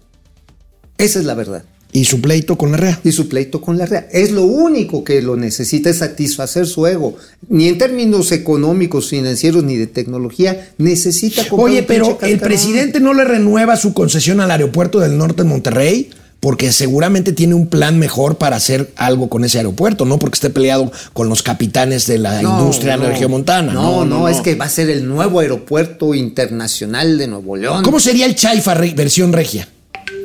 Esa 0.99 1.21
es 1.21 1.25
la 1.25 1.35
verdad. 1.35 1.65
Y 1.97 2.07
su 2.07 2.21
pleito 2.21 2.59
con 2.59 2.73
la 2.73 2.77
REA. 2.77 3.01
y 3.05 3.13
su 3.13 3.29
pleito 3.29 3.61
con 3.61 3.79
la 3.79 3.87
REA. 3.87 4.09
Es 4.11 4.33
lo 4.33 4.43
único 4.43 5.05
que 5.05 5.23
lo 5.23 5.37
necesita, 5.37 5.89
es 5.91 5.99
satisfacer 5.99 6.67
su 6.67 6.89
ego. 6.89 7.17
Ni 7.49 7.69
en 7.69 7.79
términos 7.79 8.33
económicos, 8.33 9.09
financieros, 9.11 9.63
ni 9.63 9.77
de 9.77 9.87
tecnología, 9.87 10.71
necesita 10.77 11.49
comprar 11.49 11.71
Oye, 11.71 11.83
pero 11.85 12.19
el 12.21 12.41
presidente 12.41 12.99
no 12.99 13.15
le 13.15 13.23
renueva 13.25 13.77
su 13.77 13.95
concesión 13.95 14.41
al 14.41 14.51
aeropuerto 14.51 14.99
del 14.99 15.17
norte 15.17 15.43
en 15.43 15.49
Monterrey 15.49 16.11
porque 16.41 16.73
seguramente 16.73 17.33
tiene 17.33 17.55
un 17.55 17.69
plan 17.69 17.99
mejor 17.99 18.37
para 18.39 18.57
hacer 18.57 18.91
algo 18.97 19.29
con 19.31 19.45
ese 19.45 19.59
aeropuerto, 19.59 20.05
no 20.05 20.19
porque 20.19 20.35
esté 20.35 20.51
peleado 20.51 20.91
con 21.13 21.29
los 21.31 21.43
capitanes 21.43 22.07
de 22.09 22.19
la 22.19 22.43
No, 22.43 22.59
industria 22.59 22.97
no. 22.99 23.07
regiomontana. 23.07 23.73
No, 23.73 24.05
no, 24.05 24.29
es 24.29 24.41
que 24.43 24.55
va 24.57 24.67
a 24.67 24.69
ser 24.69 24.91
el 24.91 25.09
nuevo 25.09 25.39
aeropuerto 25.41 26.13
internacional 26.13 27.17
de 27.17 27.29
Nuevo 27.29 27.57
León. 27.57 27.83
¿Cómo 27.83 27.99
sería 28.01 28.27
el 28.27 28.35
Chaifa 28.35 28.75
versión 28.75 29.33
regia? 29.33 29.69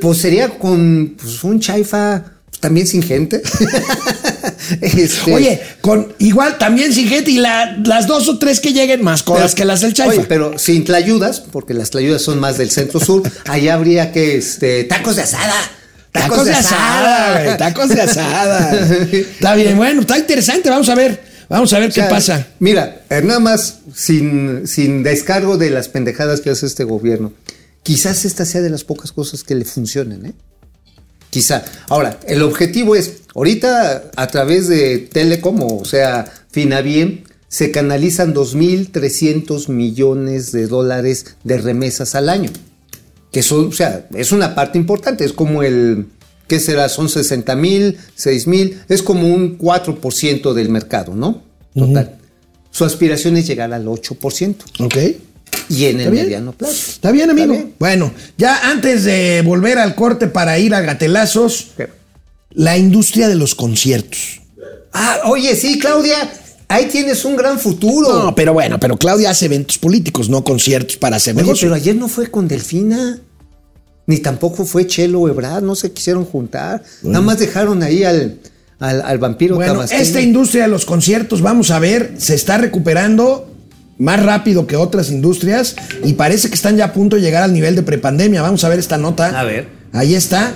Pues 0.00 0.18
sería 0.18 0.48
con 0.50 1.16
pues, 1.20 1.42
un 1.44 1.60
chaifa 1.60 2.24
pues, 2.46 2.60
también 2.60 2.86
sin 2.86 3.02
gente. 3.02 3.42
Este, 4.80 5.32
Oye, 5.34 5.60
con 5.80 6.12
igual 6.18 6.56
también 6.58 6.92
sin 6.92 7.08
gente 7.08 7.30
y 7.32 7.38
la- 7.38 7.76
las 7.84 8.06
dos 8.06 8.28
o 8.28 8.38
tres 8.38 8.60
que 8.60 8.72
lleguen 8.72 9.02
más 9.02 9.22
cosas 9.22 9.54
que 9.54 9.64
las 9.64 9.80
del 9.80 9.94
Chaifa. 9.94 10.12
Oye, 10.14 10.24
pero 10.28 10.58
sin 10.58 10.84
tlayudas, 10.84 11.40
porque 11.40 11.74
las 11.74 11.90
tlayudas 11.90 12.22
son 12.22 12.38
más 12.38 12.56
del 12.56 12.70
centro 12.70 13.00
sur, 13.00 13.22
allá 13.46 13.74
habría 13.74 14.12
que 14.12 14.36
este, 14.36 14.84
tacos 14.84 15.16
de 15.16 15.22
asada. 15.22 15.54
Tacos 16.12 16.44
de 16.44 16.52
asada, 16.52 17.42
güey, 17.42 17.56
tacos 17.56 17.88
de 17.88 18.00
asada. 18.00 19.06
Está 19.12 19.54
bien, 19.54 19.76
bueno, 19.76 20.02
está 20.02 20.18
interesante, 20.18 20.68
vamos 20.68 20.88
a 20.88 20.94
ver, 20.94 21.20
vamos 21.48 21.72
a 21.72 21.78
ver 21.78 21.90
O 21.90 21.92
sea, 21.92 22.04
qué 22.04 22.10
pasa. 22.10 22.46
Mira, 22.58 23.02
eh, 23.10 23.22
nada 23.24 23.40
más 23.40 23.78
sin, 23.94 24.66
sin 24.66 25.02
descargo 25.02 25.56
de 25.56 25.70
las 25.70 25.88
pendejadas 25.88 26.40
que 26.40 26.50
hace 26.50 26.66
este 26.66 26.84
gobierno. 26.84 27.32
Quizás 27.82 28.24
esta 28.24 28.44
sea 28.44 28.60
de 28.60 28.70
las 28.70 28.84
pocas 28.84 29.12
cosas 29.12 29.42
que 29.42 29.54
le 29.54 29.64
funcionen, 29.64 30.26
¿eh? 30.26 30.34
Quizá. 31.30 31.64
Ahora, 31.88 32.18
el 32.26 32.42
objetivo 32.42 32.96
es, 32.96 33.22
ahorita 33.34 34.10
a 34.16 34.26
través 34.26 34.68
de 34.68 34.98
Telecom, 34.98 35.62
o 35.62 35.84
sea, 35.84 36.30
Finavien, 36.50 37.24
se 37.48 37.70
canalizan 37.70 38.34
2.300 38.34 39.68
millones 39.68 40.52
de 40.52 40.66
dólares 40.66 41.36
de 41.44 41.58
remesas 41.58 42.14
al 42.14 42.28
año. 42.28 42.50
Que 43.32 43.42
son, 43.42 43.68
o 43.68 43.72
sea, 43.72 44.08
es 44.14 44.32
una 44.32 44.54
parte 44.54 44.78
importante, 44.78 45.24
es 45.24 45.32
como 45.32 45.62
el, 45.62 46.06
¿qué 46.48 46.58
será? 46.58 46.88
Son 46.88 47.08
60 47.08 47.54
mil, 47.56 47.98
6 48.16 48.46
mil, 48.48 48.80
es 48.88 49.02
como 49.02 49.28
un 49.28 49.56
4% 49.56 50.52
del 50.52 50.68
mercado, 50.68 51.14
¿no? 51.14 51.42
Total. 51.74 52.18
Su 52.72 52.84
aspiración 52.84 53.36
es 53.36 53.46
llegar 53.46 53.72
al 53.72 53.86
8%. 53.86 54.56
Ok. 54.80 54.96
Y 55.70 55.86
en 55.86 56.00
el 56.00 56.10
bien. 56.10 56.24
mediano 56.24 56.52
plazo. 56.52 56.74
Está 56.90 57.10
bien, 57.12 57.30
amigo. 57.30 57.52
bien. 57.52 57.74
Bueno, 57.78 58.12
ya 58.36 58.70
antes 58.70 59.04
de 59.04 59.40
volver 59.44 59.78
al 59.78 59.94
corte 59.94 60.26
para 60.26 60.58
ir 60.58 60.74
a 60.74 60.80
gatelazos, 60.82 61.68
la 62.50 62.76
industria 62.76 63.28
de 63.28 63.36
los 63.36 63.54
conciertos. 63.54 64.40
Ah, 64.92 65.20
oye, 65.26 65.54
sí, 65.54 65.78
Claudia, 65.78 66.16
ahí 66.68 66.86
tienes 66.86 67.24
un 67.24 67.36
gran 67.36 67.58
futuro. 67.60 68.24
No, 68.24 68.34
pero 68.34 68.52
bueno, 68.52 68.80
pero 68.80 68.96
Claudia 68.98 69.30
hace 69.30 69.46
eventos 69.46 69.78
políticos, 69.78 70.28
no 70.28 70.42
conciertos 70.42 70.96
para 70.96 71.16
hacer 71.16 71.34
Oye, 71.36 71.44
negocio. 71.44 71.66
pero 71.68 71.76
ayer 71.76 71.94
no 71.96 72.08
fue 72.08 72.26
con 72.30 72.48
Delfina. 72.48 73.20
ni 74.06 74.18
tampoco 74.18 74.64
fue 74.64 74.88
Chelo 74.88 75.28
Ebrard, 75.28 75.62
no 75.62 75.76
se 75.76 75.92
quisieron 75.92 76.24
juntar. 76.24 76.82
Nada 77.02 77.20
más 77.20 77.38
dejaron 77.38 77.80
ahí 77.84 78.02
al, 78.02 78.40
al, 78.80 79.02
al 79.02 79.18
vampiro 79.18 79.54
Bueno, 79.54 79.74
tabasqueño. 79.74 80.02
esta 80.02 80.20
industria 80.20 80.62
de 80.64 80.68
los 80.70 80.84
conciertos, 80.84 81.40
vamos 81.42 81.70
a 81.70 81.78
ver, 81.78 82.14
se 82.18 82.34
está 82.34 82.58
recuperando 82.58 83.49
más 84.00 84.22
rápido 84.22 84.66
que 84.66 84.76
otras 84.76 85.10
industrias 85.10 85.76
y 86.02 86.14
parece 86.14 86.48
que 86.48 86.54
están 86.54 86.76
ya 86.76 86.86
a 86.86 86.92
punto 86.92 87.16
de 87.16 87.22
llegar 87.22 87.42
al 87.42 87.52
nivel 87.52 87.76
de 87.76 87.82
prepandemia. 87.82 88.40
Vamos 88.42 88.64
a 88.64 88.68
ver 88.70 88.78
esta 88.78 88.96
nota. 88.96 89.38
A 89.38 89.44
ver. 89.44 89.68
Ahí 89.92 90.14
está. 90.14 90.54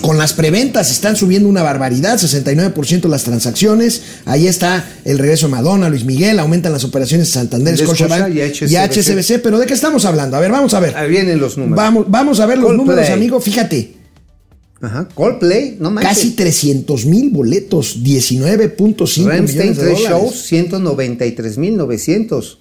Con 0.00 0.16
las 0.16 0.32
preventas 0.32 0.90
están 0.90 1.16
subiendo 1.16 1.50
una 1.50 1.62
barbaridad, 1.62 2.18
69% 2.18 3.08
las 3.08 3.24
transacciones. 3.24 4.00
Ahí 4.24 4.46
está 4.46 4.88
el 5.04 5.18
regreso 5.18 5.48
de 5.48 5.52
Madonna, 5.52 5.90
Luis 5.90 6.06
Miguel, 6.06 6.38
aumentan 6.38 6.72
las 6.72 6.84
operaciones 6.84 7.26
de 7.26 7.32
Santander, 7.34 7.76
De 7.76 7.84
Scotiabank 7.84 8.28
Scotia 8.28 8.46
y 8.46 8.72
y 8.72 8.76
HSBC. 9.02 9.42
Pero 9.42 9.58
¿de 9.58 9.66
qué 9.66 9.74
estamos 9.74 10.06
hablando? 10.06 10.38
A 10.38 10.40
ver, 10.40 10.50
vamos 10.50 10.72
a 10.72 10.80
ver. 10.80 10.96
Ahí 10.96 11.10
vienen 11.10 11.38
los 11.40 11.58
números. 11.58 11.76
Vamos, 11.76 12.06
vamos 12.08 12.40
a 12.40 12.46
ver 12.46 12.56
los 12.56 12.74
números, 12.74 13.10
amigo. 13.10 13.38
Fíjate, 13.38 13.96
Ajá. 14.80 15.08
Coldplay, 15.14 15.76
no 15.80 15.90
manches. 15.90 16.16
casi 16.16 16.30
300 16.30 17.04
mil 17.06 17.30
boletos, 17.30 17.98
19.5 18.02 19.26
Rammstein, 19.26 19.70
millones 19.70 19.76
de 19.76 19.84
dólares. 19.84 20.08
shows, 20.08 20.52
193.900. 20.52 22.56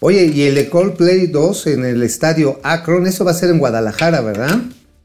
Oye, 0.00 0.26
y 0.26 0.42
el 0.42 0.54
de 0.54 0.68
Coldplay 0.68 1.28
2 1.28 1.66
en 1.68 1.84
el 1.84 2.02
estadio 2.02 2.60
Akron, 2.62 3.06
eso 3.06 3.24
va 3.24 3.30
a 3.30 3.34
ser 3.34 3.50
en 3.50 3.58
Guadalajara, 3.58 4.20
¿verdad? 4.20 4.58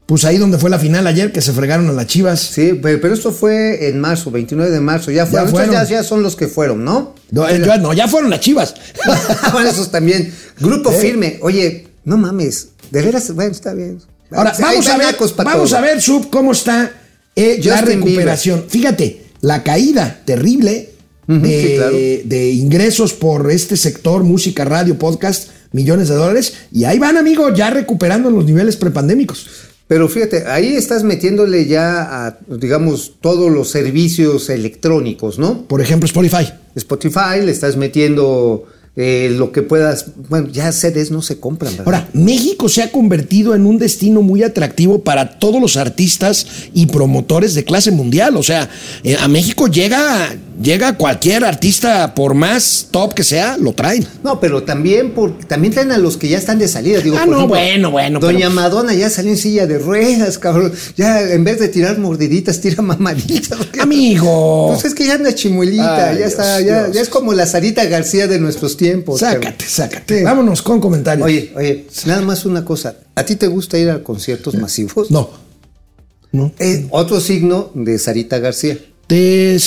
Pues 0.06 0.24
ahí 0.24 0.38
donde 0.38 0.58
fue 0.58 0.70
la 0.70 0.78
final 0.78 1.06
ayer, 1.06 1.30
que 1.32 1.40
se 1.40 1.52
fregaron 1.52 1.88
a 1.88 1.92
las 1.92 2.06
chivas. 2.06 2.40
Sí, 2.40 2.78
pero, 2.82 3.00
pero 3.00 3.14
esto 3.14 3.30
fue 3.32 3.88
en 3.88 4.00
marzo, 4.00 4.30
29 4.32 4.70
de 4.70 4.80
marzo. 4.80 5.10
Ya 5.12 5.24
fueron. 5.24 5.46
Estos 5.48 5.60
fueron. 5.60 5.74
Ya, 5.74 5.88
ya 5.88 6.02
son 6.02 6.22
los 6.22 6.34
que 6.34 6.48
fueron, 6.48 6.84
¿no? 6.84 7.14
No, 7.30 7.48
eh, 7.48 7.62
ya, 7.64 7.78
no, 7.78 7.92
ya 7.92 8.08
fueron 8.08 8.28
las 8.28 8.40
chivas. 8.40 8.74
Bueno, 9.52 9.68
esos 9.70 9.90
también. 9.92 10.34
Grupo 10.58 10.90
Eh. 10.90 10.98
firme. 11.00 11.38
Oye, 11.42 11.86
no 12.04 12.16
mames. 12.16 12.70
De 12.90 13.02
veras, 13.02 13.32
bueno, 13.34 13.52
está 13.52 13.72
bien. 13.72 14.00
Ahora, 14.32 14.52
vamos 14.58 14.88
a 14.88 14.96
ver, 14.98 15.16
vamos 15.44 15.70
todo. 15.70 15.78
a 15.78 15.80
ver, 15.80 16.02
Sub, 16.02 16.28
cómo 16.28 16.52
está 16.52 16.90
eh, 17.36 17.60
la 17.64 17.80
recuperación. 17.80 18.64
Fíjate, 18.68 19.26
la 19.42 19.62
caída 19.62 20.20
terrible 20.24 20.89
De, 21.30 21.62
sí, 21.62 21.74
claro. 21.76 21.96
de 22.24 22.50
ingresos 22.50 23.12
por 23.12 23.50
este 23.52 23.76
sector, 23.76 24.24
música, 24.24 24.64
radio, 24.64 24.98
podcast, 24.98 25.50
millones 25.70 26.08
de 26.08 26.16
dólares. 26.16 26.54
Y 26.72 26.84
ahí 26.84 26.98
van, 26.98 27.16
amigo, 27.16 27.54
ya 27.54 27.70
recuperando 27.70 28.30
los 28.30 28.44
niveles 28.44 28.76
prepandémicos. 28.76 29.46
Pero 29.90 30.08
fíjate, 30.08 30.46
ahí 30.46 30.74
estás 30.74 31.02
metiéndole 31.02 31.66
ya 31.66 32.26
a, 32.26 32.38
digamos, 32.48 33.14
todos 33.20 33.50
los 33.50 33.70
servicios 33.70 34.48
electrónicos, 34.48 35.38
¿no? 35.38 35.62
Por 35.66 35.80
ejemplo, 35.80 36.06
Spotify. 36.06 36.48
Spotify, 36.76 37.44
le 37.44 37.50
estás 37.50 37.76
metiendo 37.76 38.66
eh, 38.94 39.34
lo 39.36 39.50
que 39.50 39.62
puedas. 39.62 40.06
Bueno, 40.28 40.48
ya 40.48 40.70
CDs 40.70 41.10
no 41.10 41.22
se 41.22 41.40
compran, 41.40 41.72
¿verdad? 41.72 41.86
Ahora, 41.86 42.08
México 42.12 42.68
se 42.68 42.82
ha 42.82 42.92
convertido 42.92 43.54
en 43.54 43.66
un 43.66 43.78
destino 43.78 44.22
muy 44.22 44.42
atractivo 44.42 45.02
para 45.02 45.38
todos 45.38 45.60
los 45.60 45.76
artistas 45.76 46.46
y 46.74 46.86
promotores 46.86 47.54
de 47.54 47.64
clase 47.64 47.90
mundial. 47.90 48.36
O 48.36 48.42
sea, 48.42 48.68
eh, 49.02 49.16
a 49.18 49.26
México 49.26 49.66
llega, 49.68 50.36
llega 50.60 50.96
cualquier 50.96 51.44
artista, 51.44 52.14
por 52.14 52.34
más 52.34 52.88
top 52.90 53.14
que 53.14 53.24
sea, 53.24 53.56
lo 53.56 53.72
traen. 53.72 54.06
No, 54.22 54.38
pero 54.40 54.62
también 54.62 55.12
por, 55.12 55.38
también 55.46 55.72
traen 55.72 55.92
a 55.92 55.98
los 55.98 56.16
que 56.16 56.28
ya 56.28 56.38
están 56.38 56.58
de 56.58 56.68
salida. 56.68 57.00
Digo, 57.00 57.16
Ah, 57.16 57.20
por 57.24 57.28
no, 57.28 57.36
ejemplo, 57.38 57.56
bueno, 57.56 57.90
bueno, 57.90 58.20
Doña 58.20 58.38
pero- 58.38 58.50
Madonna 58.50 58.94
ya 58.94 59.08
salió 59.10 59.30
en 59.32 59.38
silla 59.38 59.66
de 59.66 59.78
ruedas, 59.78 60.38
cabrón. 60.38 60.72
Ya 60.96 61.20
en 61.20 61.44
vez 61.44 61.58
de 61.58 61.68
tirar 61.68 61.98
mordiditas, 61.98 62.60
tira 62.60 62.82
mamaditas. 62.82 63.58
Amigo. 63.80 64.68
Pues 64.72 64.84
es 64.84 64.94
que 64.94 65.06
ya 65.06 65.14
anda 65.14 65.34
chimuelita, 65.34 66.10
Ay, 66.10 66.18
ya 66.20 66.26
está, 66.26 66.58
Dios, 66.58 66.68
ya, 66.68 66.82
Dios. 66.84 66.96
ya 66.96 67.00
es 67.02 67.08
como 67.08 67.32
la 67.32 67.46
Sarita 67.46 67.84
García 67.86 68.26
de 68.28 68.38
nuestros 68.38 68.76
tiempos. 68.76 69.20
cabrón. 69.20 69.42
Sácate, 69.44 69.64
sácate. 69.66 70.22
Vámonos 70.24 70.62
con 70.62 70.80
comentarios. 70.80 71.24
Oye, 71.26 71.52
oye, 71.56 71.86
nada 72.06 72.22
más 72.22 72.44
una 72.44 72.64
cosa. 72.64 72.96
¿A 73.14 73.24
ti 73.24 73.36
te 73.36 73.46
gusta 73.46 73.78
ir 73.78 73.90
a 73.90 74.02
conciertos 74.02 74.54
masivos? 74.54 75.10
No. 75.10 75.30
No. 76.32 76.52
Eh, 76.60 76.86
otro 76.90 77.20
signo 77.20 77.70
de 77.74 77.98
Sarita 77.98 78.38
García. 78.38 78.78
De 79.10 79.58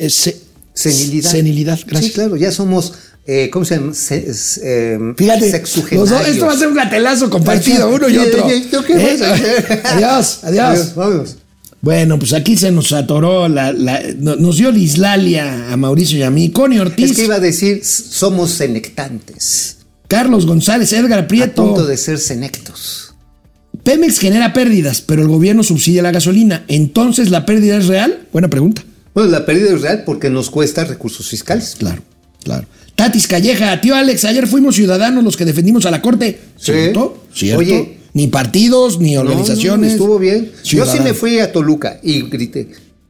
eh, 0.00 0.10
se- 0.10 0.36
Senilidad. 0.74 1.30
Senilidad, 1.30 1.78
gracias. 1.86 2.04
Sí, 2.06 2.12
claro, 2.12 2.36
ya 2.36 2.50
somos, 2.50 2.94
eh, 3.26 3.50
¿cómo 3.52 3.64
se 3.64 3.76
llama? 3.76 3.92
Se- 3.94 4.26
eh, 4.62 4.98
Fíjate, 5.16 5.50
dos- 5.60 6.10
esto 6.26 6.46
va 6.46 6.52
a 6.52 6.56
ser 6.58 6.68
un 6.68 6.74
gatelazo 6.74 7.28
compartido, 7.30 7.88
uno 7.90 8.08
y 8.08 8.16
otro. 8.18 8.46
oye, 8.46 8.62
¿tú 8.70 8.78
qué 8.86 8.94
¿Eh? 8.94 9.18
a? 9.84 9.94
Adiós, 9.94 10.40
adiós. 10.42 10.94
Vámonos. 10.94 11.36
Bueno, 11.82 12.18
pues 12.18 12.32
aquí 12.34 12.56
se 12.58 12.70
nos 12.70 12.92
atoró, 12.92 13.48
la, 13.48 13.72
la- 13.72 14.02
no- 14.18 14.36
nos 14.36 14.56
dio 14.58 14.70
lislalia 14.70 15.72
a 15.72 15.76
Mauricio 15.76 16.18
y 16.18 16.22
a 16.22 16.30
mí. 16.30 16.50
Connie 16.50 16.78
Ortiz, 16.80 17.10
Es 17.10 17.16
que 17.16 17.24
iba 17.24 17.36
a 17.36 17.40
decir, 17.40 17.82
somos 17.84 18.50
senectantes. 18.50 19.76
Carlos 20.08 20.44
González, 20.46 20.92
Edgar 20.92 21.20
A 21.20 21.26
Prieto. 21.28 21.64
punto 21.64 21.86
de 21.86 21.96
ser 21.96 22.18
senectos. 22.18 23.09
Pemex 23.84 24.18
genera 24.18 24.52
pérdidas, 24.52 25.00
pero 25.00 25.22
el 25.22 25.28
gobierno 25.28 25.62
subsidia 25.62 26.02
la 26.02 26.12
gasolina. 26.12 26.64
¿Entonces 26.68 27.30
la 27.30 27.46
pérdida 27.46 27.78
es 27.78 27.86
real? 27.86 28.26
Buena 28.32 28.48
pregunta. 28.48 28.82
Bueno, 29.14 29.30
la 29.30 29.46
pérdida 29.46 29.74
es 29.74 29.80
real 29.80 30.02
porque 30.04 30.30
nos 30.30 30.50
cuesta 30.50 30.84
recursos 30.84 31.28
fiscales. 31.28 31.76
Claro, 31.78 32.02
claro. 32.44 32.66
Tatis 32.94 33.26
Calleja, 33.26 33.80
tío 33.80 33.94
Alex, 33.94 34.24
ayer 34.24 34.46
fuimos 34.46 34.76
ciudadanos 34.76 35.24
los 35.24 35.36
que 35.36 35.44
defendimos 35.44 35.86
a 35.86 35.90
la 35.90 36.02
corte. 36.02 36.38
Sí. 36.56 36.72
¿Cierto? 36.72 37.24
¿Cierto? 37.32 37.60
Oye. 37.60 37.96
Ni 38.12 38.26
partidos, 38.26 38.98
ni 38.98 39.16
organizaciones. 39.16 39.90
no, 39.90 39.96
estuvo 39.96 40.18
bien. 40.18 40.50
Yo 40.64 40.84
sí 40.84 40.98
me 41.00 41.14
fui 41.14 41.38
a 41.38 41.52
Toluca 41.52 42.00
y 42.02 42.22
grité. 42.22 42.68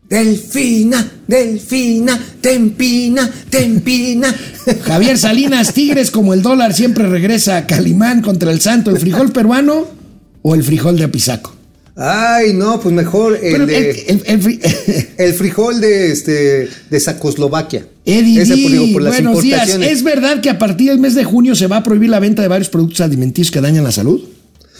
Delfina, 0.08 1.10
Delfina, 1.26 2.20
Tempina, 2.40 3.30
Tempina. 3.48 4.34
Javier 4.84 5.16
Salinas, 5.16 5.72
Tigres 5.72 6.10
como 6.10 6.34
el 6.34 6.42
dólar 6.42 6.74
siempre 6.74 7.08
regresa. 7.08 7.66
Calimán 7.66 8.20
contra 8.20 8.52
el 8.52 8.60
Santo, 8.60 8.90
¿el 8.90 8.98
frijol 8.98 9.32
peruano 9.32 9.99
o 10.42 10.54
el 10.54 10.62
frijol 10.64 10.96
de 10.98 11.04
Apizaco? 11.04 11.54
Ay, 11.96 12.52
no, 12.54 12.80
pues 12.80 12.94
mejor 12.94 13.38
el, 13.42 13.66
de- 13.66 13.90
el- 13.90 13.96
el- 14.06 14.22
el 14.26 14.42
fri- 14.42 15.08
el 15.18 15.34
frijol 15.34 15.80
de 15.80 16.12
este 16.12 16.68
de 16.88 17.00
Sacoslovaquia. 17.00 17.86
Eddie 18.06 18.40
Ese 18.42 18.56
D, 18.56 18.62
por, 18.62 18.70
digo, 18.70 18.92
por 18.94 19.02
las 19.02 19.14
buenos 19.14 19.42
días. 19.42 19.68
¿Es 19.68 20.02
verdad 20.02 20.40
que 20.40 20.48
a 20.50 20.58
partir 20.58 20.88
del 20.90 20.98
mes 20.98 21.14
de 21.14 21.24
junio 21.24 21.54
se 21.54 21.66
va 21.66 21.78
a 21.78 21.82
prohibir 21.84 22.08
la 22.08 22.18
venta 22.20 22.40
de 22.42 22.48
varios 22.48 22.68
productos 22.70 23.00
alimenticios 23.02 23.50
que 23.50 23.60
dañan 23.60 23.84
la 23.84 23.92
salud? 23.92 24.20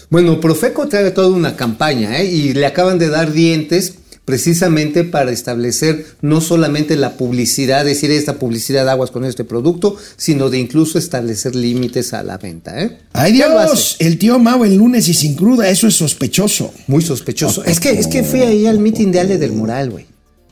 Bueno, 0.08 0.40
Profeco 0.40 0.88
trae 0.88 1.10
toda 1.10 1.28
una 1.28 1.54
campaña 1.56 2.18
¿eh? 2.20 2.26
y 2.26 2.52
le 2.54 2.66
acaban 2.66 2.98
de 2.98 3.08
dar 3.08 3.32
dientes 3.32 3.94
precisamente 4.30 5.02
para 5.02 5.32
establecer 5.32 6.06
no 6.22 6.40
solamente 6.40 6.94
la 6.94 7.16
publicidad, 7.16 7.84
decir 7.84 8.12
esta 8.12 8.38
publicidad 8.38 8.84
de 8.84 8.92
aguas 8.92 9.10
con 9.10 9.24
este 9.24 9.42
producto, 9.42 9.96
sino 10.16 10.50
de 10.50 10.58
incluso 10.60 10.98
establecer 10.98 11.56
límites 11.56 12.14
a 12.14 12.22
la 12.22 12.38
venta. 12.38 12.80
¿eh? 12.80 12.96
¡Ay 13.12 13.32
Dios! 13.32 13.96
El 13.98 14.18
tío 14.18 14.38
Mau 14.38 14.64
el 14.64 14.76
lunes 14.76 15.08
y 15.08 15.14
sin 15.14 15.34
cruda, 15.34 15.68
eso 15.68 15.88
es 15.88 15.94
sospechoso. 15.96 16.72
Muy 16.86 17.02
sospechoso. 17.02 17.64
Es 17.64 17.80
que, 17.80 17.90
es 17.90 18.06
que 18.06 18.22
fui 18.22 18.42
ahí 18.42 18.66
al 18.66 18.78
meeting 18.78 19.08
de 19.10 19.18
Ale 19.18 19.36
del 19.36 19.50
Moral, 19.52 19.90
güey. 19.90 20.06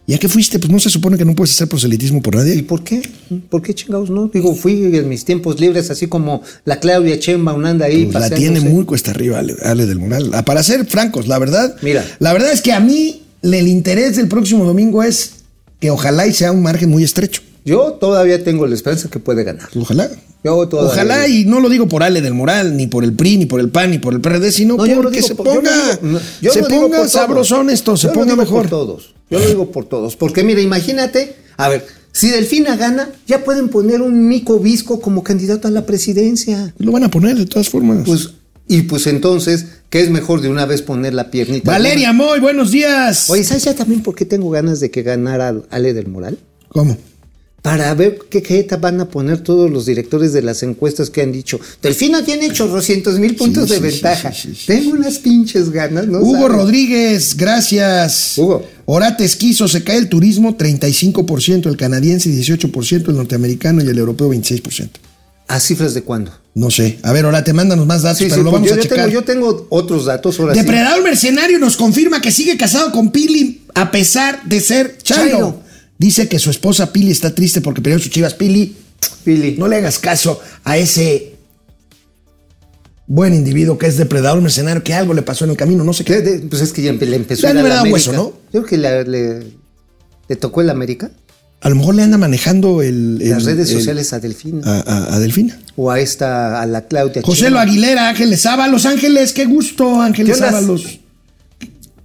¿Y 0.09 0.15
a 0.15 0.19
qué 0.19 0.29
fuiste? 0.29 0.59
Pues 0.59 0.73
no 0.73 0.81
se 0.81 0.91
supone 0.91 1.17
que 1.19 1.25
no 1.25 1.35
puedes 1.37 1.55
hacer 1.55 1.69
proselitismo 1.69 2.21
por 2.21 2.35
¿Y 2.35 2.39
nadie. 2.39 2.63
por 2.65 2.83
qué? 2.83 3.03
¿Por 3.51 3.63
qué 3.63 3.75
chingados 3.75 4.11
no? 4.11 4.29
Digo, 4.29 4.55
fui 4.55 4.73
en 4.97 5.09
mis 5.09 5.25
tiempos 5.25 5.61
libres, 5.61 5.91
así 5.91 6.07
como 6.09 6.43
la 6.65 6.81
Claudia 6.81 7.21
Chemba, 7.21 7.53
un 7.53 7.65
anda 7.67 7.85
ahí. 7.87 8.07
Pues 8.07 8.31
la 8.31 8.37
tiene 8.37 8.59
muy 8.61 8.85
cuesta 8.87 9.11
arriba 9.13 9.39
Ale, 9.39 9.55
Ale 9.63 9.87
del 9.87 9.99
Moral. 9.99 10.31
Ah, 10.33 10.45
Para 10.45 10.63
ser 10.65 10.85
francos, 10.87 11.29
la 11.29 11.39
verdad. 11.39 11.77
Mira. 11.83 12.05
La 12.19 12.33
verdad 12.33 12.51
es 12.51 12.63
que 12.63 12.73
a 12.73 12.81
mí 12.81 13.23
el 13.43 13.69
interés 13.69 14.17
del 14.17 14.29
próximo 14.29 14.65
domingo 14.65 15.03
es 15.03 15.33
que 15.81 15.91
ojalá 15.91 16.27
y 16.27 16.33
sea 16.33 16.53
un 16.53 16.63
margen 16.63 16.91
muy 16.91 17.05
estrecho. 17.05 17.43
Yo 17.65 17.93
todavía 18.01 18.43
tengo 18.43 18.67
la 18.67 18.75
esperanza 18.75 19.09
que 19.11 19.19
puede 19.19 19.45
ganar. 19.45 19.69
Ojalá. 19.79 20.09
Yo 20.43 20.67
todavía- 20.69 20.93
Ojalá 20.93 21.29
y 21.29 21.45
no 21.45 21.61
lo 21.61 21.69
digo 21.69 21.89
por 21.89 22.03
Ale 22.03 22.21
del 22.23 22.33
Moral, 22.35 22.77
ni 22.77 22.87
por 22.87 23.05
el 23.05 23.13
PRI, 23.13 23.37
ni 23.39 23.47
por 23.47 23.61
el 23.61 23.69
PAN, 23.71 23.91
ni 23.91 23.99
por 23.99 24.15
el 24.15 24.21
PRD, 24.21 24.51
sino 24.53 24.77
No, 24.77 24.87
lo 24.87 24.95
porque 25.03 25.17
digo 25.17 25.27
se 25.29 25.35
lo 25.35 25.45
ponga, 25.45 25.61
digo- 25.61 25.99
no, 26.03 26.21
yo 26.41 26.53
se 26.53 26.63
lo 26.63 26.69
ponga 26.69 27.09
sabrosón 27.09 27.69
esto, 27.71 27.97
se 27.97 28.05
Yo 28.07 28.09
lo 28.09 28.15
ponga 28.21 28.33
digo 28.33 28.37
mejor. 28.45 28.63
por 28.63 28.71
todos. 28.71 29.15
Yo 29.31 29.39
lo 29.41 29.47
digo 29.47 29.71
por 29.71 29.85
todos. 29.85 30.17
Porque 30.17 30.45
mira, 30.45 30.61
imagínate, 30.61 31.35
a 31.57 31.69
ver, 31.69 31.85
si 32.13 32.31
Delfina 32.31 32.77
gana, 32.77 33.11
ya 33.27 33.45
pueden 33.45 33.69
poner 33.69 34.01
un 34.01 34.27
Mico 34.29 34.59
Visco 34.61 35.01
como 35.01 35.23
candidato 35.23 35.69
a 35.69 35.71
la 35.71 35.85
presidencia. 35.85 36.73
Lo 36.79 36.93
van 36.93 37.05
a 37.05 37.11
poner 37.11 37.37
de 37.37 37.45
todas 37.47 37.69
formas. 37.69 37.99
Pues, 38.07 38.31
y 38.69 38.83
pues 38.83 39.07
entonces, 39.09 39.67
¿qué 39.91 40.01
es 40.01 40.11
mejor 40.11 40.41
de 40.41 40.49
una 40.49 40.67
vez 40.67 40.83
poner 40.83 41.15
la 41.15 41.31
piernita? 41.31 41.71
Valeria 41.71 42.13
Moy, 42.13 42.41
buenos 42.41 42.71
días. 42.71 43.29
Oye, 43.31 43.45
¿sabes 43.45 43.65
ya 43.65 43.75
también 43.75 44.03
por 44.03 44.15
qué 44.15 44.25
tengo 44.25 44.51
ganas 44.51 44.81
de 44.81 44.91
que 44.91 45.03
ganara 45.03 45.55
Ale 45.71 45.95
del 45.95 46.09
Moral? 46.09 46.39
¿Cómo? 46.69 46.97
Para 47.63 47.93
ver 47.95 48.21
qué 48.31 48.41
jeta 48.41 48.77
van 48.77 49.01
a 49.01 49.09
poner 49.11 49.41
todos 49.41 49.69
los 49.69 49.85
directores 49.85 50.33
de 50.33 50.43
las 50.43 50.63
encuestas 50.63 51.11
que 51.11 51.23
han 51.23 51.33
dicho. 51.33 51.59
Delfina 51.83 52.25
tiene 52.25 52.53
chorrocientos 52.53 53.19
mil 53.19 53.35
puntos 53.35 53.65
Sí, 53.69 53.71
de 53.71 53.77
sí, 53.77 53.83
ventaja. 53.95 54.33
sí, 54.33 54.57
Tengo 54.67 54.93
unas 54.93 55.19
pinches 55.19 55.71
ganas, 55.71 56.07
¿no? 56.07 56.21
Hugo 56.21 56.35
sabes? 56.43 56.53
Rodríguez, 56.53 57.37
gracias. 57.37 58.39
Hugo. 58.39 58.65
Orate 58.85 59.25
Esquizo, 59.25 59.67
se 59.67 59.83
cae 59.83 59.99
el 59.99 60.09
turismo 60.09 60.57
35%, 60.57 61.67
el 61.67 61.77
canadiense 61.77 62.31
18%, 62.31 63.09
el 63.09 63.17
norteamericano 63.17 63.83
y 63.83 63.89
el 63.89 63.99
europeo 63.99 64.31
26%. 64.31 64.89
¿A 65.49 65.61
cifras 65.61 65.95
de 65.95 66.03
cuándo? 66.03 66.31
No 66.55 66.71
sé. 66.71 66.99
A 67.03 67.13
ver, 67.13 67.25
Orate, 67.25 67.53
mándanos 67.55 67.87
más 67.87 68.03
datos, 68.03 68.19
Sí, 68.19 68.25
pero 68.25 68.37
sí, 68.37 68.43
lo 68.43 68.51
vamos 68.53 68.69
yo, 68.69 68.75
a 68.75 68.79
checar. 68.79 68.99
tengo, 68.99 69.09
yo 69.11 69.25
tengo 69.25 69.67
otros 69.71 70.05
datos 70.05 70.39
ahora 70.39 70.55
sí. 70.55 70.61
Depredador 70.61 71.03
Mercenario 71.03 71.59
nos 71.59 71.77
confirma 71.77 72.21
que 72.21 72.31
sigue 72.31 72.57
casado 72.59 72.93
con 72.93 73.11
Pili 73.11 73.63
a 73.75 73.91
pesar 73.91 74.43
de 74.45 74.61
ser 74.61 74.99
Chairo. 74.99 75.31
Chairo. 75.31 75.63
Dice 75.99 76.29
que 76.29 76.39
su 76.39 76.51
esposa 76.51 76.93
Pili 76.93 77.11
está 77.13 77.35
triste 77.35 77.61
porque 77.61 77.81
perdió 77.81 77.99
sus 77.99 78.11
chivas. 78.11 78.35
Pili, 78.35 78.77
Pili. 79.25 79.57
no 79.59 79.69
le 79.69 79.77
hagas 79.77 79.99
caso 79.99 80.41
a 80.65 80.77
ese 80.77 81.35
buen 83.07 83.33
individuo, 83.35 83.79
que 83.79 83.87
es 83.87 83.97
depredador 83.97 84.43
mercenario, 84.43 84.85
que 84.85 84.93
algo 84.93 85.15
le 85.15 85.23
pasó 85.23 85.45
en 85.47 85.53
el 85.53 85.57
camino, 85.57 85.83
no 85.83 85.93
sé 85.95 86.05
¿Qué? 86.05 86.21
De- 86.21 86.41
pues 86.41 86.61
es 86.61 86.73
que 86.75 86.83
ya 86.83 86.93
le 86.93 87.17
empezó 87.17 87.43
Ya 87.43 87.49
a 87.49 87.51
a 87.53 87.55
la 87.55 87.61
América. 87.81 87.93
hueso, 87.93 88.13
¿no? 88.13 88.33
Yo 88.53 88.63
creo 88.65 88.67
que 88.67 88.77
le 90.29 90.37
tocó 90.37 90.61
el 90.61 90.69
América. 90.71 91.11
A 91.61 91.69
lo 91.69 91.75
mejor 91.75 91.97
le 91.97 92.03
anda 92.05 92.19
manejando 92.19 92.83
el, 92.83 93.19
Las 93.19 93.45
redes 93.45 93.71
el- 93.71 93.77
sociales 93.79 94.13
a 94.13 94.21
Delfina. 94.21 94.61
a, 94.65 94.81
a- 94.81 95.15
a 95.15 95.19
Delfina. 95.19 95.59
O 95.77 95.91
a 95.91 95.99
esta, 96.01 96.61
a 96.63 96.67
la 96.67 96.83
Claudia. 96.83 97.23
José. 97.25 97.51
Lo 97.51 97.59
Aguilera, 97.59 98.09
Ángeles 98.09 98.47
Ábalos, 98.47 98.87
Ángeles, 98.87 99.33
qué 99.33 99.45
gusto, 99.47 100.01
Ángeles. 100.01 100.41
Ábalos. 100.41 101.01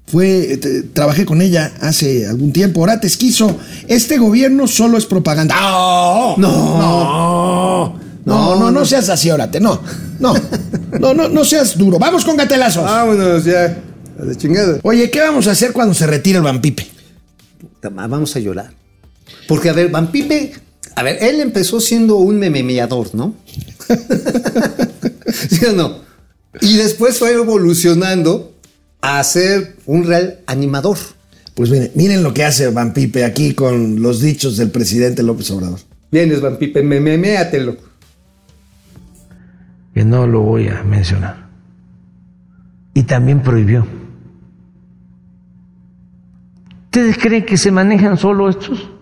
Fue, 0.07 0.53
eh, 0.53 0.57
te- 0.57 0.81
trabajé 0.83 1.25
con 1.25 1.41
ella 1.41 1.71
hace 1.81 2.27
algún 2.27 2.51
tiempo. 2.51 2.81
Ahora 2.81 2.99
te 2.99 3.07
esquizo. 3.07 3.57
Este 3.87 4.17
gobierno 4.17 4.67
solo 4.67 4.97
es 4.97 5.05
propaganda. 5.05 5.55
¡No! 5.59 6.37
No. 6.37 7.99
No, 8.25 8.55
no, 8.59 8.71
no, 8.71 8.85
seas 8.85 9.09
así, 9.09 9.29
órate. 9.31 9.59
No, 9.59 9.81
no, 10.19 10.33
no, 10.99 11.13
no, 11.13 11.27
no 11.29 11.43
seas 11.43 11.77
duro. 11.77 11.99
Vamos 11.99 12.23
con 12.25 12.37
gatelazos. 12.37 12.83
Vámonos 12.85 13.43
ya. 13.43 13.77
A 14.19 14.23
la 14.25 14.35
chingada. 14.35 14.79
Oye, 14.83 15.09
¿qué 15.11 15.19
vamos 15.19 15.47
a 15.47 15.51
hacer 15.51 15.73
cuando 15.73 15.93
se 15.93 16.07
retire 16.07 16.37
el 16.37 16.43
Vampipe? 16.43 16.87
Vamos 17.91 18.35
a 18.35 18.39
llorar. 18.39 18.71
Porque, 19.47 19.69
a 19.69 19.73
ver, 19.73 19.89
Van 19.89 20.11
Pipe, 20.11 20.53
a 20.95 21.03
ver, 21.03 21.17
él 21.21 21.39
empezó 21.39 21.79
siendo 21.79 22.17
un 22.17 22.39
mememeador, 22.39 23.13
¿no? 23.15 23.35
¿Sí 25.49 25.65
o 25.65 25.73
no? 25.73 25.99
Y 26.61 26.77
después 26.77 27.19
fue 27.19 27.33
evolucionando 27.33 28.53
a 29.01 29.23
ser 29.23 29.77
un 29.85 30.05
real 30.05 30.39
animador. 30.47 30.97
Pues 31.55 31.69
miren, 31.69 31.91
miren 31.95 32.23
lo 32.23 32.33
que 32.33 32.43
hace 32.43 32.69
Vampipe 32.69 33.25
aquí 33.25 33.53
con 33.53 34.01
los 34.01 34.21
dichos 34.21 34.57
del 34.57 34.71
presidente 34.71 35.23
López 35.23 35.51
Obrador. 35.51 35.79
Vienes, 36.11 36.41
Van 36.41 36.57
Pipe, 36.57 36.83
mememéatelo. 36.83 37.77
que 39.93 40.03
no 40.03 40.25
lo 40.25 40.41
voy 40.41 40.67
a 40.67 40.83
mencionar. 40.83 41.47
Y 42.93 43.03
también 43.03 43.41
prohibió. 43.41 43.85
¿Ustedes 46.85 47.17
creen 47.17 47.45
que 47.45 47.57
se 47.57 47.71
manejan 47.71 48.17
solo 48.17 48.49
estos? 48.49 48.92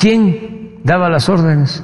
¿Quién 0.00 0.80
daba 0.82 1.10
las 1.10 1.28
órdenes? 1.28 1.82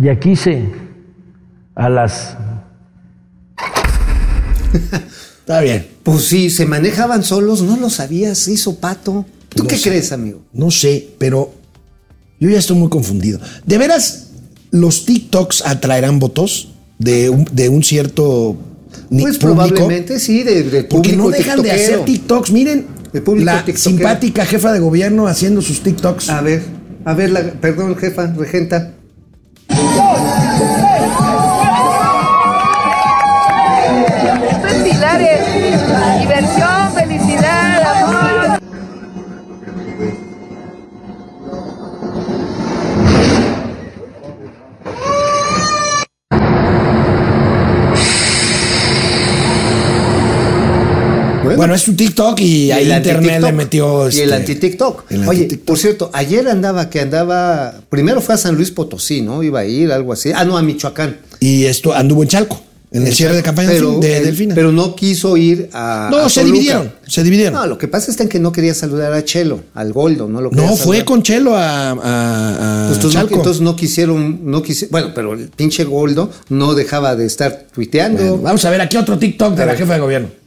Y 0.00 0.08
aquí 0.08 0.36
se 0.36 0.68
a 1.74 1.88
las 1.88 2.36
Está 5.40 5.60
bien. 5.60 5.86
Pues 6.02 6.24
sí, 6.24 6.50
se 6.50 6.66
manejaban 6.66 7.22
solos, 7.24 7.62
no 7.62 7.76
lo 7.76 7.90
sabías, 7.90 8.48
hizo 8.48 8.76
pato. 8.76 9.26
¿Tú 9.48 9.62
No 9.64 9.68
qué 9.68 9.76
sé. 9.76 9.90
crees, 9.90 10.12
amigo? 10.12 10.42
No 10.52 10.70
sé, 10.70 11.14
pero 11.18 11.52
yo 12.40 12.48
ya 12.48 12.58
estoy 12.58 12.76
muy 12.76 12.88
confundido. 12.88 13.40
¿De 13.66 13.76
veras 13.78 14.30
los 14.70 15.04
TikToks 15.04 15.66
atraerán 15.66 16.18
votos 16.18 16.72
de 16.98 17.28
un, 17.28 17.44
de 17.52 17.68
un 17.68 17.82
cierto 17.82 18.56
ni- 19.10 19.22
Pues 19.22 19.38
público? 19.38 19.56
probablemente 19.68 20.18
sí, 20.18 20.42
de, 20.42 20.62
de 20.64 20.84
Porque 20.84 21.16
no 21.16 21.28
dejan 21.30 21.62
de 21.62 21.70
hacer 21.70 22.04
TikToks. 22.04 22.50
Miren, 22.52 22.86
la 23.12 23.20
tiktokero. 23.64 23.78
simpática 23.78 24.44
jefa 24.46 24.72
de 24.72 24.80
gobierno 24.80 25.26
haciendo 25.26 25.60
sus 25.62 25.82
TikToks. 25.82 26.30
A 26.30 26.40
ver, 26.40 26.62
a 27.04 27.14
ver, 27.14 27.30
la, 27.30 27.40
perdón, 27.52 27.96
jefa, 27.96 28.26
regenta. 28.36 28.92
Bueno, 51.62 51.74
es 51.76 51.82
su 51.82 51.94
TikTok 51.94 52.40
y, 52.40 52.72
ahí 52.72 52.90
el 52.90 52.96
internet 52.96 53.40
le 53.40 53.52
metió. 53.52 54.08
Y 54.10 54.18
el 54.18 54.32
este, 54.32 54.34
anti-TikTok. 54.34 55.04
el 55.10 55.28
Oye, 55.28 55.42
anti-TikTok. 55.42 55.66
por 55.66 55.78
cierto, 55.78 56.10
ayer 56.12 56.48
andaba 56.48 56.90
que 56.90 57.00
andaba. 57.00 57.74
Primero 57.88 58.20
fue 58.20 58.34
a 58.34 58.38
San 58.38 58.56
Luis 58.56 58.70
Potosí, 58.72 59.22
¿no? 59.22 59.42
Iba 59.44 59.60
a 59.60 59.64
ir, 59.64 59.92
algo 59.92 60.12
así. 60.12 60.32
Ah, 60.34 60.44
no, 60.44 60.56
a 60.56 60.62
Michoacán. 60.62 61.18
Y 61.38 61.64
esto 61.66 61.92
anduvo 61.94 62.22
en 62.24 62.28
Chalco, 62.28 62.60
en 62.90 63.06
el 63.06 63.14
cierre 63.14 63.36
de 63.36 63.42
campaña 63.44 63.68
pero, 63.70 64.00
de 64.00 64.16
él- 64.18 64.24
Delfina. 64.24 64.54
Pero 64.56 64.72
no 64.72 64.96
quiso 64.96 65.36
ir 65.36 65.68
a. 65.72 66.08
no, 66.10 66.18
a 66.18 66.28
se 66.28 66.40
Toluca. 66.40 66.52
dividieron. 66.54 66.92
Se 67.06 67.22
dividieron. 67.22 67.54
No, 67.54 67.66
lo 67.68 67.78
que 67.78 67.86
pasa 67.86 68.10
es 68.10 68.16
que 68.28 68.40
no 68.40 68.50
quería 68.50 68.74
saludar 68.74 69.12
a 69.12 69.24
Chelo, 69.24 69.60
al 69.74 69.92
Goldo, 69.92 70.28
no 70.28 70.40
lo 70.40 70.50
No, 70.50 70.76
fue 70.76 71.04
con 71.04 71.22
Chelo 71.22 71.54
a, 71.56 71.90
a- 71.90 71.92
a 71.92 72.86
Pues 72.88 72.96
entonces, 72.96 73.04
no, 73.14 73.20
Chalco. 73.20 73.34
entonces 73.36 73.62
no 73.62 73.76
quisieron, 73.76 74.40
no 74.50 74.62
quisi- 74.64 74.88
bueno, 74.90 75.12
pero 75.14 75.32
el 75.34 75.48
pinche 75.50 75.84
Goldo 75.84 76.28
no 76.48 76.74
dejaba 76.74 77.14
de 77.14 77.26
estar 77.26 77.66
tuiteando. 77.72 78.18
Bueno, 78.22 78.38
vamos 78.42 78.64
a 78.64 78.70
ver 78.70 78.80
aquí 78.80 78.96
otro 78.96 79.16
TikTok 79.18 79.54
de 79.54 79.66
la 79.66 79.76
jefa 79.76 79.94
de 79.94 80.00
gobierno. 80.00 80.41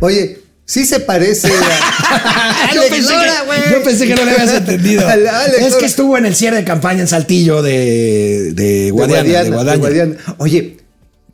Oye, 0.00 0.38
sí 0.64 0.84
se 0.86 1.00
parece 1.00 1.48
a. 1.48 2.72
yo, 2.74 2.82
pensé 2.88 3.08
que, 3.08 3.46
güey. 3.46 3.60
yo 3.72 3.82
pensé 3.82 4.06
que 4.06 4.14
no 4.14 4.24
le 4.24 4.30
habías 4.32 4.54
entendido. 4.54 5.06
Es 5.58 5.76
que 5.76 5.86
estuvo 5.86 6.16
en 6.16 6.26
el 6.26 6.36
cierre 6.36 6.58
de 6.58 6.64
campaña 6.64 7.00
en 7.00 7.08
Saltillo 7.08 7.62
de, 7.62 8.52
de 8.54 8.90
Guadiana. 8.90 9.22
de 9.22 9.44
de 9.44 9.50
Guadaña. 9.50 9.78
Guadiana. 9.78 10.16
Oye, 10.38 10.76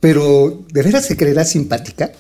pero 0.01 0.65
¿de 0.73 0.83
veras 0.83 1.05
se 1.07 1.17
creerá 1.17 1.45
simpática? 1.45 2.13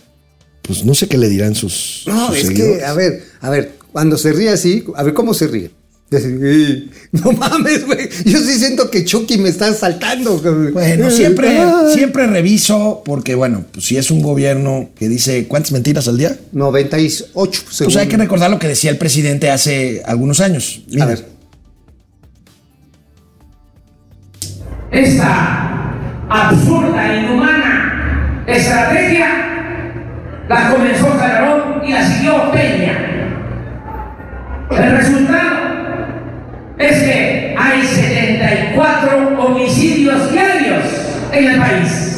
Pues 0.63 0.85
no 0.85 0.95
sé 0.95 1.09
qué 1.09 1.19
le 1.19 1.29
dirán 1.29 1.55
sus. 1.55 2.05
No, 2.07 2.29
sus 2.29 2.39
es 2.39 2.47
seguidores. 2.47 2.79
que, 2.79 2.85
a 2.85 2.93
ver, 2.95 3.23
a 3.41 3.51
ver, 3.51 3.73
cuando 3.93 4.17
se 4.19 4.33
ríe 4.33 4.51
así, 4.51 4.85
a 4.95 5.03
ver 5.03 5.15
cómo 5.15 5.35
se 5.35 5.47
ríe. 5.47 5.71
Así, 6.17 6.29
"Ey, 6.43 6.91
No 7.13 7.31
mames, 7.33 7.87
güey. 7.87 8.09
Yo 8.25 8.39
sí 8.39 8.59
siento 8.59 8.91
que 8.91 9.05
Chucky 9.05 9.39
me 9.39 9.49
está 9.49 9.73
saltando. 9.73 10.39
Bueno, 10.73 11.11
siempre, 11.11 11.59
Ah. 11.61 11.85
siempre 11.95 12.27
reviso, 12.27 13.03
porque 13.05 13.35
bueno, 13.37 13.65
pues 13.73 13.85
si 13.87 13.97
es 13.97 14.11
un 14.11 14.21
gobierno 14.23 14.91
que 14.99 15.09
dice 15.09 15.47
cuántas 15.47 15.71
mentiras 15.73 16.09
al 16.09 16.19
día, 16.19 16.37
98, 16.53 17.63
según. 17.71 17.93
pues 17.93 17.97
hay 18.03 18.09
que 18.09 18.17
recordar 18.17 18.51
lo 18.51 18.59
que 18.59 18.67
decía 18.69 18.91
el 18.91 18.99
presidente 18.99 19.51
hace 19.51 20.03
algunos 20.07 20.41
años. 20.41 20.83
A 20.89 20.91
Mira. 20.93 21.07
ver. 21.07 21.25
esta 24.91 25.93
absurda, 26.29 27.17
inhumana 27.17 28.45
estrategia 28.47 29.27
la 30.49 30.71
comenzó 30.71 31.09
Calderón 31.19 31.85
y 31.87 31.93
la 31.93 32.07
siguió 32.09 32.51
Peña. 32.53 32.99
El 34.71 34.97
resultado 34.99 35.64
es 36.85 37.03
que 37.03 37.55
hay 37.59 37.87
74 37.87 39.39
homicidios 39.39 40.31
diarios 40.33 40.85
en 41.33 41.51
el 41.51 41.59
país. 41.59 42.11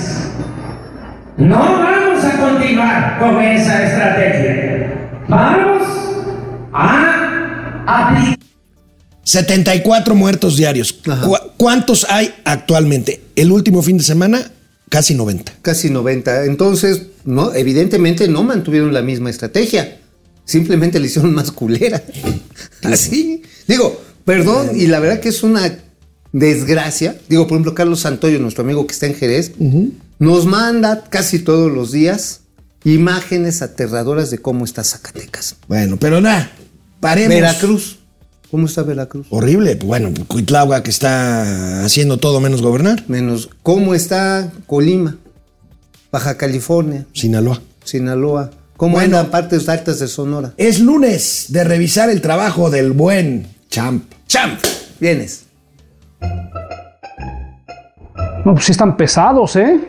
No 1.36 1.58
vamos 1.58 2.24
a 2.24 2.32
continuar 2.40 3.18
con 3.18 3.40
esa 3.42 3.84
estrategia. 3.84 4.92
Vamos 5.28 5.82
a 6.72 7.84
aplicar. 7.86 8.36
74 9.24 10.14
muertos 10.14 10.56
diarios. 10.56 10.98
Ajá. 11.08 11.26
¿Cu- 11.26 11.36
¿Cuántos 11.56 12.06
hay 12.08 12.32
actualmente? 12.44 13.20
El 13.34 13.50
último 13.52 13.82
fin 13.82 13.98
de 13.98 14.04
semana, 14.04 14.50
casi 14.88 15.14
90. 15.14 15.52
Casi 15.62 15.90
90. 15.90 16.44
Entonces, 16.44 17.06
no, 17.24 17.52
evidentemente 17.52 18.28
no 18.28 18.44
mantuvieron 18.44 18.94
la 18.94 19.02
misma 19.02 19.30
estrategia. 19.30 19.98
Simplemente 20.44 21.00
le 21.00 21.06
hicieron 21.06 21.34
más 21.34 21.50
culera. 21.50 22.00
Así. 22.84 23.42
Digo, 23.66 24.00
perdón, 24.26 24.70
y 24.74 24.86
la 24.88 25.00
verdad 25.00 25.20
que 25.20 25.30
es 25.30 25.42
una 25.42 25.72
desgracia. 26.32 27.18
Digo, 27.30 27.46
por 27.46 27.54
ejemplo, 27.56 27.74
Carlos 27.74 28.00
Santoyo, 28.00 28.38
nuestro 28.38 28.62
amigo 28.64 28.86
que 28.86 28.92
está 28.92 29.06
en 29.06 29.14
Jerez, 29.14 29.52
nos 30.18 30.44
manda 30.44 31.04
casi 31.08 31.38
todos 31.38 31.72
los 31.72 31.92
días 31.92 32.40
imágenes 32.84 33.62
aterradoras 33.62 34.30
de 34.30 34.38
cómo 34.38 34.64
está 34.64 34.84
Zacatecas. 34.84 35.56
Bueno, 35.68 35.96
pero 35.98 36.20
nada, 36.20 36.50
paremos. 37.00 37.30
Veracruz. 37.34 37.98
¿Cómo 38.50 38.66
está 38.66 38.82
Veracruz? 38.82 39.26
Horrible. 39.30 39.74
Bueno, 39.74 40.12
Cuitlagua 40.28 40.82
que 40.82 40.90
está 40.90 41.84
haciendo 41.84 42.18
todo 42.18 42.40
menos 42.40 42.62
gobernar. 42.62 43.04
Menos. 43.08 43.48
¿Cómo 43.62 43.94
está 43.94 44.52
Colima? 44.66 45.16
Baja 46.12 46.36
California, 46.36 47.06
Sinaloa. 47.12 47.60
Sinaloa. 47.84 48.50
¿Cómo 48.76 48.94
Bueno. 48.96 49.16
andan 49.18 49.30
partes 49.32 49.68
altas 49.68 49.98
de 49.98 50.06
Sonora? 50.06 50.52
Es 50.58 50.80
lunes 50.80 51.46
de 51.48 51.64
revisar 51.64 52.08
el 52.10 52.20
trabajo 52.20 52.70
del 52.70 52.92
buen 52.92 53.46
Champ. 53.70 54.04
Champ, 54.26 54.58
vienes. 55.00 55.48
No, 58.44 58.52
pues 58.52 58.64
sí 58.64 58.72
están 58.72 58.96
pesados, 58.96 59.56
¿eh? 59.56 59.80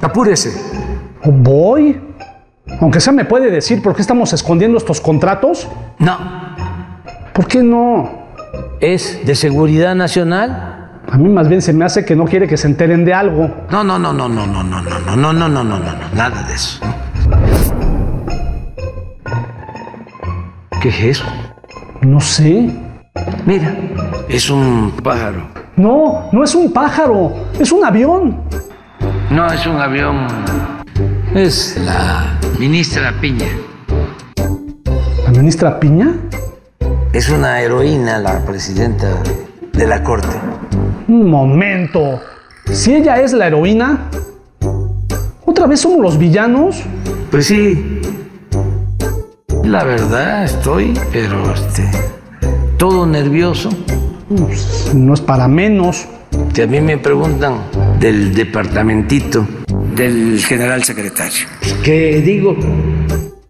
Apúrese. 0.00 0.52
Voy. 1.24 2.00
Aunque 2.80 3.00
sea 3.00 3.12
me 3.12 3.24
puede 3.24 3.50
decir 3.50 3.82
por 3.82 3.94
qué 3.94 4.02
estamos 4.02 4.32
escondiendo 4.32 4.78
estos 4.78 5.00
contratos. 5.00 5.68
No. 5.98 6.18
¿Por 7.32 7.46
qué 7.46 7.62
no? 7.62 8.20
es 8.80 9.24
de 9.26 9.34
seguridad 9.34 9.94
nacional. 9.94 11.02
A 11.10 11.16
mí 11.16 11.28
más 11.28 11.48
bien 11.48 11.60
se 11.60 11.72
me 11.72 11.84
hace 11.84 12.04
que 12.04 12.16
no 12.16 12.24
quiere 12.24 12.46
que 12.46 12.56
se 12.56 12.66
enteren 12.66 13.04
de 13.04 13.12
algo. 13.12 13.50
No, 13.70 13.84
no, 13.84 13.98
no, 13.98 14.12
no, 14.12 14.28
no, 14.28 14.46
no, 14.46 14.62
no, 14.62 14.80
no, 14.82 15.16
no, 15.16 15.16
no, 15.16 15.32
no, 15.32 15.48
no, 15.48 15.64
no, 15.64 15.78
no, 15.78 15.94
nada 16.14 16.42
de 16.44 16.54
eso. 16.54 16.80
¿Qué 20.80 20.88
es 20.88 21.00
eso? 21.18 21.24
No 22.00 22.20
sé. 22.20 22.70
Mira, 23.46 23.76
es 24.28 24.50
un 24.50 24.92
pájaro. 25.02 25.48
No, 25.76 26.28
no 26.32 26.44
es 26.44 26.54
un 26.54 26.72
pájaro, 26.72 27.32
es 27.58 27.72
un 27.72 27.84
avión. 27.84 28.42
No, 29.30 29.46
es 29.52 29.66
un 29.66 29.76
avión. 29.76 30.26
Es 31.34 31.76
la 31.84 32.38
ministra 32.58 33.14
Piña. 33.20 33.46
¿La 35.24 35.30
ministra 35.30 35.78
Piña? 35.78 36.14
Es 37.12 37.28
una 37.28 37.60
heroína 37.60 38.18
la 38.18 38.44
presidenta 38.44 39.08
de 39.72 39.86
la 39.86 40.02
corte. 40.02 40.36
Un 41.08 41.30
momento. 41.30 42.20
Si 42.70 42.94
ella 42.94 43.20
es 43.20 43.32
la 43.32 43.46
heroína, 43.46 44.10
¿otra 45.44 45.66
vez 45.66 45.80
somos 45.80 46.00
los 46.00 46.18
villanos? 46.18 46.82
Pues 47.30 47.46
sí. 47.46 48.00
La 49.64 49.84
verdad 49.84 50.44
estoy, 50.44 50.98
pero 51.12 51.54
este, 51.54 51.90
todo 52.80 53.04
nervioso. 53.04 53.68
Pues, 54.34 54.92
no 54.94 55.12
es 55.12 55.20
para 55.20 55.46
menos. 55.46 56.08
Que 56.54 56.62
a 56.62 56.66
mí 56.66 56.80
me 56.80 56.96
preguntan 56.96 57.58
del 57.98 58.34
departamentito 58.34 59.46
del 59.94 60.40
general 60.40 60.82
secretario. 60.82 61.46
¿Qué 61.84 62.22
digo? 62.24 62.56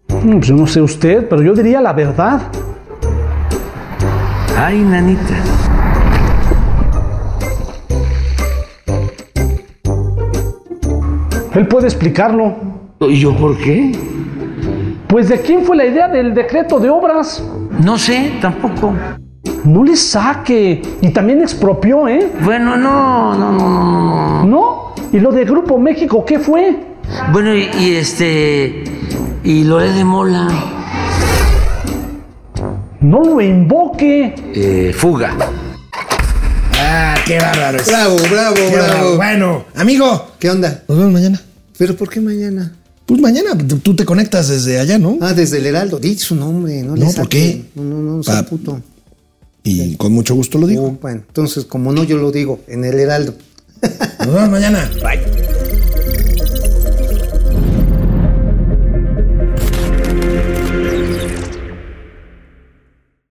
Pues 0.07 0.47
yo 0.47 0.55
no 0.55 0.67
sé 0.67 0.81
usted, 0.81 1.29
pero 1.29 1.41
yo 1.41 1.53
diría 1.53 1.79
la 1.79 1.93
verdad. 1.93 2.41
Ay, 4.57 4.79
nanita. 4.79 5.35
Él 11.55 11.67
puede 11.67 11.87
explicarlo. 11.87 12.55
¿Y 12.99 13.19
yo 13.19 13.35
por 13.37 13.57
qué? 13.57 13.93
Pues 15.07 15.29
de 15.29 15.39
quién 15.39 15.63
fue 15.63 15.77
la 15.77 15.85
idea 15.85 16.09
del 16.09 16.33
decreto 16.33 16.79
de 16.79 16.89
obras. 16.89 17.41
No 17.83 17.97
sé, 17.97 18.33
tampoco. 18.41 18.93
No 19.63 19.83
le 19.83 19.95
saque. 19.95 20.81
Y 21.01 21.09
también 21.09 21.41
expropió, 21.41 22.07
¿eh? 22.07 22.31
Bueno, 22.43 22.77
no, 22.77 23.35
no, 23.35 23.51
no, 23.51 23.69
no. 23.69 24.45
¿No? 24.45 24.95
¿Y 25.11 25.19
lo 25.19 25.31
de 25.31 25.45
Grupo 25.45 25.77
México 25.77 26.23
qué 26.25 26.39
fue? 26.39 26.77
Bueno, 27.31 27.55
y, 27.55 27.69
y 27.79 27.95
este. 27.95 28.83
Y 29.43 29.63
lo 29.63 29.77
de 29.79 30.03
Mola. 30.03 30.47
No 32.99 33.21
lo 33.23 33.41
invoque. 33.41 34.35
Eh, 34.53 34.93
fuga. 34.95 35.35
Ah, 36.79 37.15
qué 37.25 37.39
bárbaro. 37.39 37.77
es. 37.77 37.87
Bravo, 37.87 38.15
bravo, 38.29 38.55
Qué 38.55 38.69
bravo. 38.69 38.87
bárbaro. 38.87 39.15
Bueno, 39.17 39.63
amigo, 39.75 40.27
¿Qué 40.39 40.49
onda? 40.49 40.83
nos 40.87 40.97
vemos 40.97 41.13
mañana. 41.13 41.41
¿Pero 41.77 41.95
por 41.95 42.09
qué 42.09 42.21
mañana? 42.21 42.73
Pues 43.11 43.21
mañana 43.21 43.57
tú- 43.83 43.93
te 43.93 44.05
conectas 44.05 44.47
desde 44.47 44.79
allá, 44.79 44.97
¿no? 44.97 45.17
Ah, 45.19 45.33
desde 45.33 45.57
el 45.57 45.65
Heraldo. 45.65 45.99
Di 45.99 46.17
su 46.17 46.33
nombre, 46.33 46.81
no 46.81 46.95
le 46.95 47.03
No, 47.03 47.11
¿por 47.11 47.27
qué? 47.27 47.65
No, 47.75 47.83
no, 47.83 47.97
no, 47.99 48.23
sea 48.23 48.35
Pa- 48.43 48.49
puto. 48.49 48.81
Y 49.63 49.95
con 49.97 50.13
mucho 50.13 50.33
gusto 50.33 50.57
lo 50.57 50.65
digo. 50.65 50.85
Oh, 50.85 50.97
bueno, 51.01 51.21
entonces, 51.27 51.65
como 51.65 51.91
no 51.91 52.05
yo 52.05 52.15
lo 52.17 52.31
digo, 52.31 52.61
en 52.67 52.85
el 52.85 52.97
Heraldo. 52.99 53.35
Nos 54.19 54.33
vemos 54.33 54.49
mañana. 54.49 54.89
Bye. 55.03 55.30